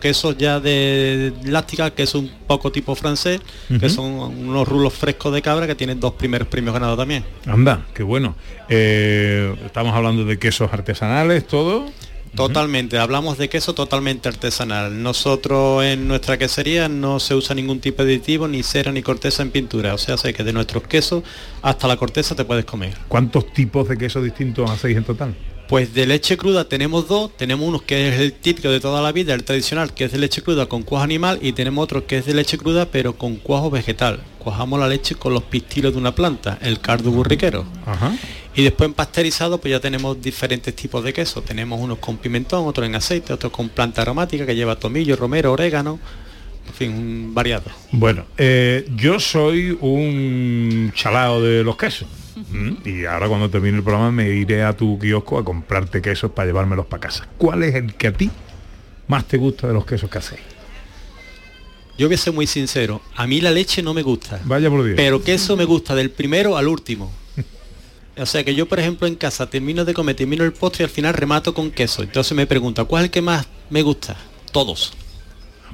quesos 0.00 0.38
ya 0.38 0.58
de 0.58 1.34
láctica, 1.44 1.90
que 1.90 2.04
es 2.04 2.14
un 2.14 2.30
poco 2.46 2.72
tipo 2.72 2.94
francés, 2.94 3.42
que 3.78 3.90
son 3.90 4.06
unos 4.06 4.66
rulos 4.66 4.94
frescos 4.94 5.34
de 5.34 5.42
cabra 5.42 5.66
que 5.66 5.74
tienen 5.74 6.00
dos 6.00 6.14
primeros 6.14 6.48
premios 6.48 6.72
ganados 6.72 6.96
también. 6.96 7.26
Anda, 7.44 7.86
qué 7.92 8.02
bueno. 8.02 8.36
Eh, 8.70 9.54
estamos 9.66 9.94
hablando 9.94 10.24
de 10.24 10.38
quesos 10.38 10.72
artesanales, 10.72 11.46
todo. 11.46 11.90
Totalmente, 12.38 12.98
hablamos 12.98 13.36
de 13.36 13.48
queso 13.48 13.74
totalmente 13.74 14.28
artesanal. 14.28 15.02
Nosotros 15.02 15.84
en 15.84 16.06
nuestra 16.06 16.38
quesería 16.38 16.88
no 16.88 17.18
se 17.18 17.34
usa 17.34 17.52
ningún 17.56 17.80
tipo 17.80 18.04
de 18.04 18.12
aditivo, 18.12 18.46
ni 18.46 18.62
cera 18.62 18.92
ni 18.92 19.02
corteza 19.02 19.42
en 19.42 19.50
pintura. 19.50 19.92
O 19.92 19.98
sea, 19.98 20.16
sé 20.16 20.32
que 20.32 20.44
de 20.44 20.52
nuestros 20.52 20.84
quesos 20.84 21.24
hasta 21.62 21.88
la 21.88 21.96
corteza 21.96 22.36
te 22.36 22.44
puedes 22.44 22.64
comer. 22.64 22.96
¿Cuántos 23.08 23.52
tipos 23.52 23.88
de 23.88 23.98
quesos 23.98 24.22
distintos 24.22 24.70
hacéis 24.70 24.98
en 24.98 25.02
total? 25.02 25.34
Pues 25.68 25.92
de 25.92 26.06
leche 26.06 26.36
cruda 26.36 26.68
tenemos 26.68 27.08
dos, 27.08 27.36
tenemos 27.36 27.66
uno 27.68 27.80
que 27.80 28.08
es 28.08 28.20
el 28.20 28.32
típico 28.32 28.70
de 28.70 28.78
toda 28.78 29.02
la 29.02 29.10
vida, 29.10 29.34
el 29.34 29.42
tradicional, 29.42 29.92
que 29.92 30.04
es 30.04 30.12
de 30.12 30.18
leche 30.18 30.40
cruda 30.40 30.66
con 30.66 30.84
cuajo 30.84 31.02
animal, 31.02 31.40
y 31.42 31.52
tenemos 31.52 31.82
otro 31.82 32.06
que 32.06 32.18
es 32.18 32.24
de 32.26 32.34
leche 32.34 32.56
cruda 32.56 32.86
pero 32.86 33.18
con 33.18 33.34
cuajo 33.34 33.68
vegetal. 33.68 34.20
Cuajamos 34.38 34.78
la 34.78 34.86
leche 34.86 35.16
con 35.16 35.34
los 35.34 35.42
pistilos 35.42 35.92
de 35.92 35.98
una 35.98 36.14
planta, 36.14 36.56
el 36.62 36.78
cardo 36.78 37.10
burriquero. 37.10 37.66
Y 38.58 38.64
después 38.64 38.88
en 38.88 38.94
pasteurizado 38.94 39.60
pues 39.60 39.70
ya 39.70 39.78
tenemos 39.78 40.20
diferentes 40.20 40.74
tipos 40.74 41.04
de 41.04 41.12
queso. 41.12 41.42
Tenemos 41.42 41.80
unos 41.80 41.98
con 41.98 42.16
pimentón, 42.16 42.66
otros 42.66 42.88
en 42.88 42.96
aceite, 42.96 43.32
otros 43.32 43.52
con 43.52 43.68
planta 43.68 44.02
aromática 44.02 44.44
que 44.44 44.56
lleva 44.56 44.74
tomillo, 44.74 45.14
romero, 45.14 45.52
orégano, 45.52 46.00
en 46.66 46.74
fin, 46.74 46.92
un 46.92 47.32
variado. 47.32 47.66
Bueno, 47.92 48.24
eh, 48.36 48.84
yo 48.96 49.20
soy 49.20 49.78
un 49.80 50.90
chalao 50.92 51.40
de 51.40 51.62
los 51.62 51.76
quesos. 51.76 52.08
Y 52.84 53.04
ahora 53.04 53.28
cuando 53.28 53.48
termine 53.48 53.76
el 53.76 53.84
programa 53.84 54.10
me 54.10 54.28
iré 54.30 54.64
a 54.64 54.76
tu 54.76 54.98
kiosco 54.98 55.38
a 55.38 55.44
comprarte 55.44 56.02
quesos 56.02 56.32
para 56.32 56.46
llevármelos 56.46 56.86
para 56.86 57.02
casa. 57.02 57.28
¿Cuál 57.38 57.62
es 57.62 57.76
el 57.76 57.94
que 57.94 58.08
a 58.08 58.12
ti 58.12 58.28
más 59.06 59.24
te 59.28 59.36
gusta 59.36 59.68
de 59.68 59.74
los 59.74 59.86
quesos 59.86 60.10
que 60.10 60.18
hacéis? 60.18 60.40
Yo 61.96 62.08
voy 62.08 62.16
a 62.16 62.18
ser 62.18 62.32
muy 62.32 62.48
sincero, 62.48 63.02
a 63.14 63.24
mí 63.28 63.40
la 63.40 63.52
leche 63.52 63.84
no 63.84 63.94
me 63.94 64.02
gusta. 64.02 64.40
Vaya 64.42 64.68
por 64.68 64.82
Dios. 64.82 64.96
Pero 64.96 65.22
queso 65.22 65.56
me 65.56 65.64
gusta 65.64 65.94
del 65.94 66.10
primero 66.10 66.56
al 66.56 66.66
último. 66.66 67.12
O 68.18 68.26
sea 68.26 68.44
que 68.44 68.54
yo, 68.54 68.66
por 68.66 68.80
ejemplo, 68.80 69.06
en 69.06 69.14
casa 69.14 69.48
termino 69.48 69.84
de 69.84 69.94
comer, 69.94 70.16
termino 70.16 70.44
el 70.44 70.52
postre 70.52 70.82
y 70.82 70.86
al 70.86 70.90
final 70.90 71.14
remato 71.14 71.54
con 71.54 71.70
queso. 71.70 72.02
Entonces 72.02 72.36
me 72.36 72.46
pregunta, 72.46 72.84
¿cuál 72.84 73.02
es 73.02 73.06
el 73.06 73.10
que 73.12 73.22
más 73.22 73.46
me 73.70 73.82
gusta? 73.82 74.16
Todos. 74.52 74.92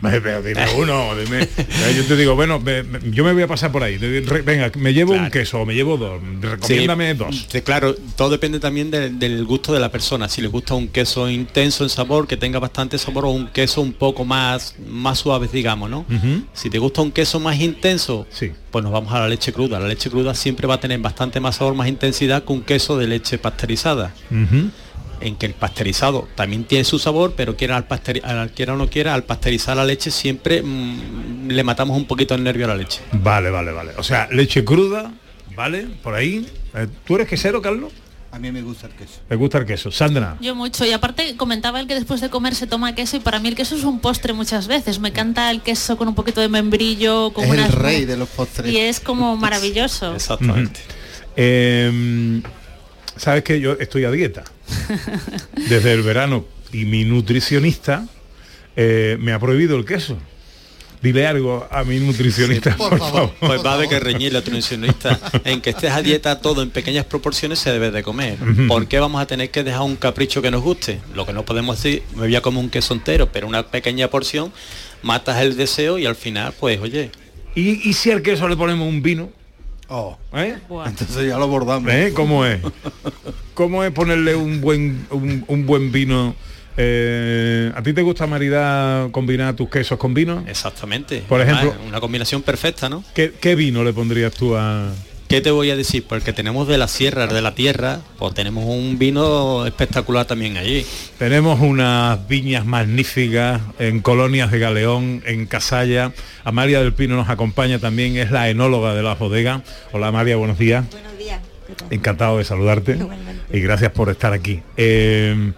Pero 0.02 0.42
dime 0.42 0.64
uno, 0.76 1.14
dime. 1.16 1.42
Eh, 1.42 1.94
Yo 1.96 2.04
te 2.04 2.16
digo, 2.16 2.34
bueno, 2.34 2.60
me- 2.60 2.82
me- 2.82 3.00
yo 3.10 3.24
me 3.24 3.32
voy 3.32 3.42
a 3.42 3.46
pasar 3.46 3.72
por 3.72 3.82
ahí. 3.82 3.96
Re- 3.96 4.42
Venga, 4.42 4.70
me 4.76 4.92
llevo 4.92 5.12
un 5.14 5.30
queso 5.30 5.60
o 5.60 5.66
me 5.66 5.74
llevo 5.74 5.96
dos. 5.96 6.20
Recomiéndame 6.40 7.12
Sí, 7.12 7.18
dos. 7.18 7.46
sí, 7.50 7.60
claro, 7.62 7.94
todo 8.16 8.30
depende 8.30 8.60
también 8.60 8.90
del, 8.90 9.18
del 9.18 9.44
gusto 9.44 9.72
de 9.72 9.80
la 9.80 9.90
persona. 9.90 10.28
Si 10.28 10.42
le 10.42 10.48
gusta 10.48 10.74
un 10.74 10.88
queso 10.88 11.28
intenso 11.30 11.84
en 11.84 11.90
sabor, 11.90 12.26
que 12.26 12.36
tenga 12.36 12.58
bastante 12.58 12.98
sabor, 12.98 13.24
o 13.24 13.30
un 13.30 13.46
queso 13.48 13.80
un 13.80 13.92
poco 13.92 14.24
más, 14.24 14.74
más 14.88 15.18
suave, 15.18 15.48
digamos, 15.52 15.88
¿no? 15.90 16.04
Si 16.52 16.68
te 16.70 16.78
gusta 16.78 17.00
un 17.02 17.10
queso 17.12 17.40
más 17.40 17.58
intenso, 17.60 18.26
Sí. 18.30 18.50
pues 18.70 18.82
nos 18.82 18.92
vamos 18.92 19.12
a 19.14 19.20
la 19.20 19.28
leche 19.28 19.52
cruda. 19.52 19.80
La 19.80 19.88
leche 19.88 20.10
cruda 20.10 20.34
siempre 20.34 20.66
va 20.66 20.74
a 20.74 20.80
tener 20.80 20.98
bastante 21.00 21.40
más 21.40 21.56
sabor, 21.56 21.74
más 21.74 21.88
intensidad 21.88 22.44
que 22.44 22.52
un 22.52 22.62
queso 22.62 22.98
de 22.98 23.06
leche 23.06 23.38
pasteurizada. 23.38 24.12
En 25.24 25.36
que 25.36 25.46
el 25.46 25.54
pasteurizado 25.54 26.28
también 26.36 26.64
tiene 26.64 26.84
su 26.84 26.98
sabor, 26.98 27.32
pero 27.36 27.56
quiera, 27.56 27.76
al 27.76 27.86
al- 28.24 28.50
quiera 28.52 28.74
o 28.74 28.76
no 28.76 28.88
quiera, 28.88 29.14
al 29.14 29.24
pasteurizar 29.24 29.74
la 29.76 29.84
leche 29.84 30.10
siempre 30.10 30.62
mm, 30.62 31.48
le 31.48 31.64
matamos 31.64 31.96
un 31.96 32.04
poquito 32.06 32.34
el 32.34 32.42
nervio 32.44 32.66
a 32.66 32.68
la 32.68 32.76
leche. 32.76 33.00
Vale, 33.12 33.48
vale, 33.50 33.72
vale. 33.72 33.92
O 33.96 34.02
sea, 34.02 34.28
leche 34.30 34.64
cruda, 34.64 35.12
¿vale? 35.56 35.86
Por 36.02 36.14
ahí. 36.14 36.46
Eh, 36.74 36.86
¿Tú 37.06 37.14
eres 37.16 37.26
quesero, 37.26 37.62
Carlos? 37.62 37.90
A 38.32 38.38
mí 38.38 38.50
me 38.50 38.62
gusta 38.62 38.88
el 38.88 38.92
queso. 38.94 39.20
Me 39.30 39.36
gusta 39.36 39.58
el 39.58 39.64
queso. 39.64 39.90
Sandra. 39.92 40.36
Yo 40.40 40.54
mucho. 40.56 40.84
Y 40.84 40.90
aparte 40.92 41.36
comentaba 41.36 41.78
el 41.80 41.86
que 41.86 41.94
después 41.94 42.20
de 42.20 42.30
comer 42.30 42.54
se 42.56 42.66
toma 42.66 42.94
queso 42.94 43.16
y 43.16 43.20
para 43.20 43.38
mí 43.38 43.48
el 43.48 43.54
queso 43.54 43.76
es 43.76 43.84
un 43.84 44.00
postre 44.00 44.32
muchas 44.32 44.66
veces. 44.66 44.98
Me 44.98 45.10
encanta 45.10 45.50
el 45.52 45.62
queso 45.62 45.96
con 45.96 46.08
un 46.08 46.14
poquito 46.16 46.40
de 46.40 46.48
membrillo, 46.48 47.32
con 47.32 47.44
Es 47.44 47.52
el 47.52 47.72
rey 47.72 48.04
de 48.04 48.16
los 48.16 48.28
postres. 48.28 48.72
Y 48.72 48.76
es 48.78 48.98
como 49.00 49.36
maravilloso. 49.38 50.14
Exactamente. 50.14 50.80
Eh, 51.36 52.42
Sabes 53.16 53.44
que 53.44 53.60
yo 53.60 53.74
estoy 53.74 54.04
a 54.04 54.10
dieta 54.10 54.42
desde 55.68 55.92
el 55.92 56.02
verano 56.02 56.44
y 56.72 56.84
mi 56.84 57.04
nutricionista 57.04 58.06
eh, 58.76 59.16
me 59.20 59.32
ha 59.32 59.38
prohibido 59.38 59.76
el 59.76 59.84
queso. 59.84 60.18
Dile 61.04 61.26
algo 61.26 61.68
a 61.70 61.84
mi 61.84 62.00
nutricionista, 62.00 62.74
por, 62.78 62.98
favor. 62.98 63.30
Pues 63.38 63.62
va 63.62 63.72
a 63.72 63.74
haber 63.74 63.90
que 63.90 64.00
reñir 64.00 64.32
la 64.32 64.38
nutricionista. 64.40 65.20
En 65.44 65.60
que 65.60 65.70
estés 65.70 65.90
a 65.90 66.00
dieta 66.00 66.40
todo 66.40 66.62
en 66.62 66.70
pequeñas 66.70 67.04
proporciones 67.04 67.58
se 67.58 67.70
debe 67.70 67.90
de 67.90 68.02
comer. 68.02 68.38
Ujú. 68.40 68.66
¿Por 68.66 68.88
qué 68.88 68.98
vamos 68.98 69.20
a 69.20 69.26
tener 69.26 69.50
que 69.50 69.62
dejar 69.62 69.82
un 69.82 69.96
capricho 69.96 70.40
que 70.40 70.50
nos 70.50 70.62
guste? 70.62 71.02
Lo 71.14 71.26
que 71.26 71.34
no 71.34 71.44
podemos 71.44 71.76
decir, 71.76 72.02
me 72.14 72.22
voy 72.22 72.36
a 72.36 72.40
comer 72.40 72.64
un 72.64 72.70
queso 72.70 72.94
entero, 72.94 73.28
pero 73.30 73.46
una 73.46 73.66
pequeña 73.66 74.08
porción, 74.08 74.50
matas 75.02 75.42
el 75.42 75.58
deseo 75.58 75.98
y 75.98 76.06
al 76.06 76.16
final, 76.16 76.54
pues 76.58 76.80
oye. 76.80 77.10
¿Y, 77.54 77.86
y 77.86 77.92
si 77.92 78.10
al 78.10 78.22
queso 78.22 78.48
le 78.48 78.56
ponemos 78.56 78.88
un 78.88 79.02
vino? 79.02 79.30
Oh, 79.88 80.16
¿Eh? 80.32 80.56
entonces 80.86 81.28
ya 81.28 81.38
lo 81.38 81.46
bordamos. 81.48 81.92
¿Eh? 81.92 82.12
¿Cómo 82.14 82.44
es? 82.46 82.60
¿Cómo 83.54 83.84
es 83.84 83.90
ponerle 83.92 84.34
un 84.34 84.60
buen, 84.60 85.06
un, 85.10 85.44
un 85.46 85.66
buen 85.66 85.92
vino? 85.92 86.34
Eh, 86.76 87.70
¿A 87.74 87.82
ti 87.82 87.92
te 87.92 88.02
gusta 88.02 88.26
maridar, 88.26 89.10
combinar 89.10 89.54
tus 89.54 89.68
quesos 89.68 89.98
con 89.98 90.12
vino? 90.14 90.42
Exactamente. 90.48 91.22
Por 91.28 91.40
ejemplo- 91.40 91.74
una 91.86 92.00
combinación 92.00 92.42
perfecta, 92.42 92.88
¿no? 92.88 93.04
¿Qué, 93.14 93.32
qué 93.40 93.54
vino 93.54 93.84
le 93.84 93.92
pondrías 93.92 94.32
tú 94.34 94.56
a...? 94.56 94.90
¿Qué 95.28 95.40
te 95.40 95.50
voy 95.50 95.70
a 95.70 95.76
decir? 95.76 96.04
Porque 96.06 96.32
tenemos 96.32 96.68
de 96.68 96.78
las 96.78 96.90
sierras 96.90 97.32
de 97.32 97.40
la 97.40 97.54
tierra, 97.54 98.00
pues 98.18 98.34
tenemos 98.34 98.64
un 98.66 98.98
vino 98.98 99.66
espectacular 99.66 100.26
también 100.26 100.56
allí. 100.56 100.84
Tenemos 101.18 101.60
unas 101.60 102.28
viñas 102.28 102.66
magníficas 102.66 103.60
en 103.78 104.00
colonias 104.00 104.50
de 104.50 104.58
Galeón, 104.58 105.22
en 105.26 105.46
Casalla. 105.46 106.12
Amalia 106.44 106.80
del 106.80 106.92
Pino 106.92 107.16
nos 107.16 107.30
acompaña 107.30 107.78
también, 107.78 108.16
es 108.16 108.30
la 108.30 108.48
enóloga 108.48 108.94
de 108.94 109.02
la 109.02 109.14
bodega. 109.14 109.62
Hola 109.92 110.08
Amalia, 110.08 110.36
buenos 110.36 110.58
días. 110.58 110.84
Buenos 110.90 111.18
días. 111.18 111.40
Encantado 111.90 112.38
de 112.38 112.44
saludarte 112.44 112.98
y 113.52 113.60
gracias 113.60 113.90
por 113.92 114.10
estar 114.10 114.32
aquí. 114.32 114.60
Eh, 114.76 115.52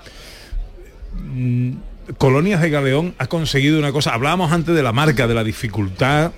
mm, 1.12 1.72
Colonias 2.18 2.62
de 2.62 2.70
Galeón 2.70 3.14
ha 3.18 3.26
conseguido 3.26 3.80
una 3.80 3.90
cosa, 3.90 4.14
hablábamos 4.14 4.52
antes 4.52 4.76
de 4.76 4.82
la 4.82 4.92
marca, 4.92 5.26
de 5.26 5.34
la 5.34 5.42
dificultad 5.42 6.30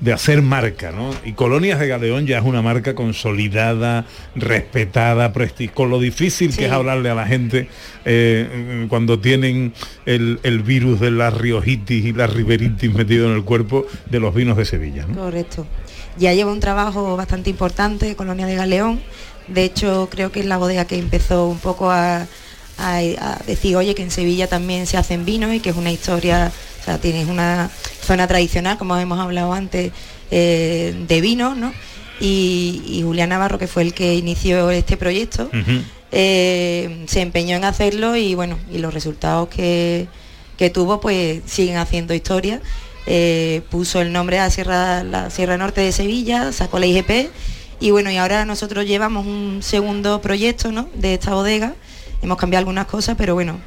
de 0.00 0.12
hacer 0.12 0.42
marca, 0.42 0.92
¿no? 0.92 1.10
Y 1.24 1.32
Colonias 1.32 1.78
de 1.80 1.88
Galeón 1.88 2.26
ya 2.26 2.38
es 2.38 2.44
una 2.44 2.62
marca 2.62 2.94
consolidada, 2.94 4.04
respetada, 4.34 5.32
con 5.74 5.90
lo 5.90 5.98
difícil 6.00 6.54
que 6.56 6.66
es 6.66 6.72
hablarle 6.72 7.10
a 7.10 7.14
la 7.14 7.26
gente 7.26 7.68
eh, 8.04 8.86
cuando 8.88 9.18
tienen 9.18 9.72
el, 10.06 10.40
el 10.42 10.62
virus 10.62 11.00
de 11.00 11.10
la 11.10 11.30
riojitis 11.30 12.04
y 12.04 12.12
la 12.12 12.26
riberitis 12.26 12.92
metido 12.92 13.28
en 13.30 13.36
el 13.36 13.44
cuerpo 13.44 13.86
de 14.10 14.20
los 14.20 14.34
vinos 14.34 14.56
de 14.56 14.64
Sevilla. 14.64 15.06
¿no? 15.06 15.14
Correcto. 15.14 15.66
Ya 16.18 16.34
lleva 16.34 16.50
un 16.52 16.60
trabajo 16.60 17.16
bastante 17.16 17.50
importante, 17.50 18.16
Colonia 18.16 18.46
de 18.46 18.56
Galeón. 18.56 19.00
De 19.46 19.64
hecho, 19.64 20.08
creo 20.10 20.32
que 20.32 20.40
es 20.40 20.46
la 20.46 20.56
bodega 20.58 20.84
que 20.86 20.98
empezó 20.98 21.46
un 21.46 21.58
poco 21.58 21.90
a, 21.90 22.26
a- 22.78 22.98
a 22.98 23.38
decir, 23.46 23.76
oye, 23.76 23.94
que 23.94 24.02
en 24.02 24.10
Sevilla 24.10 24.46
también 24.48 24.86
se 24.86 24.96
hacen 24.96 25.24
vinos 25.24 25.54
y 25.54 25.60
que 25.60 25.70
es 25.70 25.76
una 25.76 25.90
historia, 25.92 26.50
o 26.88 26.90
sea, 26.90 26.98
tienes 26.98 27.28
una 27.28 27.70
zona 28.00 28.26
tradicional, 28.26 28.78
como 28.78 28.96
hemos 28.96 29.18
hablado 29.20 29.52
antes, 29.52 29.92
eh, 30.30 30.94
de 31.06 31.20
vinos, 31.20 31.54
¿no? 31.54 31.74
Y, 32.18 32.82
y 32.86 33.02
Julián 33.02 33.28
Navarro, 33.28 33.58
que 33.58 33.66
fue 33.66 33.82
el 33.82 33.92
que 33.92 34.14
inició 34.14 34.70
este 34.70 34.96
proyecto, 34.96 35.50
eh, 36.12 37.04
se 37.06 37.20
empeñó 37.20 37.56
en 37.56 37.64
hacerlo 37.64 38.16
y 38.16 38.34
bueno, 38.34 38.58
y 38.72 38.78
los 38.78 38.94
resultados 38.94 39.48
que, 39.50 40.08
que 40.56 40.70
tuvo 40.70 40.98
pues 40.98 41.42
siguen 41.44 41.76
haciendo 41.76 42.14
historia. 42.14 42.62
Eh, 43.04 43.60
puso 43.70 44.00
el 44.00 44.10
nombre 44.10 44.38
a 44.38 44.48
Sierra, 44.48 45.04
la 45.04 45.28
Sierra 45.28 45.58
Norte 45.58 45.82
de 45.82 45.92
Sevilla, 45.92 46.52
sacó 46.52 46.78
la 46.78 46.86
IGP 46.86 47.30
y 47.80 47.90
bueno, 47.90 48.10
y 48.10 48.16
ahora 48.16 48.46
nosotros 48.46 48.86
llevamos 48.86 49.26
un 49.26 49.58
segundo 49.62 50.22
proyecto 50.22 50.72
¿no? 50.72 50.88
de 50.94 51.12
esta 51.12 51.34
bodega. 51.34 51.74
Hemos 52.22 52.38
cambiado 52.38 52.60
algunas 52.60 52.86
cosas, 52.86 53.14
pero 53.18 53.34
bueno, 53.34 53.60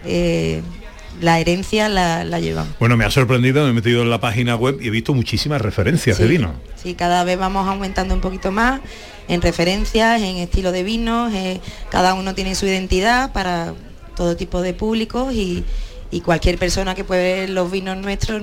la 1.19 1.39
herencia 1.39 1.89
la, 1.89 2.23
la 2.23 2.39
llevamos. 2.39 2.73
Bueno, 2.79 2.97
me 2.97 3.05
ha 3.05 3.11
sorprendido, 3.11 3.63
me 3.63 3.71
he 3.71 3.73
metido 3.73 4.01
en 4.01 4.09
la 4.09 4.19
página 4.19 4.55
web 4.55 4.79
y 4.81 4.87
he 4.87 4.91
visto 4.91 5.13
muchísimas 5.13 5.61
referencias 5.61 6.17
de 6.17 6.27
vino. 6.27 6.53
Sí, 6.81 6.93
cada 6.93 7.23
vez 7.23 7.37
vamos 7.37 7.67
aumentando 7.67 8.13
un 8.13 8.21
poquito 8.21 8.51
más 8.51 8.81
en 9.27 9.41
referencias, 9.41 10.21
en 10.21 10.37
estilo 10.37 10.71
de 10.71 10.83
vinos, 10.83 11.33
eh, 11.33 11.61
cada 11.89 12.13
uno 12.13 12.35
tiene 12.35 12.55
su 12.55 12.65
identidad 12.65 13.31
para 13.31 13.73
todo 14.15 14.35
tipo 14.35 14.61
de 14.61 14.73
públicos 14.73 15.33
y, 15.33 15.63
y 16.11 16.21
cualquier 16.21 16.57
persona 16.57 16.95
que 16.95 17.03
puede 17.03 17.41
ver 17.41 17.49
los 17.49 17.71
vinos 17.71 17.97
nuestros, 17.97 18.41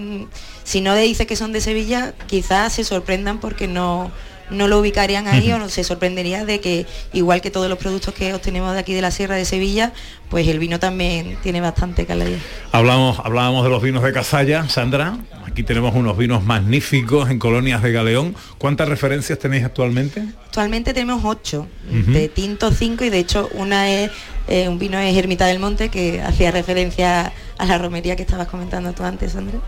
si 0.64 0.80
no 0.80 0.94
le 0.94 1.02
dice 1.02 1.26
que 1.26 1.36
son 1.36 1.52
de 1.52 1.60
Sevilla, 1.60 2.14
quizás 2.26 2.72
se 2.72 2.84
sorprendan 2.84 3.38
porque 3.38 3.68
no, 3.68 4.10
no 4.50 4.68
lo 4.68 4.78
ubicarían 4.80 5.28
ahí 5.28 5.52
o 5.52 5.58
no 5.58 5.68
se 5.68 5.84
sorprendería 5.84 6.44
de 6.44 6.60
que 6.60 6.86
igual 7.12 7.40
que 7.40 7.50
todos 7.50 7.68
los 7.68 7.78
productos 7.78 8.14
que 8.14 8.34
obtenemos 8.34 8.72
de 8.74 8.80
aquí 8.80 8.94
de 8.94 9.02
la 9.02 9.10
Sierra 9.10 9.36
de 9.36 9.44
Sevilla, 9.44 9.92
pues 10.30 10.46
el 10.48 10.58
vino 10.58 10.78
también 10.78 11.36
tiene 11.42 11.60
bastante 11.60 12.06
calidad. 12.06 12.38
Hablamos, 12.72 13.18
hablábamos 13.22 13.64
de 13.64 13.70
los 13.70 13.82
vinos 13.82 14.02
de 14.02 14.12
Cazalla, 14.12 14.68
Sandra. 14.68 15.18
Aquí 15.46 15.62
tenemos 15.62 15.94
unos 15.94 16.16
vinos 16.16 16.44
magníficos 16.44 17.30
en 17.30 17.38
colonias 17.38 17.82
de 17.82 17.92
Galeón. 17.92 18.34
¿Cuántas 18.58 18.88
referencias 18.88 19.38
tenéis 19.38 19.64
actualmente? 19.64 20.24
Actualmente 20.46 20.92
tenemos 20.92 21.24
ocho, 21.24 21.66
de 21.90 22.28
tinto 22.28 22.70
cinco 22.70 23.04
y 23.04 23.10
de 23.10 23.18
hecho 23.18 23.48
una 23.54 23.90
es 23.90 24.10
eh, 24.48 24.68
un 24.68 24.78
vino 24.78 24.98
es 24.98 25.16
Ermita 25.16 25.46
del 25.46 25.58
Monte 25.58 25.90
que 25.90 26.22
hacía 26.22 26.50
referencia 26.50 27.32
a 27.58 27.66
la 27.66 27.78
romería 27.78 28.16
que 28.16 28.22
estabas 28.22 28.48
comentando 28.48 28.92
tú 28.92 29.04
antes, 29.04 29.32
Sandra. 29.32 29.58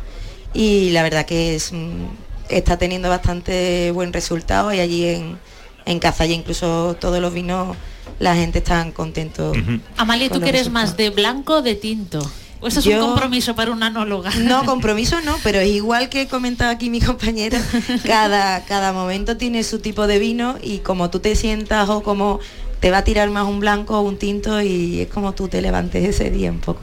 Y 0.54 0.90
la 0.90 1.02
verdad 1.02 1.26
que 1.26 1.54
es 1.54 1.72
mm, 1.72 2.06
está 2.50 2.76
teniendo 2.76 3.08
bastante 3.08 3.90
buen 3.92 4.12
resultado 4.12 4.72
y 4.72 4.80
allí 4.80 5.06
en, 5.06 5.38
en 5.86 5.98
Cazalla 5.98 6.34
incluso 6.34 6.96
todos 7.00 7.20
los 7.20 7.32
vinos 7.32 7.76
la 8.18 8.34
gente 8.34 8.58
está 8.58 8.90
contento. 8.92 9.52
Amalia, 9.96 10.28
¿tú 10.28 10.34
con 10.34 10.40
los 10.42 10.50
quieres 10.50 10.70
más 10.70 10.96
de 10.96 11.10
blanco 11.10 11.54
o 11.56 11.62
de 11.62 11.74
tinto? 11.74 12.18
¿O 12.62 12.66
eso 12.68 12.80
es 12.80 12.84
Yo- 12.84 13.02
un 13.02 13.10
compromiso 13.12 13.54
para 13.54 13.70
una 13.70 13.86
anóloga? 13.86 14.30
No, 14.36 14.64
compromiso 14.66 15.20
no, 15.22 15.34
pero 15.42 15.60
es 15.60 15.68
igual 15.70 16.10
que 16.10 16.28
comentaba 16.28 16.70
aquí 16.72 16.90
mi 16.90 17.00
compañera, 17.00 17.58
cada, 18.04 18.64
cada 18.66 18.92
momento 18.92 19.38
tiene 19.38 19.62
su 19.64 19.78
tipo 19.78 20.06
de 20.06 20.18
vino 20.18 20.56
y 20.62 20.78
como 20.78 21.08
tú 21.08 21.20
te 21.20 21.34
sientas 21.36 21.88
o 21.88 22.02
como 22.02 22.38
te 22.80 22.90
va 22.90 22.98
a 22.98 23.04
tirar 23.04 23.28
más 23.30 23.46
un 23.46 23.60
blanco 23.60 23.98
o 23.98 24.02
un 24.02 24.16
tinto 24.16 24.60
y 24.62 25.02
es 25.02 25.08
como 25.08 25.32
tú 25.34 25.48
te 25.48 25.60
levantes 25.60 26.02
ese 26.02 26.30
día 26.30 26.50
un 26.50 26.60
poco. 26.60 26.80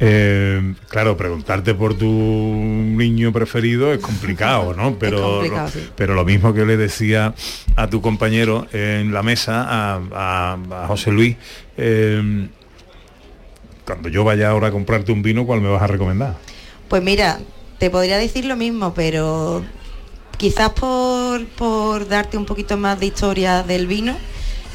Eh, 0.00 0.74
claro, 0.88 1.16
preguntarte 1.16 1.74
por 1.74 1.94
tu 1.94 2.06
niño 2.06 3.32
preferido 3.32 3.92
es 3.92 4.00
complicado, 4.00 4.74
¿no? 4.74 4.98
Pero, 4.98 5.20
complicado, 5.38 5.66
lo, 5.66 5.72
sí. 5.72 5.88
pero 5.96 6.14
lo 6.14 6.24
mismo 6.24 6.52
que 6.52 6.66
le 6.66 6.76
decía 6.76 7.34
a 7.76 7.88
tu 7.88 8.00
compañero 8.02 8.66
en 8.72 9.12
la 9.14 9.22
mesa, 9.22 9.62
a, 9.66 10.00
a- 10.12 10.84
a 10.84 10.86
José 10.88 11.10
Luis, 11.10 11.36
eh, 11.78 12.48
cuando 13.86 14.08
yo 14.08 14.24
vaya 14.24 14.50
ahora 14.50 14.68
a 14.68 14.70
comprarte 14.70 15.12
un 15.12 15.22
vino, 15.22 15.46
¿cuál 15.46 15.60
me 15.60 15.68
vas 15.68 15.82
a 15.82 15.86
recomendar? 15.86 16.36
Pues 16.88 17.02
mira, 17.02 17.38
te 17.78 17.90
podría 17.90 18.18
decir 18.18 18.44
lo 18.44 18.56
mismo, 18.56 18.94
pero 18.94 19.62
quizás 20.38 20.70
por, 20.70 21.44
por 21.46 22.08
darte 22.08 22.36
un 22.36 22.44
poquito 22.46 22.76
más 22.76 22.98
de 23.00 23.06
historia 23.06 23.62
del 23.62 23.86
vino, 23.86 24.16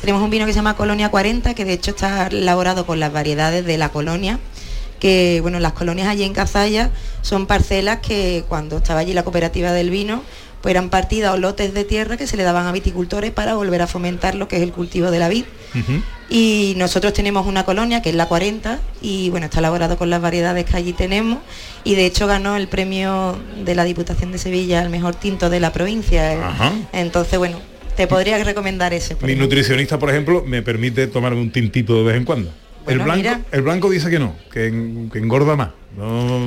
tenemos 0.02 0.22
un 0.22 0.30
vino 0.30 0.45
que 0.45 0.54
se 0.54 0.58
llama 0.58 0.76
Colonia 0.76 1.10
40, 1.10 1.54
que 1.54 1.66
de 1.66 1.74
hecho 1.74 1.91
está 1.91 2.28
elaborado 2.28 2.86
con 2.86 3.00
las 3.00 3.12
variedades 3.12 3.66
de 3.66 3.78
la 3.78 3.89
colonia, 3.89 4.39
que 5.00 5.39
bueno, 5.41 5.60
las 5.60 5.74
colonias 5.74 6.08
allí 6.08 6.24
en 6.24 6.34
Cazalla 6.34 6.89
son 7.22 7.45
parcelas 7.45 8.00
que 8.00 8.43
cuando 8.47 8.78
estaba 8.78 9.00
allí 9.00 9.14
la 9.14 9.24
cooperativa 9.24 9.72
del 9.72 9.89
vino, 9.89 10.24
pues 10.62 10.72
eran 10.72 10.89
partidas 10.89 11.34
o 11.34 11.38
lotes 11.38 11.74
de 11.74 11.86
tierra 11.86 12.18
que 12.18 12.28
se 12.28 12.36
le 12.36 12.43
daban 12.43 12.68
a 12.68 12.72
viticultores 12.72 13.32
para 13.32 13.56
volver 13.56 13.82
a 13.82 13.88
fomentar 13.88 14.36
lo 14.36 14.47
que 14.47 14.58
es 14.58 14.62
el 14.62 14.74
cultivo 14.74 15.10
de 15.10 15.20
la 15.20 15.30
vid. 15.30 15.45
Y 16.30 16.74
nosotros 16.78 17.14
tenemos 17.14 17.47
una 17.47 17.64
colonia 17.64 18.02
que 18.02 18.10
es 18.10 18.16
la 18.16 18.28
40 18.28 18.80
y 19.02 19.30
bueno, 19.30 19.45
está 19.45 19.60
elaborado 19.60 19.97
con 19.97 20.10
las 20.10 20.22
variedades 20.22 20.66
que 20.66 20.78
allí 20.78 20.93
tenemos 20.93 21.39
y 21.84 21.95
de 21.95 22.06
hecho 22.06 22.28
ganó 22.28 22.56
el 22.56 22.68
premio 22.68 23.38
de 23.64 23.74
la 23.74 23.84
Diputación 23.84 24.32
de 24.32 24.38
Sevilla 24.38 24.82
al 24.82 24.89
mejor 24.89 25.16
tinto 25.16 25.50
de 25.50 25.60
la 25.60 25.72
provincia. 25.72 26.50
Ajá. 26.50 26.72
Entonces, 26.91 27.39
bueno, 27.39 27.60
te 28.00 28.08
podría 28.08 28.41
recomendar 28.41 28.93
ese. 28.93 29.16
Mi 29.16 29.18
ejemplo. 29.26 29.43
nutricionista, 29.43 30.00
por 30.00 30.10
ejemplo, 30.10 30.41
me 30.47 30.62
permite 30.62 31.08
tomarme 31.08 31.41
un 31.41 31.52
tintito 31.52 31.97
de 31.97 32.04
vez 32.04 32.16
en 32.16 32.24
cuando. 32.24 32.50
Bueno, 32.86 33.02
el, 33.02 33.04
blanco, 33.06 33.18
mira. 33.18 33.41
el 33.52 33.62
blanco 33.62 33.89
dice 33.89 34.10
que 34.10 34.20
no, 34.20 34.38
que, 34.54 34.68
en- 34.68 35.10
que 35.12 35.20
engorda 35.20 35.58
más. 35.58 35.72
No, 35.97 36.39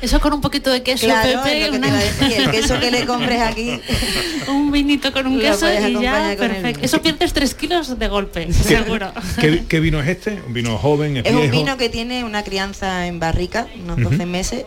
Eso 0.00 0.18
con 0.18 0.32
un 0.32 0.40
poquito 0.40 0.70
de 0.70 0.82
queso, 0.82 1.04
Claro, 1.04 1.42
Pepe, 1.42 1.60
es 1.60 1.66
lo 1.66 1.72
que 1.74 1.78
te 1.78 1.86
una- 1.88 1.96
decir, 1.98 2.32
el 2.40 2.50
queso 2.50 2.80
que 2.80 2.90
le 2.90 3.04
compres 3.04 3.38
aquí. 3.42 3.78
un 4.48 4.72
vinito 4.72 5.12
con 5.12 5.26
un 5.26 5.34
Lo 5.36 5.40
queso 5.42 5.66
y 5.70 6.00
ya 6.02 6.32
el 6.32 6.38
perfecto. 6.38 6.80
Eso 6.82 7.02
pierdes 7.02 7.34
tres 7.34 7.54
kilos 7.54 7.98
de 7.98 8.08
golpe, 8.08 8.50
seguro. 8.54 9.12
¿Qué, 9.42 9.64
qué 9.68 9.80
vino 9.80 10.00
es 10.00 10.08
este? 10.08 10.40
¿Un 10.46 10.54
vino 10.54 10.78
joven, 10.78 11.18
es, 11.18 11.26
Es 11.26 11.34
un 11.34 11.50
vino 11.50 11.76
que 11.76 11.90
tiene 11.90 12.24
una 12.24 12.42
crianza 12.44 13.06
en 13.06 13.20
barrica, 13.20 13.66
unos 13.84 13.98
Ujú. 13.98 14.08
12 14.08 14.24
meses, 14.24 14.64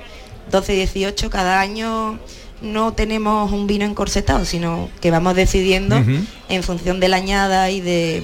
12-18. 0.52 1.30
Cada 1.30 1.60
año 1.60 2.20
no 2.62 2.94
tenemos 2.94 3.52
un 3.52 3.68
vino 3.68 3.86
encorsetado, 3.86 4.46
sino 4.46 4.90
que 5.02 5.12
vamos 5.12 5.36
decidiendo 5.36 6.04
en 6.50 6.64
función 6.64 7.00
de 7.00 7.08
la 7.08 7.18
añada 7.18 7.70
y 7.70 7.82
de 7.82 8.24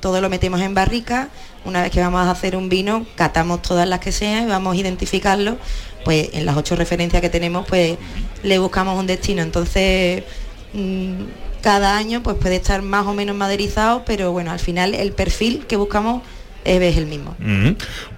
todo 0.00 0.20
lo 0.20 0.28
metemos 0.28 0.60
en 0.60 0.74
barrica. 0.74 1.28
Una 1.64 1.82
vez 1.82 1.90
que 1.90 2.00
vamos 2.00 2.20
a 2.26 2.30
hacer 2.30 2.56
un 2.56 2.68
vino, 2.68 3.06
catamos 3.16 3.62
todas 3.62 3.88
las 3.88 4.00
que 4.00 4.12
sean 4.12 4.44
y 4.44 4.46
vamos 4.46 4.74
a 4.74 4.80
identificarlo. 4.80 5.58
Pues 6.04 6.30
en 6.32 6.46
las 6.46 6.56
ocho 6.56 6.76
referencias 6.76 7.20
que 7.20 7.28
tenemos, 7.28 7.66
pues 7.66 7.98
le 8.42 8.58
buscamos 8.58 8.98
un 8.98 9.06
destino. 9.06 9.42
Entonces, 9.42 10.24
mm, 10.72 11.12
cada 11.60 11.96
año 11.96 12.22
pues 12.22 12.36
puede 12.36 12.56
estar 12.56 12.80
más 12.82 13.06
o 13.06 13.14
menos 13.14 13.36
maderizado, 13.36 14.04
pero 14.04 14.32
bueno, 14.32 14.50
al 14.50 14.58
final 14.58 14.94
el 14.94 15.12
perfil 15.12 15.66
que 15.66 15.76
buscamos 15.76 16.22
es, 16.64 16.96
el 16.96 17.06
mismo. 17.06 17.36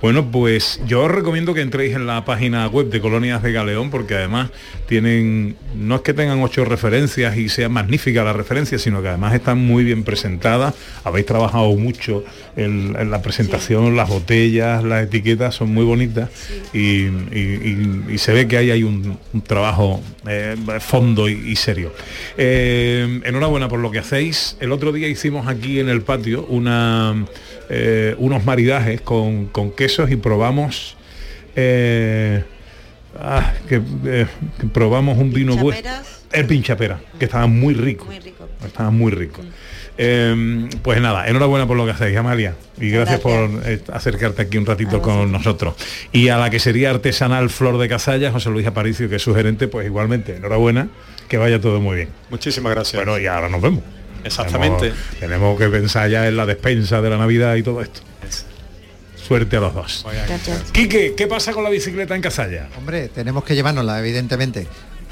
Bueno, 0.01 0.31
pues 0.31 0.81
yo 0.87 1.03
os 1.05 1.11
recomiendo 1.11 1.55
que 1.55 1.61
entréis 1.61 1.95
en 1.95 2.07
la 2.07 2.25
página 2.25 2.67
web 2.67 2.89
de 2.89 3.01
Colonias 3.01 3.43
de 3.43 3.53
Galeón 3.53 3.91
porque 3.91 4.15
además 4.15 4.51
tienen, 4.89 5.57
no 5.75 5.97
es 5.97 6.01
que 6.03 6.15
tengan 6.15 6.41
ocho 6.43 6.65
referencias 6.65 7.37
y 7.37 7.49
sea 7.49 7.69
magnífica 7.69 8.25
la 8.25 8.33
referencia, 8.33 8.79
sino 8.79 9.03
que 9.03 9.09
además 9.09 9.35
están 9.35 9.59
muy 9.59 9.85
bien 9.85 10.05
presentadas. 10.05 10.75
Habéis 11.05 11.27
trabajado 11.27 11.73
mucho 11.77 12.25
en 12.57 13.11
la 13.11 13.23
presentación, 13.23 13.97
las 13.97 14.09
botellas, 14.09 14.85
las 14.85 15.05
etiquetas 15.05 15.55
son 15.55 15.73
muy 15.73 15.85
bonitas 15.85 16.29
y, 16.75 16.79
y- 16.79 17.09
y- 17.35 18.05
y 18.15 18.19
se 18.19 18.33
ve 18.33 18.47
que 18.47 18.59
ahí 18.59 18.71
hay 18.71 18.83
un, 18.83 19.19
un 19.33 19.41
trabajo 19.43 20.03
eh, 20.29 20.57
fondo 20.81 21.29
y, 21.29 21.57
serio. 21.57 21.93
Eh, 22.37 23.21
enhorabuena 23.25 23.69
por 23.69 23.81
lo 23.81 23.91
que 23.91 23.99
hacéis. 24.01 24.57
El 24.61 24.73
otro 24.73 24.93
día 24.93 25.09
hicimos 25.09 25.49
aquí 25.49 25.81
en 25.81 25.89
el 25.89 26.03
patio 26.03 26.45
una, 26.47 27.25
eh, 27.71 28.15
unos 28.19 28.45
maridajes 28.45 29.01
con, 29.01 29.47
con 29.47 29.71
quesos 29.73 30.11
y 30.11 30.17
probamos 30.17 30.97
ah, 33.19 33.53
que, 33.69 33.81
eh, 34.07 34.27
que 34.61 34.67
probamos 34.67 35.19
un 35.19 35.33
vino 35.33 35.57
bueno. 35.57 35.79
El 36.33 36.47
pinchapera, 36.47 36.99
que 37.19 37.27
estaba 37.27 37.47
muy 37.47 37.75
rico. 37.75 38.09
Estaba 38.65 38.91
muy 38.91 39.13
rico. 39.13 39.43
Eh, 40.05 40.69
pues 40.83 41.01
nada, 41.01 41.29
enhorabuena 41.29 41.65
por 41.67 41.77
lo 41.77 41.85
que 41.85 41.93
hacéis, 41.93 42.17
Amalia. 42.17 42.57
Y 42.79 42.91
gracias, 42.91 43.21
por 43.21 43.49
eh, 43.65 43.81
acercarte 43.93 44.43
aquí 44.43 44.59
un 44.59 44.67
ratito 44.67 45.01
con 45.01 45.31
nosotros. 45.31 45.75
Y 46.11 46.29
a 46.29 46.39
la 46.39 46.51
que 46.51 46.59
sería 46.59 46.91
artesanal 46.91 47.51
Flor 47.51 47.79
de 47.79 47.89
Casalla, 47.89 48.33
José 48.33 48.51
Luis 48.51 48.67
Aparicio, 48.67 49.09
que 49.09 49.17
es 49.17 49.23
su 49.23 49.33
gerente, 49.33 49.69
pues 49.69 49.87
igualmente, 49.87 50.37
enhorabuena, 50.37 50.89
que 51.29 51.37
vaya 51.37 51.61
todo 51.61 51.81
muy 51.81 51.97
bien. 51.97 52.09
Muchísimas 52.31 52.75
gracias. 52.75 53.05
Bueno, 53.05 53.17
y 53.17 53.27
ahora 53.27 53.49
nos 53.49 53.63
vemos. 53.63 53.85
Exactamente. 54.25 54.91
Tenemos, 54.91 55.21
tenemos 55.21 55.59
que 55.59 55.69
pensar 55.69 56.11
ya 56.11 56.27
en 56.27 56.37
la 56.37 56.47
despensa 56.47 57.01
de 57.01 57.11
la 57.11 57.19
Navidad 57.19 57.55
y 57.55 57.63
todo 57.63 57.81
esto. 57.81 58.01
Suerte 59.15 59.57
a 59.57 59.61
los 59.61 59.73
dos. 59.73 60.05
Quique, 60.73 61.15
¿qué 61.17 61.29
pasa 61.29 61.53
con 61.53 61.63
la 61.63 61.71
bicicleta 61.71 62.17
en 62.17 62.23
Casalla? 62.23 62.69
Hombre, 62.77 63.09
tenemos 63.09 63.45
que 63.45 63.55
llevárnosla, 63.55 64.01
evidentemente. 64.01 64.67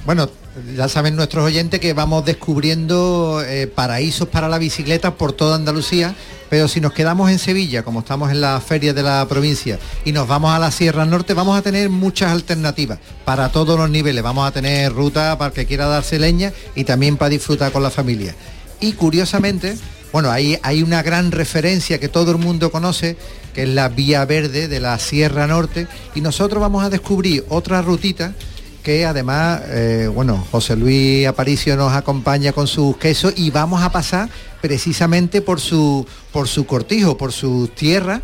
Bueno, 0.07 0.31
ya 0.77 0.89
saben 0.89 1.15
nuestros 1.15 1.45
oyentes 1.45 1.79
que 1.79 1.93
vamos 1.93 2.25
descubriendo 2.25 3.43
eh, 3.47 3.67
paraísos 3.67 4.29
para 4.29 4.49
la 4.49 4.59
bicicleta 4.59 5.15
por 5.15 5.33
toda 5.33 5.57
Andalucía, 5.57 6.15
pero 6.49 6.69
si 6.69 6.81
nos 6.81 6.93
quedamos 6.93 7.31
en 7.31 7.39
Sevilla, 7.39 7.83
como 7.83 8.01
estamos 8.01 8.31
en 8.31 8.41
la 8.41 8.61
feria 8.61 8.95
de 8.95 9.03
la 9.03 9.27
provincia, 9.29 9.79
y 10.05 10.13
nos 10.13 10.27
vamos 10.27 10.53
a 10.53 10.59
la 10.59 10.71
Sierra 10.71 11.05
Norte, 11.05 11.35
vamos 11.35 11.57
a 11.57 11.63
tener 11.63 11.91
muchas 11.91 12.33
alternativas 12.33 12.99
para 13.25 13.51
todos 13.51 13.79
los 13.79 13.91
niveles. 13.91 14.25
Vamos 14.25 14.49
a 14.49 14.53
tener 14.53 14.93
ruta 14.93 15.37
para 15.39 15.49
el 15.49 15.55
que 15.55 15.67
quiera 15.67 15.87
darse 15.87 16.19
leña 16.19 16.53
y 16.75 16.85
también 16.85 17.17
para 17.17 17.29
disfrutar 17.29 17.71
con 17.71 17.83
la 17.83 17.91
familia. 17.91 18.35
Y 18.81 18.95
curiosamente, 18.95 19.77
bueno, 20.13 20.31
hay, 20.31 20.59
hay 20.63 20.83
una 20.83 21.03
gran 21.03 21.31
referencia 21.31 22.01
que 22.01 22.09
todo 22.09 22.33
el 22.33 22.39
mundo 22.39 22.73
conoce, 22.73 23.17
que 23.55 23.65
es 23.65 23.69
la 23.69 23.89
Vía 23.91 24.25
Verde 24.25 24.67
de 24.67 24.81
la 24.81 24.99
Sierra 24.99 25.47
Norte, 25.47 25.87
y 26.15 26.23
nosotros 26.23 26.61
vamos 26.61 26.83
a 26.83 26.91
descubrir 26.91 27.45
otra 27.49 27.83
rutita 27.83 28.35
que 28.81 29.07
además, 29.07 29.63
eh, 29.69 30.11
bueno, 30.13 30.45
José 30.51 30.77
Luis 30.77 31.27
Aparicio 31.27 31.77
nos 31.77 31.93
acompaña 31.93 32.53
con 32.53 32.67
sus 32.67 32.97
quesos 32.97 33.33
y 33.37 33.51
vamos 33.51 33.83
a 33.83 33.93
pasar 33.93 34.29
precisamente 34.61 35.41
por 35.41 35.61
su 35.61 36.07
por 36.33 36.49
su 36.49 36.67
cortijo, 36.67 37.17
por 37.17 37.33
sus 37.33 37.75
tierras. 37.75 38.23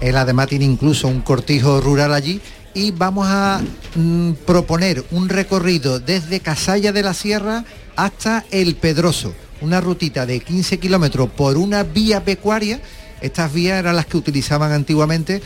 Él 0.00 0.16
además 0.16 0.48
tiene 0.48 0.64
incluso 0.64 1.08
un 1.08 1.20
cortijo 1.20 1.80
rural 1.80 2.14
allí 2.14 2.40
y 2.74 2.90
vamos 2.92 3.26
a 3.28 3.60
mm, 3.94 4.32
proponer 4.46 5.04
un 5.10 5.28
recorrido 5.28 5.98
desde 6.00 6.40
Casalla 6.40 6.92
de 6.92 7.02
la 7.02 7.14
Sierra 7.14 7.64
hasta 7.96 8.44
El 8.50 8.76
Pedroso, 8.76 9.34
una 9.60 9.80
rutita 9.80 10.26
de 10.26 10.40
15 10.40 10.78
kilómetros 10.78 11.28
por 11.30 11.56
una 11.56 11.82
vía 11.82 12.24
pecuaria. 12.24 12.80
Estas 13.20 13.52
vías 13.52 13.80
eran 13.80 13.96
las 13.96 14.06
que 14.06 14.16
utilizaban 14.16 14.70
antiguamente 14.70 15.42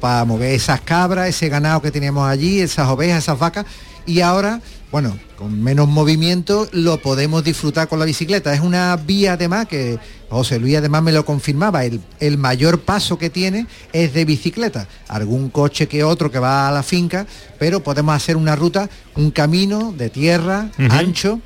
para 0.00 0.24
mover 0.24 0.52
esas 0.52 0.80
cabras, 0.80 1.28
ese 1.28 1.48
ganado 1.48 1.80
que 1.80 1.90
teníamos 1.90 2.28
allí, 2.28 2.60
esas 2.60 2.88
ovejas, 2.88 3.22
esas 3.22 3.38
vacas. 3.38 3.66
Y 4.06 4.20
ahora, 4.20 4.60
bueno, 4.90 5.16
con 5.36 5.62
menos 5.62 5.88
movimiento 5.88 6.68
lo 6.72 7.00
podemos 7.00 7.44
disfrutar 7.44 7.88
con 7.88 7.98
la 7.98 8.04
bicicleta. 8.04 8.52
Es 8.52 8.60
una 8.60 8.96
vía 8.96 9.34
además 9.34 9.66
que 9.66 9.98
José 10.28 10.58
Luis 10.58 10.76
además 10.76 11.02
me 11.02 11.12
lo 11.12 11.24
confirmaba, 11.24 11.84
el, 11.84 12.00
el 12.20 12.38
mayor 12.38 12.80
paso 12.80 13.18
que 13.18 13.30
tiene 13.30 13.66
es 13.92 14.14
de 14.14 14.24
bicicleta. 14.24 14.88
Algún 15.08 15.50
coche 15.50 15.88
que 15.88 16.04
otro 16.04 16.30
que 16.30 16.38
va 16.38 16.68
a 16.68 16.72
la 16.72 16.82
finca, 16.82 17.26
pero 17.58 17.82
podemos 17.82 18.14
hacer 18.14 18.36
una 18.36 18.56
ruta, 18.56 18.88
un 19.14 19.30
camino 19.30 19.92
de 19.92 20.10
tierra, 20.10 20.70
ancho, 20.90 21.40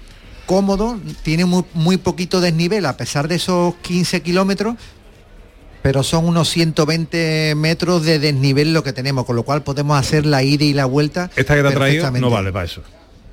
cómodo, 0.47 0.99
tiene 1.23 1.45
muy, 1.45 1.65
muy 1.75 1.97
poquito 1.97 2.41
desnivel, 2.41 2.87
a 2.87 2.97
pesar 2.97 3.29
de 3.29 3.35
esos 3.35 3.75
15 3.83 4.23
kilómetros, 4.23 4.77
pero 5.87 6.03
son 6.03 6.26
unos 6.26 6.51
120 6.51 7.55
metros 7.57 8.03
de 8.05 8.18
desnivel 8.18 8.74
lo 8.74 8.82
que 8.82 8.93
tenemos, 8.93 9.24
con 9.24 9.37
lo 9.37 9.45
cual 9.45 9.62
podemos 9.62 9.97
hacer 9.97 10.26
la 10.26 10.43
ida 10.43 10.64
y 10.64 10.72
la 10.74 10.84
vuelta. 10.84 11.30
Esta 11.37 11.55
que 11.55 11.62
te 11.62 11.68
ha 11.68 11.70
traído 11.70 12.11
no 12.11 12.28
vale 12.28 12.51
para 12.51 12.64
eso. 12.64 12.82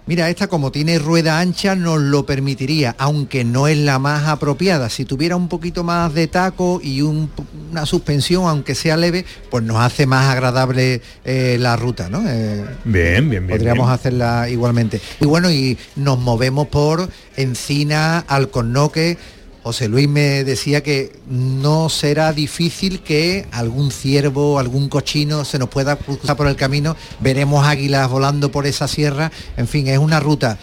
Mira, 0.06 0.30
esta 0.30 0.46
como 0.48 0.72
tiene 0.72 1.00
rueda 1.00 1.40
ancha 1.40 1.74
nos 1.76 2.00
lo 2.00 2.28
permitiría, 2.28 2.94
aunque 3.00 3.44
no 3.44 3.68
es 3.68 3.78
la 3.80 3.98
más 3.98 4.28
apropiada. 4.28 4.92
Si 4.92 5.04
tuviera 5.04 5.36
un 5.36 5.48
poquito 5.48 5.84
más 5.84 6.14
de 6.14 6.28
taco 6.28 6.80
y 6.84 7.02
un- 7.02 7.32
una 7.72 7.88
suspensión, 7.88 8.46
aunque 8.46 8.76
sea 8.76 8.98
leve, 8.98 9.26
pues 9.50 9.64
nos 9.64 9.78
hace 9.78 10.06
más 10.06 10.30
agradable 10.30 11.02
eh, 11.26 11.58
la 11.60 11.76
ruta, 11.76 12.08
¿no? 12.08 12.22
Eh, 12.28 12.64
Bien, 12.84 13.32
bien, 13.32 13.48
bien. 13.48 13.58
Podríamos 13.58 13.88
bien. 13.88 13.96
hacerla 13.96 14.48
igualmente. 14.48 15.02
Y 15.22 15.26
bueno, 15.26 15.50
y 15.50 15.76
nos 15.96 16.20
movemos 16.20 16.68
por 16.68 17.10
Encina, 17.36 18.20
Alcornoque. 18.28 19.18
José 19.64 19.88
Luis 19.88 20.10
me 20.10 20.44
decía 20.44 20.84
que 20.84 21.14
no 21.30 21.88
será 21.88 22.34
difícil 22.34 23.00
que 23.00 23.46
algún 23.52 23.92
ciervo, 23.92 24.60
algún 24.60 24.90
cochino 24.90 25.46
se 25.46 25.58
nos 25.58 25.70
pueda 25.70 25.96
cruzar 25.96 26.36
por 26.36 26.48
el 26.48 26.58
camino. 26.58 26.98
Veremos 27.22 27.66
águilas 27.66 28.10
volando 28.10 28.52
por 28.52 28.68
esa 28.68 28.90
sierra. 28.90 29.32
En 29.56 29.70
fin, 29.70 29.88
es 29.88 29.98
una 30.00 30.20
ruta 30.20 30.58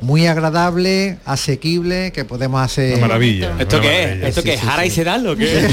muy 0.00 0.28
agradable, 0.28 1.18
asequible, 1.24 2.12
que 2.12 2.24
podemos 2.24 2.60
hacer. 2.62 2.98
Una 2.98 3.08
maravilla. 3.08 3.56
¿Esto 3.58 3.78
una 3.78 3.88
qué 3.88 4.02
es? 4.02 4.06
maravilla. 4.08 4.28
¿Esto 4.28 4.42
qué 4.44 4.54
es? 4.54 4.60
¿Jara 4.60 4.86
y 4.86 4.90
Sedal 4.90 5.26
o 5.26 5.36
qué? 5.36 5.68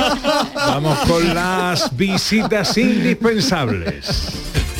Vamos 0.54 0.98
con 1.00 1.34
las 1.34 1.94
visitas 1.94 2.78
indispensables. 2.78 4.06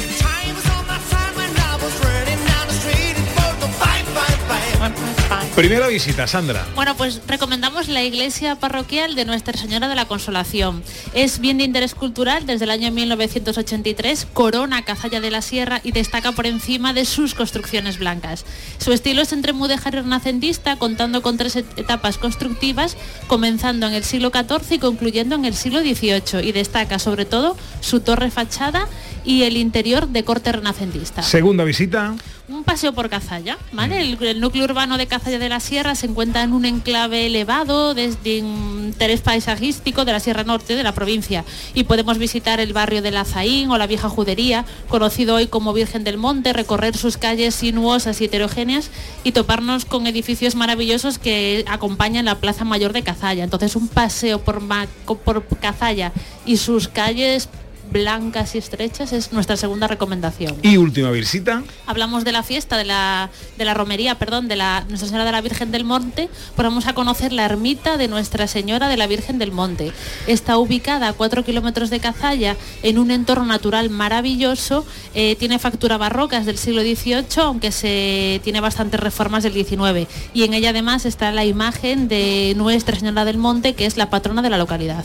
Primera 5.57 5.87
visita, 5.87 6.27
Sandra. 6.27 6.67
Bueno, 6.75 6.97
pues 6.97 7.21
recomendamos 7.29 7.87
la 7.87 8.03
iglesia 8.03 8.57
parroquial 8.57 9.15
de 9.15 9.25
Nuestra 9.25 9.57
Señora 9.57 9.87
de 9.87 9.95
la 9.95 10.05
Consolación. 10.07 10.83
Es 11.15 11.39
bien 11.39 11.59
de 11.59 11.65
interés 11.65 11.95
cultural 11.95 12.45
desde 12.45 12.65
el 12.65 12.73
año 12.73 12.91
1983, 12.91 14.27
corona 14.33 14.85
Cazalla 14.85 15.21
de 15.21 15.31
la 15.31 15.43
Sierra 15.43 15.81
y 15.85 15.93
destaca 15.93 16.33
por 16.33 16.47
encima 16.49 16.93
de 16.93 17.05
sus 17.05 17.35
construcciones 17.35 18.01
blancas. 18.01 18.45
Su 18.79 18.93
estilo 18.93 19.23
es 19.23 19.33
entre 19.33 19.53
mudéjar 19.53 19.95
y 19.95 19.99
renacentista, 19.99 20.75
contando 20.77 21.23
con 21.23 21.37
tres 21.37 21.55
et- 21.55 21.79
etapas 21.79 22.19
constructivas, 22.19 22.97
comenzando 23.29 23.87
en 23.87 23.95
el 23.95 24.03
siglo 24.03 24.33
XIV 24.35 24.73
y 24.75 24.79
concluyendo 24.81 25.37
en 25.37 25.45
el 25.45 25.55
siglo 25.55 25.83
XVIII, 25.83 26.43
y 26.43 26.51
destaca 26.51 26.99
sobre 26.99 27.27
todo 27.27 27.57
su 27.81 28.01
torre 28.01 28.33
fachada 28.33 28.89
y 29.25 29.43
el 29.45 29.57
interior 29.57 30.09
de 30.09 30.25
corte 30.25 30.53
renacentista. 30.53 31.23
Segunda 31.23 31.65
visita. 31.65 32.15
Un 32.47 32.63
paseo 32.63 32.93
por 32.93 33.09
Cazalla, 33.09 33.57
¿vale? 33.73 34.03
El, 34.03 34.23
el 34.23 34.39
núcleo 34.39 34.65
urbano 34.65 34.99
de 34.99 35.07
Cazalla 35.07 35.39
de 35.39 35.49
la 35.49 35.61
Sierra 35.61 35.95
se 35.95 36.07
encuentra 36.07 36.43
en 36.43 36.53
un 36.53 36.67
enclave 36.67 37.25
elevado 37.25 37.95
desde 37.95 38.37
interés 38.37 39.23
paisajístico 39.23 40.05
de 40.05 40.13
la 40.13 40.21
Sierra 40.21 40.45
Norte 40.45 40.77
de 40.77 40.83
la 40.83 40.93
provincia 40.93 41.43
y 41.73 41.85
podemos 41.85 42.19
visitar 42.19 42.61
el 42.61 42.75
barrio 42.75 43.01
de 43.01 43.13
La 43.13 43.25
Zaín 43.25 43.71
o 43.71 43.79
la 43.79 43.87
vieja 43.87 44.11
judería, 44.11 44.67
conocido 44.89 45.37
hoy 45.37 45.47
como 45.47 45.73
Virgen 45.73 46.05
del 46.05 46.19
Monte, 46.19 46.53
recorrer 46.53 46.95
sus 46.97 47.17
calles 47.17 47.55
sinuosas 47.55 48.21
y 48.21 48.27
heterogéneas 48.27 48.91
y 49.25 49.33
toparnos 49.33 49.87
con 49.87 50.07
edificios 50.07 50.55
maravillosos 50.55 51.19
que 51.19 51.65
acompañan 51.67 52.27
la 52.27 52.41
Plaza 52.41 52.65
Mayor 52.67 52.93
de 52.93 53.03
Cazalla. 53.03 53.45
Entonces 53.45 53.75
un 53.75 53.89
paseo 53.89 54.43
por, 54.45 54.61
Ma- 54.61 54.87
por 55.25 55.47
Cazalla 55.63 56.13
y 56.45 56.59
sus 56.59 56.89
calles 56.89 57.49
blancas 57.91 58.55
y 58.55 58.59
estrechas 58.59 59.13
es 59.13 59.33
nuestra 59.33 59.57
segunda 59.57 59.87
recomendación. 59.87 60.57
Y 60.63 60.77
última 60.77 61.11
visita. 61.11 61.63
Hablamos 61.87 62.25
de 62.25 62.33
la 62.33 62.43
fiesta 62.43 62.77
de 62.77 62.85
la, 62.85 63.31
de 63.57 63.65
la 63.65 63.75
romería, 63.75 64.17
perdón, 64.17 64.49
de 64.49 64.57
la 64.57 64.85
Nuestra 64.89 65.09
Señora 65.09 65.25
de 65.25 65.33
la 65.33 65.41
Virgen 65.41 65.71
del 65.71 65.85
Monte, 65.85 66.29
pues 66.57 66.67
vamos 66.67 66.87
a 66.87 66.95
conocer 66.95 67.33
la 67.33 67.45
ermita 67.45 67.97
de 67.97 68.09
Nuestra 68.09 68.47
Señora 68.47 68.89
de 68.89 68.97
la 68.97 69.07
Virgen 69.07 69.39
del 69.39 69.53
Monte. 69.53 69.93
Está 70.27 70.59
ubicada 70.59 71.09
a 71.09 71.13
4 71.13 71.45
kilómetros 71.45 71.91
de 71.91 72.01
Cazalla 72.01 72.57
en 72.83 72.99
un 72.99 73.11
entorno 73.11 73.47
natural 73.47 73.91
maravilloso, 73.91 74.85
eh, 75.15 75.37
tiene 75.37 75.59
factura 75.59 75.97
barroca 75.97 76.39
es 76.39 76.47
del 76.47 76.59
siglo 76.59 76.83
XVIII, 76.83 77.43
aunque 77.43 77.71
se 77.73 78.41
tiene 78.43 78.61
bastantes 78.61 79.01
reformas 79.01 79.43
del 79.43 79.53
XIX. 79.53 80.09
Y 80.33 80.45
en 80.45 80.55
ella 80.55 80.71
además 80.71 81.07
está 81.07 81.31
la 81.33 81.45
imagen 81.45 82.09
de 82.09 82.55
Nuestra 82.57 82.99
Señora 82.99 83.25
del 83.25 83.39
Monte, 83.39 83.75
que 83.75 83.87
es 83.87 83.97
la 83.97 84.11
patrona 84.11 84.43
de 84.43 84.51
la 84.51 84.59
localidad. 84.59 85.05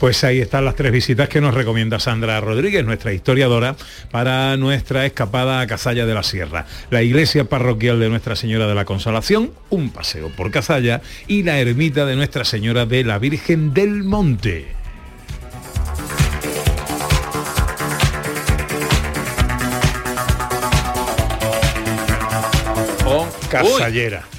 Pues 0.00 0.24
ahí 0.24 0.40
están 0.40 0.64
las 0.64 0.74
tres 0.74 0.92
visitas 0.92 1.28
que 1.28 1.40
nos 1.40 1.54
recomienda 1.54 1.98
Sandra 2.06 2.40
Rodríguez, 2.40 2.84
nuestra 2.84 3.12
historiadora, 3.12 3.74
para 4.12 4.56
nuestra 4.56 5.06
escapada 5.06 5.58
a 5.58 5.66
Cazalla 5.66 6.06
de 6.06 6.14
la 6.14 6.22
Sierra. 6.22 6.64
La 6.88 7.02
iglesia 7.02 7.46
parroquial 7.46 7.98
de 7.98 8.08
Nuestra 8.08 8.36
Señora 8.36 8.68
de 8.68 8.76
la 8.76 8.84
Consolación, 8.84 9.50
un 9.70 9.90
paseo 9.90 10.28
por 10.28 10.52
Cazalla 10.52 11.02
y 11.26 11.42
la 11.42 11.58
ermita 11.58 12.06
de 12.06 12.14
Nuestra 12.14 12.44
Señora 12.44 12.86
de 12.86 13.02
la 13.02 13.18
Virgen 13.18 13.74
del 13.74 14.04
Monte. 14.04 14.68
O 23.04 23.26
Cazallera. 23.50 24.35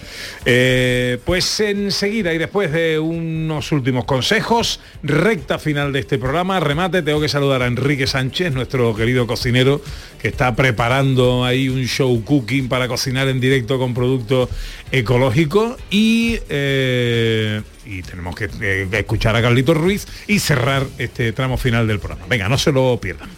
Eh, 0.50 1.20
pues 1.26 1.60
enseguida 1.60 2.34
y 2.34 2.38
después 2.38 2.72
de 2.72 3.00
unos 3.00 3.74
últimos 3.74 4.06
consejos, 4.06 4.80
recta 5.04 5.60
final 5.60 5.92
de 5.92 6.00
este 6.00 6.18
programa, 6.18 6.62
remate, 6.62 7.02
tengo 7.02 7.20
que 7.20 7.28
saludar 7.28 7.64
a 7.64 7.68
Enrique 7.68 8.08
Sánchez, 8.08 8.54
nuestro 8.54 8.96
querido 8.96 9.28
cocinero, 9.28 9.82
que 10.22 10.30
está 10.30 10.56
preparando 10.56 11.44
ahí 11.44 11.68
un 11.68 11.84
show 11.84 12.24
cooking 12.24 12.70
para 12.70 12.88
cocinar 12.88 13.28
en 13.28 13.42
directo 13.42 13.78
con 13.78 13.94
productos 13.94 14.48
ecológicos 14.90 15.76
y, 15.90 16.40
eh, 16.48 17.62
y 17.86 18.02
tenemos 18.04 18.34
que 18.34 18.50
eh, 18.62 18.88
escuchar 18.90 19.36
a 19.36 19.42
Carlito 19.42 19.74
Ruiz 19.74 20.08
y 20.28 20.40
cerrar 20.40 20.88
este 20.98 21.34
tramo 21.34 21.58
final 21.58 21.90
del 21.90 22.00
programa. 22.00 22.26
Venga, 22.30 22.48
no 22.48 22.58
se 22.58 22.72
lo 22.72 22.98
pierdan. 23.02 23.30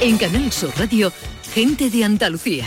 En 0.00 0.16
Canal 0.16 0.52
Sur 0.52 0.70
Radio, 0.78 1.12
Gente 1.52 1.90
de 1.90 2.04
Andalucía, 2.04 2.66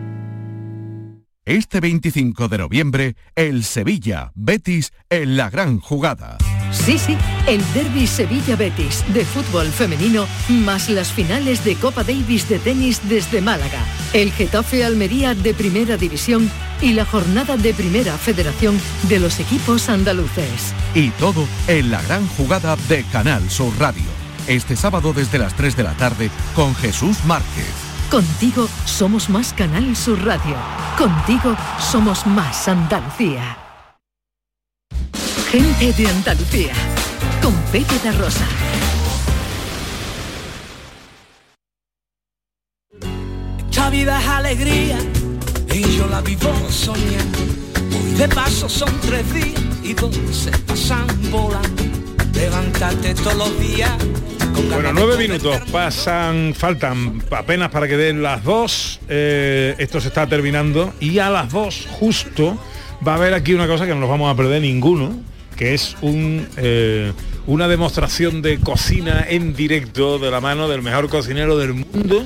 Este 1.51 1.81
25 1.81 2.47
de 2.47 2.57
noviembre, 2.59 3.15
el 3.35 3.65
Sevilla 3.65 4.31
Betis 4.35 4.93
en 5.09 5.35
la 5.35 5.49
gran 5.49 5.81
jugada. 5.81 6.37
Sí, 6.71 6.97
sí, 6.97 7.17
el 7.45 7.61
derby 7.73 8.07
Sevilla-Betis 8.07 9.03
de 9.13 9.25
fútbol 9.25 9.67
femenino, 9.67 10.27
más 10.47 10.89
las 10.89 11.11
finales 11.11 11.65
de 11.65 11.75
Copa 11.75 12.05
Davis 12.05 12.47
de 12.47 12.57
tenis 12.57 13.01
desde 13.09 13.41
Málaga, 13.41 13.83
el 14.13 14.31
Getafe 14.31 14.85
Almería 14.85 15.35
de 15.35 15.53
Primera 15.53 15.97
División 15.97 16.49
y 16.81 16.93
la 16.93 17.03
jornada 17.03 17.57
de 17.57 17.73
Primera 17.73 18.17
Federación 18.17 18.79
de 19.09 19.19
los 19.19 19.41
equipos 19.41 19.89
andaluces. 19.89 20.73
Y 20.95 21.09
todo 21.09 21.45
en 21.67 21.91
la 21.91 22.01
gran 22.03 22.25
jugada 22.29 22.77
de 22.87 23.03
Canal 23.11 23.49
Sur 23.49 23.73
Radio. 23.77 24.09
Este 24.47 24.77
sábado 24.77 25.11
desde 25.11 25.37
las 25.37 25.53
3 25.57 25.75
de 25.75 25.83
la 25.83 25.97
tarde 25.97 26.31
con 26.55 26.73
Jesús 26.75 27.25
Márquez. 27.25 27.90
Contigo 28.11 28.67
somos 28.83 29.29
más 29.29 29.53
Canal 29.53 29.95
Sur 29.95 30.21
Radio. 30.25 30.57
Contigo 30.97 31.55
somos 31.79 32.27
más 32.27 32.67
Andalucía. 32.67 33.57
Gente 35.49 35.93
de 35.93 36.07
Andalucía. 36.09 36.73
Con 37.41 37.53
Pepe 37.71 37.97
da 38.03 38.11
Rosa. 38.11 38.45
Esta 43.69 43.89
vida 43.89 44.19
es 44.19 44.27
alegría 44.27 44.97
y 45.73 45.81
yo 45.95 46.05
la 46.07 46.19
vivo 46.19 46.53
soñando. 46.69 47.39
Hoy 47.95 48.11
de 48.17 48.27
paso 48.27 48.67
son 48.67 48.91
tres 48.99 49.33
días 49.33 49.61
y 49.83 49.93
dos 49.93 50.13
se 50.33 50.51
pasan 50.67 51.07
volando. 51.31 52.00
Levantarte 52.33 53.13
todos 53.15 53.35
los 53.35 53.59
días. 53.59 53.91
Bueno, 54.73 54.93
nueve 54.93 55.17
minutos 55.17 55.57
pasan, 55.71 56.53
faltan 56.55 57.21
apenas 57.31 57.69
para 57.69 57.87
que 57.87 57.97
den 57.97 58.21
las 58.21 58.43
dos. 58.43 58.99
Eh, 59.09 59.75
esto 59.77 59.99
se 59.99 60.09
está 60.09 60.27
terminando 60.27 60.93
y 60.99 61.19
a 61.19 61.29
las 61.29 61.51
dos 61.51 61.87
justo 61.91 62.57
va 63.05 63.13
a 63.13 63.15
haber 63.15 63.33
aquí 63.33 63.53
una 63.53 63.67
cosa 63.67 63.85
que 63.85 63.93
no 63.93 63.99
nos 63.99 64.09
vamos 64.09 64.31
a 64.31 64.35
perder 64.35 64.61
ninguno, 64.61 65.19
que 65.57 65.73
es 65.73 65.95
un, 66.01 66.47
eh, 66.57 67.11
una 67.47 67.67
demostración 67.67 68.41
de 68.41 68.59
cocina 68.59 69.25
en 69.27 69.53
directo 69.53 70.19
de 70.19 70.31
la 70.31 70.39
mano 70.41 70.67
del 70.67 70.81
mejor 70.81 71.09
cocinero 71.09 71.57
del 71.57 71.73
mundo. 71.73 72.25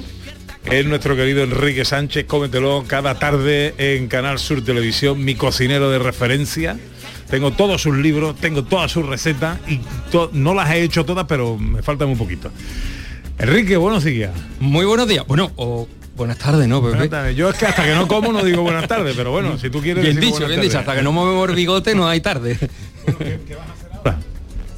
Es 0.66 0.86
nuestro 0.86 1.16
querido 1.16 1.43
Enrique 1.43 1.86
Sánchez, 1.86 2.26
cómetelo 2.26 2.86
cada 2.88 3.20
tarde 3.20 3.76
en 3.78 4.08
Canal 4.08 4.39
Sur 4.39 4.64
Televisión, 4.64 5.24
mi 5.24 5.36
cocinero 5.36 5.91
de 5.91 5.99
referencia. 5.99 6.78
Tengo 7.30 7.51
todos 7.51 7.82
sus 7.82 7.95
libros, 7.97 8.36
tengo 8.36 8.63
todas 8.63 8.91
sus 8.91 9.05
recetas 9.05 9.57
y 9.67 9.80
to- 10.11 10.30
no 10.34 10.53
las 10.53 10.69
he 10.71 10.82
hecho 10.84 11.05
todas, 11.05 11.26
pero 11.28 11.57
me 11.57 11.82
faltan 11.82 12.07
un 12.09 12.17
poquito. 12.17 12.51
Enrique, 13.39 13.78
buenos 13.78 14.03
días. 14.03 14.32
Muy 14.59 14.86
buenos 14.86 15.07
días. 15.07 15.26
Bueno, 15.28 15.51
o 15.55 15.88
buenas 16.15 16.38
tardes, 16.38 16.67
¿no, 16.67 16.80
Pepe? 16.82 16.91
Buenas 16.91 17.09
tardes. 17.09 17.36
Yo 17.36 17.49
es 17.49 17.57
que 17.57 17.65
hasta 17.65 17.84
que 17.84 17.93
no 17.95 18.07
como 18.07 18.32
no 18.32 18.43
digo 18.43 18.61
buenas 18.61 18.88
tardes, 18.88 19.15
pero 19.17 19.32
bueno, 19.32 19.57
si 19.57 19.69
tú 19.69 19.82
quieres 19.82 20.03
Bien 20.03 20.19
dicho, 20.19 20.47
bien 20.47 20.61
dicho. 20.61 20.80
Hasta 20.80 20.95
que 20.95 21.01
no 21.01 21.11
movemos 21.11 21.49
el 21.49 21.55
bigote 21.55 21.95
no 21.95 22.07
hay 22.07 22.21
tarde. 22.21 22.57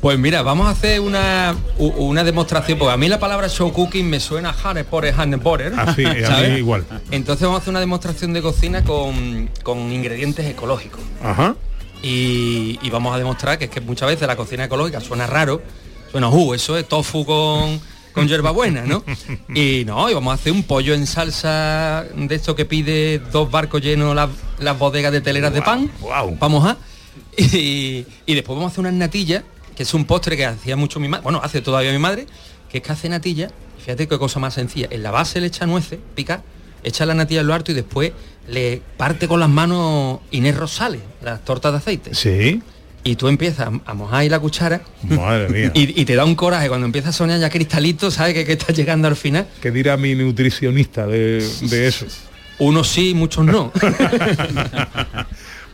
Pues 0.01 0.19
mira, 0.19 0.43
vamos 0.43 0.67
a 0.67 0.69
hacer 0.69 0.99
una, 0.99 1.55
una 1.79 2.23
demostración, 2.23 2.77
porque 2.77 2.93
a 2.93 2.97
mí 2.97 3.07
la 3.09 3.19
palabra 3.19 3.49
show 3.49 3.73
cooking 3.73 4.07
me 4.07 4.19
suena 4.19 4.51
a 4.51 4.69
Harry 4.69 4.83
Potter, 4.83 5.13
Harry 5.17 5.37
Potter. 5.37 5.73
Ah, 5.75 5.93
sí, 5.95 6.05
a 6.05 6.47
igual. 6.57 6.85
Entonces 7.09 7.41
vamos 7.43 7.59
a 7.59 7.61
hacer 7.61 7.71
una 7.71 7.79
demostración 7.79 8.31
de 8.31 8.41
cocina 8.43 8.83
con, 8.83 9.49
con 9.63 9.91
ingredientes 9.91 10.45
ecológicos. 10.45 11.01
Ajá. 11.23 11.55
Y, 12.01 12.79
y 12.81 12.89
vamos 12.89 13.15
a 13.15 13.17
demostrar 13.17 13.57
que 13.57 13.65
es 13.65 13.71
que 13.71 13.81
muchas 13.81 14.07
veces 14.07 14.27
la 14.27 14.35
cocina 14.35 14.65
ecológica 14.65 15.01
suena 15.01 15.25
raro, 15.27 15.61
suena, 16.11 16.29
uh, 16.29 16.53
eso 16.53 16.77
es 16.77 16.87
tofu 16.87 17.25
con, 17.25 17.81
con 18.13 18.27
hierbabuena, 18.27 18.83
¿no? 18.83 19.03
Y 19.53 19.83
no, 19.85 20.09
y 20.09 20.13
vamos 20.13 20.31
a 20.31 20.35
hacer 20.35 20.51
un 20.51 20.63
pollo 20.63 20.93
en 20.93 21.07
salsa 21.07 22.05
de 22.15 22.35
esto 22.35 22.55
que 22.55 22.65
pide 22.65 23.19
dos 23.19 23.49
barcos 23.49 23.81
llenos 23.81 24.15
las, 24.15 24.29
las 24.59 24.77
bodegas 24.77 25.11
de 25.11 25.21
teleras 25.21 25.53
de 25.53 25.61
pan. 25.61 25.91
Vamos 26.39 26.65
a. 26.65 26.77
Y, 27.35 28.05
y 28.25 28.33
después 28.35 28.55
vamos 28.55 28.71
a 28.71 28.73
hacer 28.73 28.81
unas 28.81 28.93
natillas, 28.93 29.43
que 29.75 29.83
es 29.83 29.93
un 29.93 30.05
postre 30.05 30.37
que 30.37 30.45
hacía 30.45 30.75
mucho 30.75 30.99
mi 30.99 31.07
madre, 31.07 31.23
bueno, 31.23 31.39
hace 31.43 31.61
todavía 31.61 31.91
mi 31.91 31.99
madre, 31.99 32.27
que 32.69 32.79
es 32.79 32.83
que 32.83 32.91
hace 32.91 33.09
natilla, 33.09 33.51
fíjate 33.83 34.07
qué 34.07 34.17
cosa 34.17 34.39
más 34.39 34.53
sencilla, 34.53 34.87
en 34.89 35.03
la 35.03 35.11
base 35.11 35.39
le 35.39 35.47
echa 35.47 35.65
nueces, 35.65 35.99
pica, 36.15 36.43
echa 36.83 37.05
la 37.05 37.13
natilla 37.13 37.41
en 37.41 37.47
lo 37.47 37.53
harto 37.53 37.71
y 37.71 37.75
después 37.75 38.11
le 38.47 38.81
parte 38.97 39.27
con 39.27 39.39
las 39.39 39.49
manos 39.49 40.19
Inés 40.31 40.55
Rosales, 40.55 41.01
las 41.21 41.43
tortas 41.43 41.71
de 41.73 41.77
aceite. 41.77 42.15
Sí. 42.15 42.61
Y 43.03 43.15
tú 43.15 43.27
empiezas 43.29 43.69
a 43.85 43.93
mojar 43.93 44.19
ahí 44.21 44.29
la 44.29 44.39
cuchara. 44.39 44.81
Madre 45.03 45.49
mía. 45.53 45.71
Y, 45.73 46.01
y 46.01 46.05
te 46.05 46.15
da 46.15 46.25
un 46.25 46.35
coraje 46.35 46.67
cuando 46.67 46.85
empieza 46.85 47.09
a 47.09 47.13
sonar 47.13 47.39
ya 47.39 47.49
cristalito, 47.49 48.11
sabes 48.11 48.33
que, 48.33 48.45
que 48.45 48.53
está 48.53 48.73
llegando 48.73 49.07
al 49.07 49.15
final. 49.15 49.47
¿Qué 49.61 49.71
dirá 49.71 49.95
mi 49.95 50.13
nutricionista 50.15 51.07
de, 51.07 51.47
de 51.61 51.87
eso? 51.87 52.05
Unos 52.59 52.87
sí, 52.89 53.13
muchos 53.13 53.45
no. 53.45 53.71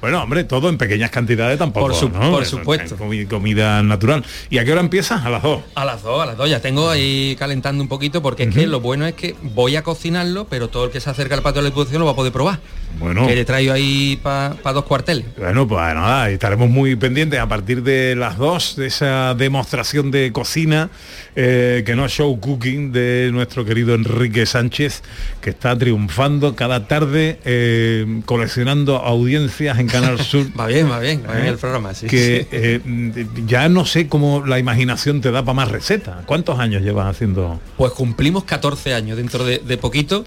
Bueno, 0.03 0.21
hombre, 0.21 0.43
todo 0.43 0.67
en 0.67 0.77
pequeñas 0.77 1.11
cantidades 1.11 1.57
tampoco. 1.57 1.87
Por 1.87 1.95
su- 1.95 2.09
¿no? 2.09 2.29
por 2.31 2.43
Eso, 2.43 2.57
supuesto. 2.57 2.97
comi- 2.97 3.25
Comida 3.25 3.81
natural. 3.83 4.21
¿Y 4.49 4.57
a 4.57 4.65
qué 4.65 4.73
hora 4.73 4.81
empieza? 4.81 5.15
A 5.25 5.29
las 5.29 5.41
dos. 5.41 5.61
A 5.75 5.85
las 5.85 6.03
dos, 6.03 6.21
a 6.21 6.25
las 6.25 6.35
dos. 6.35 6.49
Ya 6.49 6.59
tengo 6.59 6.89
ahí 6.89 7.37
calentando 7.39 7.81
un 7.81 7.87
poquito 7.87 8.21
porque 8.21 8.43
es 8.43 8.53
que 8.53 8.67
lo 8.67 8.81
bueno 8.81 9.05
es 9.05 9.13
que 9.13 9.33
voy 9.41 9.77
a 9.77 9.81
cocinarlo, 9.81 10.45
pero 10.49 10.67
todo 10.67 10.83
el 10.83 10.91
que 10.91 10.99
se 10.99 11.09
acerca 11.09 11.35
al 11.35 11.41
patio 11.41 11.61
de 11.61 11.69
la 11.69 11.73
Diputación 11.73 12.01
lo 12.01 12.05
va 12.05 12.11
a 12.11 12.15
poder 12.17 12.33
probar. 12.33 12.59
Bueno. 12.99 13.25
Que 13.25 13.33
le 13.33 13.45
traigo 13.45 13.71
ahí 13.71 14.19
para 14.21 14.55
dos 14.73 14.83
cuarteles. 14.83 15.25
Bueno, 15.37 15.65
pues 15.67 15.79
nada, 15.95 16.29
estaremos 16.29 16.69
muy 16.69 16.97
pendientes 16.97 17.39
a 17.39 17.47
partir 17.47 17.81
de 17.81 18.13
las 18.15 18.37
dos 18.37 18.75
de 18.75 18.87
esa 18.87 19.33
demostración 19.35 20.11
de 20.11 20.31
cocina, 20.33 20.89
eh, 21.37 21.81
que 21.85 21.95
no 21.95 22.07
show 22.09 22.37
cooking 22.39 22.91
de 22.91 23.29
nuestro 23.31 23.63
querido 23.63 23.95
Enrique 23.95 24.45
Sánchez, 24.45 25.01
que 25.41 25.49
está 25.51 25.75
triunfando 25.77 26.55
cada 26.57 26.87
tarde 26.87 27.39
eh, 27.45 28.21
coleccionando 28.25 28.97
audiencias 28.97 29.79
en 29.79 29.87
Canal 29.93 30.19
Sur. 30.19 30.47
Va 30.59 30.67
bien, 30.67 30.89
va 30.91 30.99
bien, 30.99 31.23
va 31.27 31.33
bien 31.33 31.45
¿Eh? 31.45 31.49
el 31.49 31.57
programa, 31.57 31.93
sí. 31.93 32.07
que 32.07 32.41
sí. 32.41 32.47
eh, 32.51 33.27
ya 33.45 33.69
no 33.69 33.85
sé 33.85 34.07
cómo 34.07 34.45
la 34.45 34.59
imaginación 34.59 35.21
te 35.21 35.31
da 35.31 35.41
para 35.43 35.53
más 35.53 35.69
recetas. 35.71 36.25
¿Cuántos 36.25 36.59
años 36.59 36.81
llevas 36.81 37.07
haciendo? 37.07 37.59
Pues 37.77 37.93
cumplimos 37.93 38.43
14 38.43 38.93
años 38.93 39.15
dentro 39.17 39.45
de, 39.45 39.59
de 39.59 39.77
poquito 39.77 40.25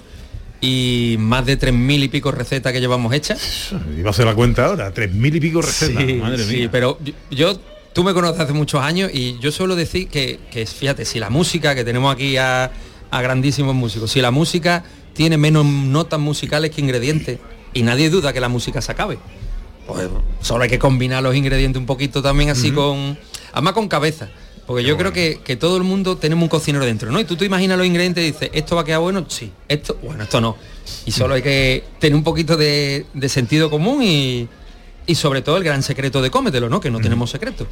y 0.60 1.16
más 1.18 1.44
de 1.44 1.58
3.000 1.58 2.04
y 2.04 2.08
pico 2.08 2.32
recetas 2.32 2.72
que 2.72 2.80
llevamos 2.80 3.12
hechas. 3.12 3.72
Iba 3.98 4.08
a 4.08 4.10
hacer 4.10 4.24
la 4.26 4.34
cuenta 4.34 4.66
ahora, 4.66 4.90
tres 4.90 5.12
mil 5.12 5.34
y 5.36 5.40
pico 5.40 5.60
recetas, 5.60 6.02
Sí, 6.02 6.14
madre 6.14 6.44
sí, 6.44 6.56
mía. 6.56 6.68
pero 6.72 6.98
yo- 7.04 7.12
yo, 7.30 7.60
tú 7.92 8.02
me 8.04 8.14
conoces 8.14 8.40
hace 8.40 8.52
muchos 8.54 8.80
años 8.82 9.10
y 9.12 9.38
yo 9.38 9.52
suelo 9.52 9.76
decir 9.76 10.08
que, 10.08 10.38
que, 10.50 10.64
fíjate, 10.66 11.04
si 11.04 11.18
la 11.20 11.28
música, 11.30 11.74
que 11.74 11.84
tenemos 11.84 12.12
aquí 12.14 12.36
a, 12.38 12.70
a 13.10 13.22
grandísimos 13.22 13.74
músicos, 13.74 14.10
si 14.10 14.20
la 14.22 14.30
música 14.30 14.82
tiene 15.12 15.36
menos 15.36 15.64
notas 15.66 16.20
musicales 16.20 16.70
que 16.70 16.80
ingredientes 16.80 17.38
y 17.74 17.82
nadie 17.82 18.08
duda 18.10 18.32
que 18.32 18.40
la 18.40 18.48
música 18.48 18.80
se 18.80 18.92
acabe. 18.92 19.18
Pues 19.86 20.08
solo 20.40 20.64
hay 20.64 20.70
que 20.70 20.78
combinar 20.78 21.22
los 21.22 21.34
ingredientes 21.34 21.78
un 21.78 21.86
poquito 21.86 22.22
también 22.22 22.50
así 22.50 22.72
con... 22.72 23.18
Además 23.52 23.72
con 23.72 23.88
cabeza. 23.88 24.28
Porque 24.66 24.82
yo 24.82 24.96
creo 24.96 25.12
que, 25.12 25.40
que 25.44 25.56
todo 25.56 25.76
el 25.76 25.84
mundo 25.84 26.16
tenemos 26.16 26.42
un 26.42 26.48
cocinero 26.48 26.84
dentro, 26.84 27.12
¿no? 27.12 27.20
Y 27.20 27.24
tú 27.24 27.36
te 27.36 27.44
imaginas 27.44 27.78
los 27.78 27.86
ingredientes 27.86 28.24
y 28.24 28.32
dices, 28.32 28.50
¿esto 28.52 28.74
va 28.74 28.82
a 28.82 28.84
quedar 28.84 29.00
bueno? 29.00 29.24
Sí. 29.28 29.52
Esto, 29.68 29.96
bueno, 30.02 30.24
esto 30.24 30.40
no. 30.40 30.56
Y 31.06 31.12
solo 31.12 31.34
hay 31.34 31.42
que 31.42 31.84
tener 32.00 32.16
un 32.16 32.24
poquito 32.24 32.56
de, 32.56 33.06
de 33.14 33.28
sentido 33.28 33.70
común 33.70 34.02
y, 34.02 34.48
y 35.06 35.14
sobre 35.14 35.42
todo 35.42 35.56
el 35.56 35.64
gran 35.64 35.82
secreto 35.82 36.20
de 36.20 36.30
cómetelo, 36.30 36.68
¿no? 36.68 36.80
Que 36.80 36.90
no 36.90 37.00
tenemos 37.00 37.30
secreto. 37.30 37.66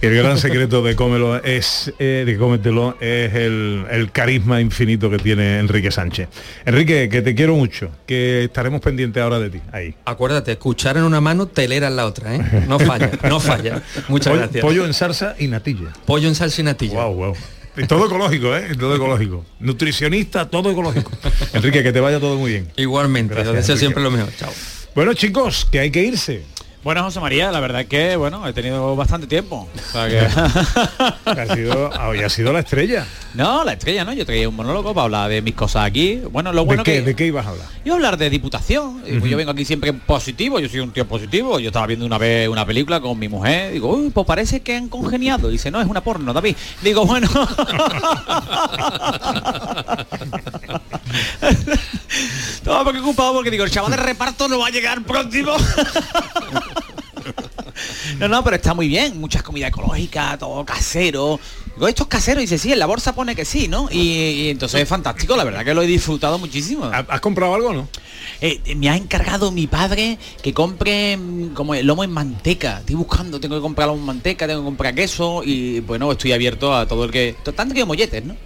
El 0.00 0.14
gran 0.16 0.38
secreto 0.38 0.82
de 0.82 0.96
cómelo 0.96 1.42
es 1.42 1.92
eh, 1.98 2.24
de 2.26 2.36
cómetelo 2.36 2.96
es 3.00 3.32
el, 3.34 3.84
el 3.90 4.10
carisma 4.12 4.60
infinito 4.60 5.08
que 5.10 5.18
tiene 5.18 5.58
Enrique 5.58 5.90
Sánchez. 5.90 6.28
Enrique, 6.66 7.08
que 7.08 7.22
te 7.22 7.34
quiero 7.34 7.54
mucho, 7.54 7.90
que 8.06 8.44
estaremos 8.44 8.80
pendientes 8.80 9.22
ahora 9.22 9.38
de 9.38 9.50
ti. 9.50 9.60
Ahí. 9.72 9.94
Acuérdate, 10.04 10.52
escuchar 10.52 10.96
en 10.96 11.04
una 11.04 11.20
mano, 11.20 11.46
telera 11.46 11.86
en 11.86 11.96
la 11.96 12.06
otra, 12.06 12.34
¿eh? 12.34 12.64
No 12.68 12.78
falla, 12.78 13.10
no 13.28 13.40
falla. 13.40 13.82
Muchas 14.08 14.32
Pollo- 14.32 14.40
gracias. 14.40 14.62
Pollo 14.62 14.84
en 14.86 14.94
salsa 14.94 15.34
y 15.38 15.46
natilla. 15.48 15.88
Pollo 16.06 16.28
en 16.28 16.34
salsa 16.34 16.60
y 16.60 16.64
natilla. 16.64 17.04
Wow, 17.04 17.14
wow. 17.14 17.36
Y 17.76 17.86
todo 17.88 18.06
ecológico, 18.06 18.56
¿eh? 18.56 18.68
Todo 18.78 18.94
ecológico. 18.94 19.44
Nutricionista, 19.58 20.48
todo 20.48 20.70
ecológico. 20.70 21.10
Enrique, 21.54 21.82
que 21.82 21.92
te 21.92 21.98
vaya 22.00 22.20
todo 22.20 22.36
muy 22.36 22.52
bien. 22.52 22.68
Igualmente, 22.76 23.34
Gracias, 23.34 23.50
os 23.50 23.56
deseo 23.56 23.74
Enrique. 23.74 23.80
siempre 23.80 24.02
lo 24.02 24.10
mejor. 24.12 24.32
Chao. 24.36 24.52
Bueno, 24.94 25.12
chicos, 25.14 25.66
que 25.70 25.80
hay 25.80 25.90
que 25.90 26.02
irse. 26.04 26.42
Bueno, 26.84 27.02
José 27.02 27.18
María, 27.18 27.50
la 27.50 27.60
verdad 27.60 27.80
es 27.80 27.86
que, 27.86 28.14
bueno, 28.14 28.46
he 28.46 28.52
tenido 28.52 28.94
bastante 28.94 29.26
tiempo. 29.26 29.66
O 29.74 29.90
sea 29.90 30.06
que... 31.24 31.40
ha 31.40 31.54
sido, 31.54 31.88
hoy 32.06 32.18
ha 32.22 32.28
sido 32.28 32.52
la 32.52 32.58
estrella. 32.58 33.06
No, 33.32 33.64
la 33.64 33.72
estrella, 33.72 34.04
¿no? 34.04 34.12
Yo 34.12 34.26
traía 34.26 34.46
un 34.46 34.54
monólogo 34.54 34.92
para 34.92 35.04
hablar 35.06 35.30
de 35.30 35.40
mis 35.40 35.54
cosas 35.54 35.86
aquí. 35.86 36.20
Bueno, 36.30 36.52
lo 36.52 36.66
bueno 36.66 36.82
¿De 36.84 36.92
qué? 36.92 36.98
que... 36.98 37.06
¿De 37.06 37.16
qué 37.16 37.24
ibas 37.28 37.46
a 37.46 37.50
hablar? 37.50 37.66
Iba 37.86 37.94
a 37.94 37.96
hablar 37.96 38.18
de 38.18 38.28
diputación. 38.28 39.00
pues. 39.00 39.24
Yo 39.24 39.36
vengo 39.38 39.52
aquí 39.52 39.64
siempre 39.64 39.94
positivo, 39.94 40.60
yo 40.60 40.68
soy 40.68 40.80
un 40.80 40.92
tío 40.92 41.08
positivo. 41.08 41.58
Yo 41.58 41.68
estaba 41.68 41.86
viendo 41.86 42.04
una 42.04 42.18
vez 42.18 42.48
una 42.48 42.66
película 42.66 43.00
con 43.00 43.18
mi 43.18 43.28
mujer. 43.28 43.72
Digo, 43.72 43.88
uy, 43.88 44.10
pues 44.10 44.26
parece 44.26 44.60
que 44.60 44.76
han 44.76 44.90
congeniado. 44.90 45.48
Dice, 45.48 45.70
no, 45.70 45.80
es 45.80 45.86
una 45.86 46.02
porno, 46.02 46.34
David. 46.34 46.54
Digo, 46.82 47.06
bueno. 47.06 47.30
Estaba 52.54 52.90
preocupado 52.90 53.34
porque 53.34 53.50
digo, 53.50 53.64
el 53.64 53.70
chaval 53.70 53.90
de 53.90 53.96
reparto 53.96 54.48
no 54.48 54.58
va 54.58 54.68
a 54.68 54.70
llegar 54.70 55.02
próximo. 55.02 55.52
No, 58.18 58.28
no, 58.28 58.44
pero 58.44 58.56
está 58.56 58.74
muy 58.74 58.88
bien. 58.88 59.18
Muchas 59.20 59.42
comidas 59.42 59.68
ecológicas, 59.68 60.38
todo 60.38 60.64
casero. 60.64 61.40
Digo, 61.74 61.88
esto 61.88 62.04
es 62.04 62.08
casero. 62.08 62.40
Y 62.40 62.44
dice, 62.44 62.58
sí, 62.58 62.72
en 62.72 62.78
la 62.78 62.86
bolsa 62.86 63.14
pone 63.14 63.34
que 63.34 63.44
sí, 63.44 63.68
¿no? 63.68 63.88
Y, 63.90 63.98
y 63.98 64.48
entonces 64.50 64.82
es 64.82 64.88
fantástico, 64.88 65.36
la 65.36 65.44
verdad 65.44 65.64
que 65.64 65.74
lo 65.74 65.82
he 65.82 65.86
disfrutado 65.86 66.38
muchísimo. 66.38 66.86
¿Has 66.86 67.20
comprado 67.20 67.54
algo, 67.54 67.72
no? 67.72 67.88
Eh, 68.40 68.60
me 68.76 68.88
ha 68.88 68.96
encargado 68.96 69.50
mi 69.50 69.66
padre 69.66 70.18
que 70.42 70.52
compre 70.52 71.16
mm, 71.16 71.54
como 71.54 71.74
el 71.74 71.86
lomo 71.86 72.04
en 72.04 72.12
manteca. 72.12 72.78
Estoy 72.80 72.96
buscando, 72.96 73.40
tengo 73.40 73.56
que 73.56 73.62
comprar 73.62 73.88
lomo 73.88 74.00
en 74.00 74.06
manteca, 74.06 74.46
tengo 74.46 74.60
que 74.60 74.66
comprar 74.66 74.94
queso 74.94 75.42
y 75.44 75.80
bueno, 75.80 76.10
estoy 76.12 76.32
abierto 76.32 76.74
a 76.74 76.86
todo 76.86 77.04
el 77.04 77.10
que. 77.10 77.36
Tanto 77.54 77.74
que 77.74 77.84
molletes, 77.84 78.24
¿no? 78.24 78.36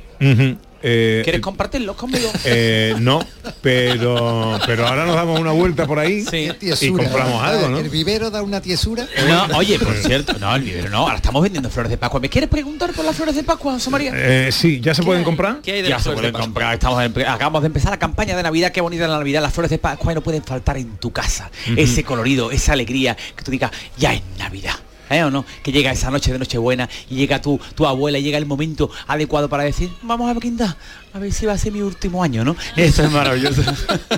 Eh, 0.82 1.22
¿Quieres 1.24 1.40
compartirlos 1.40 1.96
conmigo? 1.96 2.30
eh, 2.44 2.94
no, 3.00 3.20
pero 3.60 4.58
pero 4.66 4.86
ahora 4.86 5.04
nos 5.04 5.16
damos 5.16 5.40
una 5.40 5.52
vuelta 5.52 5.86
por 5.86 5.98
ahí 5.98 6.24
y 6.32 6.50
Tiesura. 6.52 7.04
compramos 7.04 7.42
algo, 7.42 7.68
¿no? 7.68 7.78
El 7.78 7.88
vivero 7.88 8.30
da 8.30 8.42
una 8.42 8.60
tiesura. 8.60 9.06
No, 9.28 9.56
oye, 9.58 9.78
por 9.78 9.94
cierto, 9.96 10.34
no, 10.38 10.54
el 10.54 10.62
vivero 10.62 10.88
no, 10.90 10.98
ahora 10.98 11.16
estamos 11.16 11.42
vendiendo 11.42 11.68
flores 11.70 11.90
de 11.90 11.96
Pascua. 11.96 12.20
¿Me 12.20 12.28
quieres 12.28 12.48
preguntar 12.48 12.92
por 12.92 13.04
las 13.04 13.16
flores 13.16 13.34
de 13.34 13.42
Pascua, 13.42 13.72
José 13.74 13.90
María? 13.90 14.12
Eh, 14.14 14.50
sí, 14.52 14.80
¿ya 14.80 14.94
se 14.94 15.02
pueden 15.02 15.24
comprar? 15.24 15.60
ya 15.62 15.98
se 15.98 16.10
pueden 16.10 16.32
comprar. 16.32 16.74
Estamos 16.74 17.02
en- 17.02 17.26
acabamos 17.26 17.62
de 17.62 17.66
empezar 17.66 17.90
la 17.90 17.98
campaña 17.98 18.36
de 18.36 18.42
Navidad. 18.42 18.72
Qué 18.72 18.80
bonita 18.80 19.08
la 19.08 19.18
Navidad. 19.18 19.42
Las 19.42 19.52
flores 19.52 19.70
de 19.70 19.78
Pascua 19.78 20.14
no 20.14 20.20
pueden 20.22 20.42
faltar 20.44 20.76
en 20.78 20.96
tu 20.98 21.10
casa. 21.10 21.50
Ese 21.76 22.04
colorido, 22.04 22.50
esa 22.50 22.72
alegría, 22.72 23.16
que 23.36 23.42
tú 23.42 23.50
digas, 23.50 23.70
ya 23.96 24.14
es 24.14 24.22
Navidad. 24.38 24.74
¿Eh 25.10 25.22
o 25.24 25.30
no? 25.30 25.44
Que 25.62 25.72
llega 25.72 25.90
esa 25.92 26.10
noche 26.10 26.32
de 26.32 26.38
Nochebuena 26.38 26.88
y 27.10 27.16
llega 27.16 27.40
tu, 27.40 27.58
tu 27.74 27.86
abuela 27.86 28.18
y 28.18 28.22
llega 28.22 28.38
el 28.38 28.46
momento 28.46 28.90
adecuado 29.06 29.48
para 29.48 29.64
decir, 29.64 29.90
vamos 30.02 30.30
a 30.30 30.34
brindar, 30.34 30.76
a 31.12 31.18
ver 31.18 31.32
si 31.32 31.46
va 31.46 31.54
a 31.54 31.58
ser 31.58 31.72
mi 31.72 31.80
último 31.80 32.22
año, 32.22 32.44
¿no? 32.44 32.56
Eso 32.76 33.02
es 33.04 33.10
maravilloso. 33.10 33.62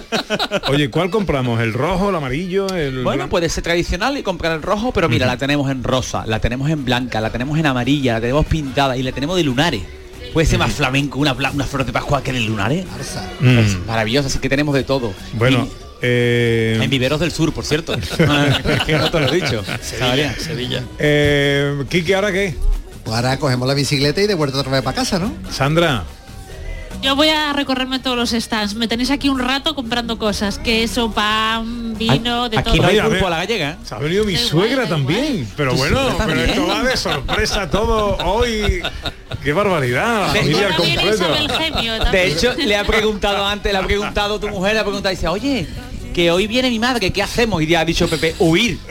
Oye, 0.68 0.91
¿cuál 0.91 1.11
compramos? 1.11 1.61
¿El 1.61 1.72
rojo, 1.72 2.11
el 2.11 2.16
amarillo, 2.16 2.66
el 2.68 3.03
Bueno, 3.03 3.18
blanco? 3.18 3.30
puede 3.30 3.49
ser 3.49 3.62
tradicional 3.64 4.16
y 4.18 4.22
comprar 4.22 4.53
el 4.53 4.62
rojo, 4.62 4.93
pero 4.93 5.09
mira, 5.09 5.26
la 5.26 5.36
tenemos 5.36 5.70
en 5.70 5.82
rosa, 5.84 6.24
la 6.26 6.41
tenemos 6.41 6.70
en 6.70 6.84
blanca, 6.84 7.20
la 7.20 7.30
tenemos 7.30 7.59
en 7.59 7.66
amarilla, 7.66 8.14
la 8.14 8.20
tenemos 8.20 8.47
pintada 8.47 8.97
y 8.97 9.03
la 9.03 9.12
tenemos 9.12 9.36
de 9.36 9.45
lunares. 9.45 9.82
Puede 10.32 10.47
ser 10.47 10.59
más 10.59 10.72
flamenco 10.72 11.18
una, 11.18 11.32
una 11.32 11.64
flor 11.64 11.84
de 11.84 11.93
Pascua 11.93 12.22
que 12.22 12.32
de 12.32 12.41
lunares. 12.41 12.84
Mm. 13.41 13.59
Es 13.59 13.78
maravilloso, 13.86 14.28
así 14.28 14.38
que 14.38 14.49
tenemos 14.49 14.74
de 14.74 14.84
todo. 14.84 15.12
Bueno, 15.32 15.66
eh, 16.03 16.78
En 16.82 16.90
Viveros 16.90 17.20
del 17.20 17.30
Sur, 17.32 17.53
por 17.53 17.64
cierto. 17.64 17.94
Es 17.94 18.09
que 18.84 18.92
no 18.98 19.11
te 19.11 19.20
lo 19.20 19.28
he 19.28 19.40
dicho. 19.40 19.64
Sabría. 19.82 20.34
Sevilla. 20.38 20.82
eh, 20.98 21.84
Kiki, 21.88 22.12
¿ahora 22.12 22.32
qué? 22.32 22.55
Pues 23.05 23.16
ahora 23.16 23.38
cogemos 23.38 23.66
la 23.66 23.74
bicicleta 23.74 24.20
y 24.20 24.26
de 24.26 24.34
vuelta 24.34 24.59
otra 24.59 24.72
vez 24.72 24.82
para 24.82 24.94
casa, 24.96 25.18
¿no? 25.18 25.32
Sandra, 25.51 26.05
Yo 27.03 27.16
voy 27.16 27.28
a 27.30 27.53
recorrerme 27.55 27.98
todos 27.98 28.16
los 28.16 28.30
stands. 28.30 28.74
Me 28.74 28.86
tenéis 28.88 29.11
aquí 29.11 29.28
un 29.30 29.38
rato 29.38 29.74
comprando 29.74 30.18
cosas. 30.18 30.59
Queso, 30.59 31.11
pan, 31.11 31.96
vino, 31.96 32.51
de 32.51 32.62
todo. 32.62 32.74
Oye, 32.74 33.01
a 33.01 33.09
ver, 33.09 33.22
gallega. 33.22 33.78
Se 33.84 33.94
ha 33.94 33.98
venido 33.98 34.24
mi 34.24 34.36
suegra 34.36 34.86
también. 34.86 35.48
Pero 35.57 35.74
bueno, 35.74 35.98
pero 36.26 36.40
esto 36.42 36.66
va 36.66 36.82
de 36.82 36.96
sorpresa 36.96 37.70
todo 37.70 38.16
hoy. 38.18 38.82
¡Qué 39.42 39.53
barbaridad! 39.55 40.34
La 40.34 42.11
De- 42.11 42.26
hecho, 42.26 42.53
le 42.55 42.76
ha 42.76 42.84
preguntado 42.84 43.46
antes, 43.46 43.72
le 43.72 43.78
ha 43.78 43.82
preguntado 43.82 44.38
tu 44.38 44.48
mujer, 44.48 44.74
le 44.74 44.80
ha 44.80 44.84
preguntado, 44.84 45.11
dice, 45.14 45.28
oye, 45.28 45.66
que 46.21 46.31
hoy 46.31 46.47
viene 46.47 46.68
mi 46.68 46.79
madre, 46.79 47.11
¿qué 47.11 47.23
hacemos? 47.23 47.62
Y 47.62 47.66
ya 47.66 47.81
ha 47.81 47.85
dicho 47.87 48.07
Pepe, 48.07 48.35
huir. 48.39 48.79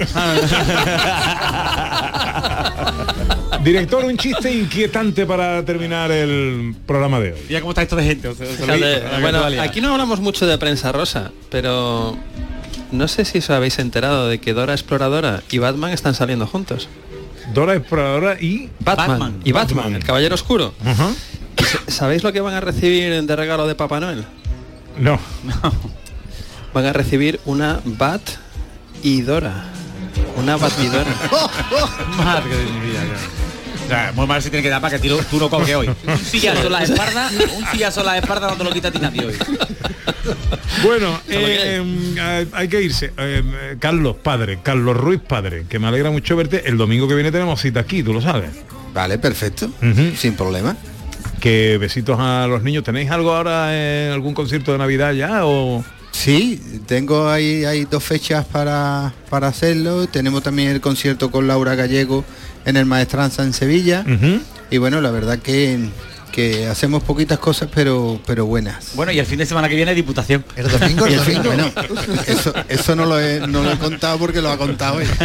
Director, 3.63 4.03
un 4.05 4.17
chiste 4.17 4.51
inquietante 4.51 5.25
para 5.27 5.63
terminar 5.63 6.09
el 6.11 6.75
programa 6.87 7.19
de 7.19 7.33
hoy. 7.33 7.39
Ya 7.49 7.59
cómo 7.61 7.71
está 7.71 7.83
esto 7.83 7.95
de 7.95 8.03
gente. 8.03 8.27
o 8.29 8.33
sea, 8.35 8.47
bueno, 9.21 9.43
aquí 9.61 9.79
no 9.81 9.91
hablamos 9.91 10.19
mucho 10.21 10.47
de 10.47 10.57
prensa 10.57 10.91
rosa, 10.91 11.31
pero 11.51 12.17
no 12.91 13.07
sé 13.07 13.25
si 13.25 13.37
os 13.39 13.49
habéis 13.51 13.77
enterado 13.77 14.27
de 14.27 14.39
que 14.39 14.53
Dora 14.53 14.73
Exploradora 14.73 15.43
y 15.51 15.59
Batman 15.59 15.91
están 15.91 16.15
saliendo 16.15 16.47
juntos. 16.47 16.89
Dora 17.53 17.75
Exploradora 17.75 18.37
y 18.41 18.69
Batman, 18.79 19.07
Batman. 19.07 19.39
y 19.43 19.51
Batman, 19.51 19.77
Batman. 19.77 19.95
el 19.97 20.03
Caballero 20.03 20.33
Oscuro. 20.35 20.73
Ajá. 20.83 21.09
¿Y 21.59 21.63
sa- 21.63 21.79
¿Sabéis 21.87 22.23
lo 22.23 22.33
que 22.33 22.41
van 22.41 22.53
a 22.55 22.61
recibir 22.61 23.21
de 23.23 23.35
regalo 23.35 23.67
de 23.67 23.75
Papá 23.75 23.99
Noel? 23.99 24.25
No. 24.97 25.19
Van 26.73 26.85
a 26.85 26.93
recibir 26.93 27.39
una 27.45 27.79
Bat 27.83 28.21
y 29.03 29.21
Dora. 29.21 29.65
Una 30.37 30.55
batidora. 30.55 31.05
Madre 32.17 32.55
de 32.55 32.63
mi 32.71 32.79
vida. 32.87 33.01
O 33.85 33.87
sea, 33.89 34.11
muy 34.15 34.27
mal 34.27 34.41
se 34.41 34.49
tiene 34.49 34.61
que 34.63 34.69
dar 34.69 34.79
para 34.81 34.95
que 34.97 35.01
tiro- 35.01 35.17
tú 35.29 35.37
no 35.37 35.49
coges 35.49 35.75
hoy. 35.75 35.89
Un 36.07 36.17
sillazo 36.17 36.67
en 36.67 36.71
la 36.71 36.83
espalda, 36.83 37.29
un 37.57 37.65
sillazo 37.71 37.99
en 38.01 38.05
la 38.05 38.17
espalda 38.19 38.49
no 38.49 38.55
te 38.55 38.63
lo 38.63 38.71
quita 38.71 38.87
a 38.89 38.91
ti 38.91 38.99
nadie 38.99 39.25
hoy. 39.25 39.35
Bueno, 40.83 41.19
eh, 41.27 41.83
eh, 42.17 42.47
hay 42.53 42.67
que 42.67 42.81
irse. 42.83 43.11
Eh, 43.17 43.75
Carlos, 43.79 44.15
padre, 44.21 44.59
Carlos 44.63 44.95
Ruiz, 44.95 45.19
padre, 45.27 45.65
que 45.67 45.79
me 45.79 45.87
alegra 45.87 46.11
mucho 46.11 46.35
verte. 46.35 46.63
El 46.69 46.77
domingo 46.77 47.07
que 47.07 47.15
viene 47.15 47.31
tenemos 47.31 47.59
cita 47.59 47.79
aquí, 47.81 48.03
tú 48.03 48.13
lo 48.13 48.21
sabes. 48.21 48.51
Vale, 48.93 49.17
perfecto. 49.17 49.69
Sin 50.15 50.35
problema. 50.35 50.77
Que 51.41 51.77
besitos 51.79 52.17
a 52.19 52.45
los 52.47 52.61
niños. 52.63 52.83
¿Tenéis 52.83 53.09
algo 53.11 53.33
ahora 53.35 53.75
en 53.75 54.11
algún 54.11 54.33
concierto 54.33 54.71
de 54.71 54.77
Navidad 54.77 55.13
ya 55.13 55.45
o...? 55.45 55.83
Sí, 56.23 56.61
tengo 56.85 57.29
ahí 57.29 57.63
hay 57.63 57.85
dos 57.85 58.03
fechas 58.03 58.45
para, 58.45 59.13
para 59.29 59.47
hacerlo. 59.47 60.05
Tenemos 60.07 60.43
también 60.43 60.67
el 60.69 60.81
concierto 60.81 61.31
con 61.31 61.47
Laura 61.47 61.75
Gallego 61.75 62.25
en 62.65 62.75
el 62.75 62.85
Maestranza 62.85 63.43
en 63.43 63.53
Sevilla. 63.53 64.03
Y 64.69 64.77
bueno, 64.79 64.99
la 64.99 65.11
verdad 65.11 65.39
que, 65.39 65.79
que 66.33 66.67
hacemos 66.67 67.03
poquitas 67.03 67.39
cosas 67.39 67.69
pero 67.73 68.19
pero 68.25 68.45
buenas. 68.45 68.91
Bueno, 68.95 69.13
y 69.13 69.19
el 69.19 69.25
fin 69.25 69.37
de 69.39 69.45
semana 69.45 69.69
que 69.69 69.75
viene 69.77 69.95
Diputación. 69.95 70.43
El 70.57 70.67
domingo, 70.67 71.07
Y 71.07 71.13
el 71.13 71.19
el 71.19 71.25
fin- 71.25 71.41
domingo. 71.41 71.71
bueno, 71.73 72.21
eso, 72.27 72.53
eso 72.67 72.95
no, 72.97 73.05
lo 73.05 73.17
he, 73.17 73.39
no 73.47 73.63
lo 73.63 73.71
he 73.71 73.77
contado 73.77 74.19
porque 74.19 74.41
lo 74.41 74.49
ha 74.51 74.57
contado 74.57 74.99
él. 74.99 75.07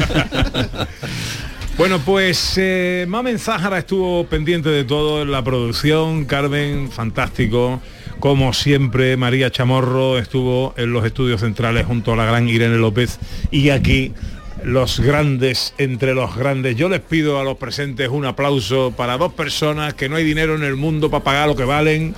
Bueno, 1.76 1.98
pues 1.98 2.52
eh, 2.56 3.04
Mamen 3.08 3.36
estuvo 3.78 4.24
pendiente 4.28 4.68
de 4.68 4.84
todo 4.84 5.22
en 5.22 5.32
la 5.32 5.42
producción, 5.42 6.24
Carmen, 6.24 6.88
fantástico. 6.92 7.82
Como 8.24 8.54
siempre, 8.54 9.18
María 9.18 9.50
Chamorro 9.50 10.18
estuvo 10.18 10.72
en 10.78 10.94
los 10.94 11.04
estudios 11.04 11.42
centrales 11.42 11.84
junto 11.84 12.14
a 12.14 12.16
la 12.16 12.24
gran 12.24 12.48
Irene 12.48 12.78
López 12.78 13.18
y 13.50 13.68
aquí 13.68 14.14
los 14.62 14.98
grandes 14.98 15.74
entre 15.76 16.14
los 16.14 16.34
grandes. 16.34 16.74
Yo 16.74 16.88
les 16.88 17.00
pido 17.00 17.38
a 17.38 17.44
los 17.44 17.58
presentes 17.58 18.08
un 18.08 18.24
aplauso 18.24 18.94
para 18.96 19.18
dos 19.18 19.34
personas 19.34 19.92
que 19.92 20.08
no 20.08 20.16
hay 20.16 20.24
dinero 20.24 20.54
en 20.54 20.64
el 20.64 20.74
mundo 20.74 21.10
para 21.10 21.22
pagar 21.22 21.48
lo 21.48 21.54
que 21.54 21.64
valen. 21.64 22.14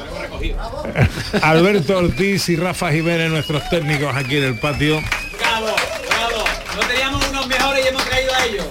Alberto 1.42 1.98
Ortiz 1.98 2.50
y 2.50 2.54
Rafa 2.54 2.92
Jiménez, 2.92 3.28
nuestros 3.28 3.68
técnicos 3.68 4.14
aquí 4.14 4.36
en 4.36 4.44
el 4.44 4.60
patio. 4.60 5.02
Bravo, 5.40 5.74
bravo. 6.08 6.44
No 6.76 6.86
teníamos 6.86 7.30
unos 7.30 7.48
mejores 7.48 7.84
y 7.84 7.88
hemos 7.88 8.04
traído 8.04 8.32
a 8.32 8.44
ellos. 8.44 8.66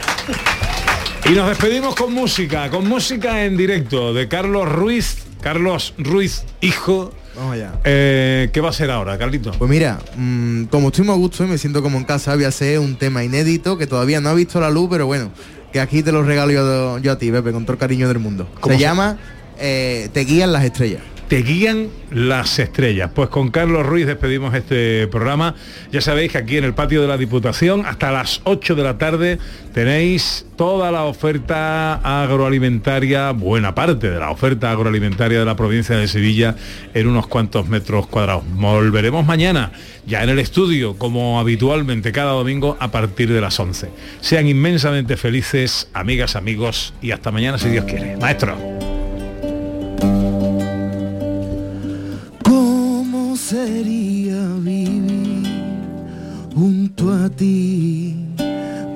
Y 1.25 1.29
nos 1.31 1.49
despedimos 1.49 1.95
con 1.95 2.13
música, 2.13 2.69
con 2.69 2.87
música 2.87 3.43
en 3.43 3.57
directo 3.57 4.13
de 4.13 4.29
Carlos 4.29 4.71
Ruiz, 4.71 5.17
Carlos 5.41 5.93
Ruiz, 5.97 6.45
hijo. 6.61 7.11
Vamos 7.35 7.53
allá. 7.53 7.73
Eh, 7.83 8.49
¿Qué 8.53 8.61
va 8.61 8.69
a 8.69 8.73
ser 8.73 8.89
ahora, 8.91 9.17
Carlito? 9.17 9.51
Pues 9.51 9.69
mira, 9.69 9.99
mm, 10.15 10.65
como 10.65 10.87
estoy 10.87 11.05
muy 11.05 11.13
a 11.15 11.17
gusto 11.17 11.43
y 11.43 11.47
me 11.47 11.57
siento 11.57 11.81
como 11.81 11.97
en 11.97 12.03
casa, 12.05 12.33
voy 12.35 12.45
a 12.45 12.47
hacer 12.49 12.79
un 12.79 12.95
tema 12.97 13.23
inédito 13.23 13.77
que 13.77 13.87
todavía 13.87 14.21
no 14.21 14.29
ha 14.29 14.33
visto 14.33 14.59
la 14.61 14.69
luz, 14.69 14.87
pero 14.89 15.05
bueno, 15.05 15.31
que 15.73 15.79
aquí 15.81 16.01
te 16.01 16.11
lo 16.11 16.23
regalo 16.23 16.51
yo, 16.51 16.97
yo 16.99 17.11
a 17.11 17.17
ti, 17.17 17.31
Pepe, 17.31 17.51
con 17.51 17.63
todo 17.65 17.73
el 17.73 17.79
cariño 17.79 18.07
del 18.07 18.19
mundo. 18.19 18.47
¿Cómo 18.61 18.73
Se 18.73 18.77
se- 18.79 18.83
llama 18.85 19.17
eh, 19.59 20.09
Te 20.13 20.21
guían 20.21 20.53
las 20.53 20.63
estrellas. 20.63 21.01
Te 21.27 21.41
guían 21.41 21.87
las 22.11 22.59
estrellas. 22.59 23.09
Pues 23.13 23.29
con 23.29 23.49
Carlos 23.49 23.83
Ruiz 23.83 24.05
despedimos 24.05 24.53
este 24.53 25.07
programa. 25.07 25.55
Ya 25.91 25.99
sabéis 25.99 26.31
que 26.31 26.37
aquí 26.37 26.57
en 26.57 26.63
el 26.63 26.75
patio 26.75 27.01
de 27.01 27.07
la 27.07 27.17
Diputación, 27.17 27.83
hasta 27.87 28.11
las 28.11 28.41
8 28.43 28.75
de 28.75 28.83
la 28.83 28.99
tarde, 28.99 29.39
tenéis 29.73 30.45
toda 30.55 30.91
la 30.91 31.03
oferta 31.05 31.95
agroalimentaria, 31.95 33.31
buena 33.31 33.73
parte 33.73 34.11
de 34.11 34.19
la 34.19 34.29
oferta 34.29 34.69
agroalimentaria 34.69 35.39
de 35.39 35.45
la 35.45 35.55
provincia 35.55 35.97
de 35.97 36.07
Sevilla 36.07 36.55
en 36.93 37.07
unos 37.07 37.25
cuantos 37.25 37.67
metros 37.67 38.05
cuadrados. 38.05 38.43
Volveremos 38.53 39.25
mañana, 39.25 39.71
ya 40.05 40.21
en 40.21 40.29
el 40.29 40.37
estudio, 40.37 40.95
como 40.95 41.39
habitualmente 41.39 42.11
cada 42.11 42.33
domingo, 42.33 42.77
a 42.79 42.91
partir 42.91 43.33
de 43.33 43.41
las 43.41 43.59
11. 43.59 43.89
Sean 44.21 44.47
inmensamente 44.47 45.17
felices, 45.17 45.89
amigas, 45.91 46.35
amigos, 46.35 46.93
y 47.01 47.09
hasta 47.09 47.31
mañana 47.31 47.57
si 47.57 47.69
Dios 47.69 47.85
quiere. 47.85 48.15
Maestro. 48.17 48.74
¿Cómo 53.75 53.83
sería 53.83 54.47
vivir 54.61 55.43
junto 56.55 57.11
a 57.11 57.29
ti, 57.29 58.15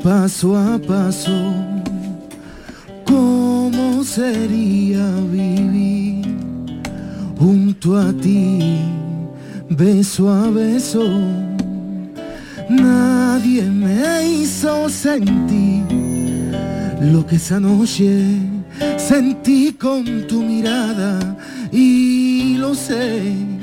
paso 0.01 0.57
a 0.57 0.80
paso? 0.80 1.53
¿Cómo 3.03 4.05
sería 4.05 5.05
vivir 5.34 6.34
junto 7.38 7.97
a 7.97 8.13
ti, 8.13 8.80
beso 9.69 10.30
a 10.30 10.49
beso? 10.49 11.03
Nadie 12.69 13.63
me 13.63 14.30
hizo 14.30 14.88
sentir 14.88 15.84
lo 17.01 17.25
que 17.25 17.36
esa 17.36 17.59
noche 17.59 18.38
sentí 18.95 19.73
con 19.73 20.25
tu 20.25 20.41
mirada 20.41 21.38
y 21.69 22.55
lo 22.57 22.73
sé. 22.73 23.59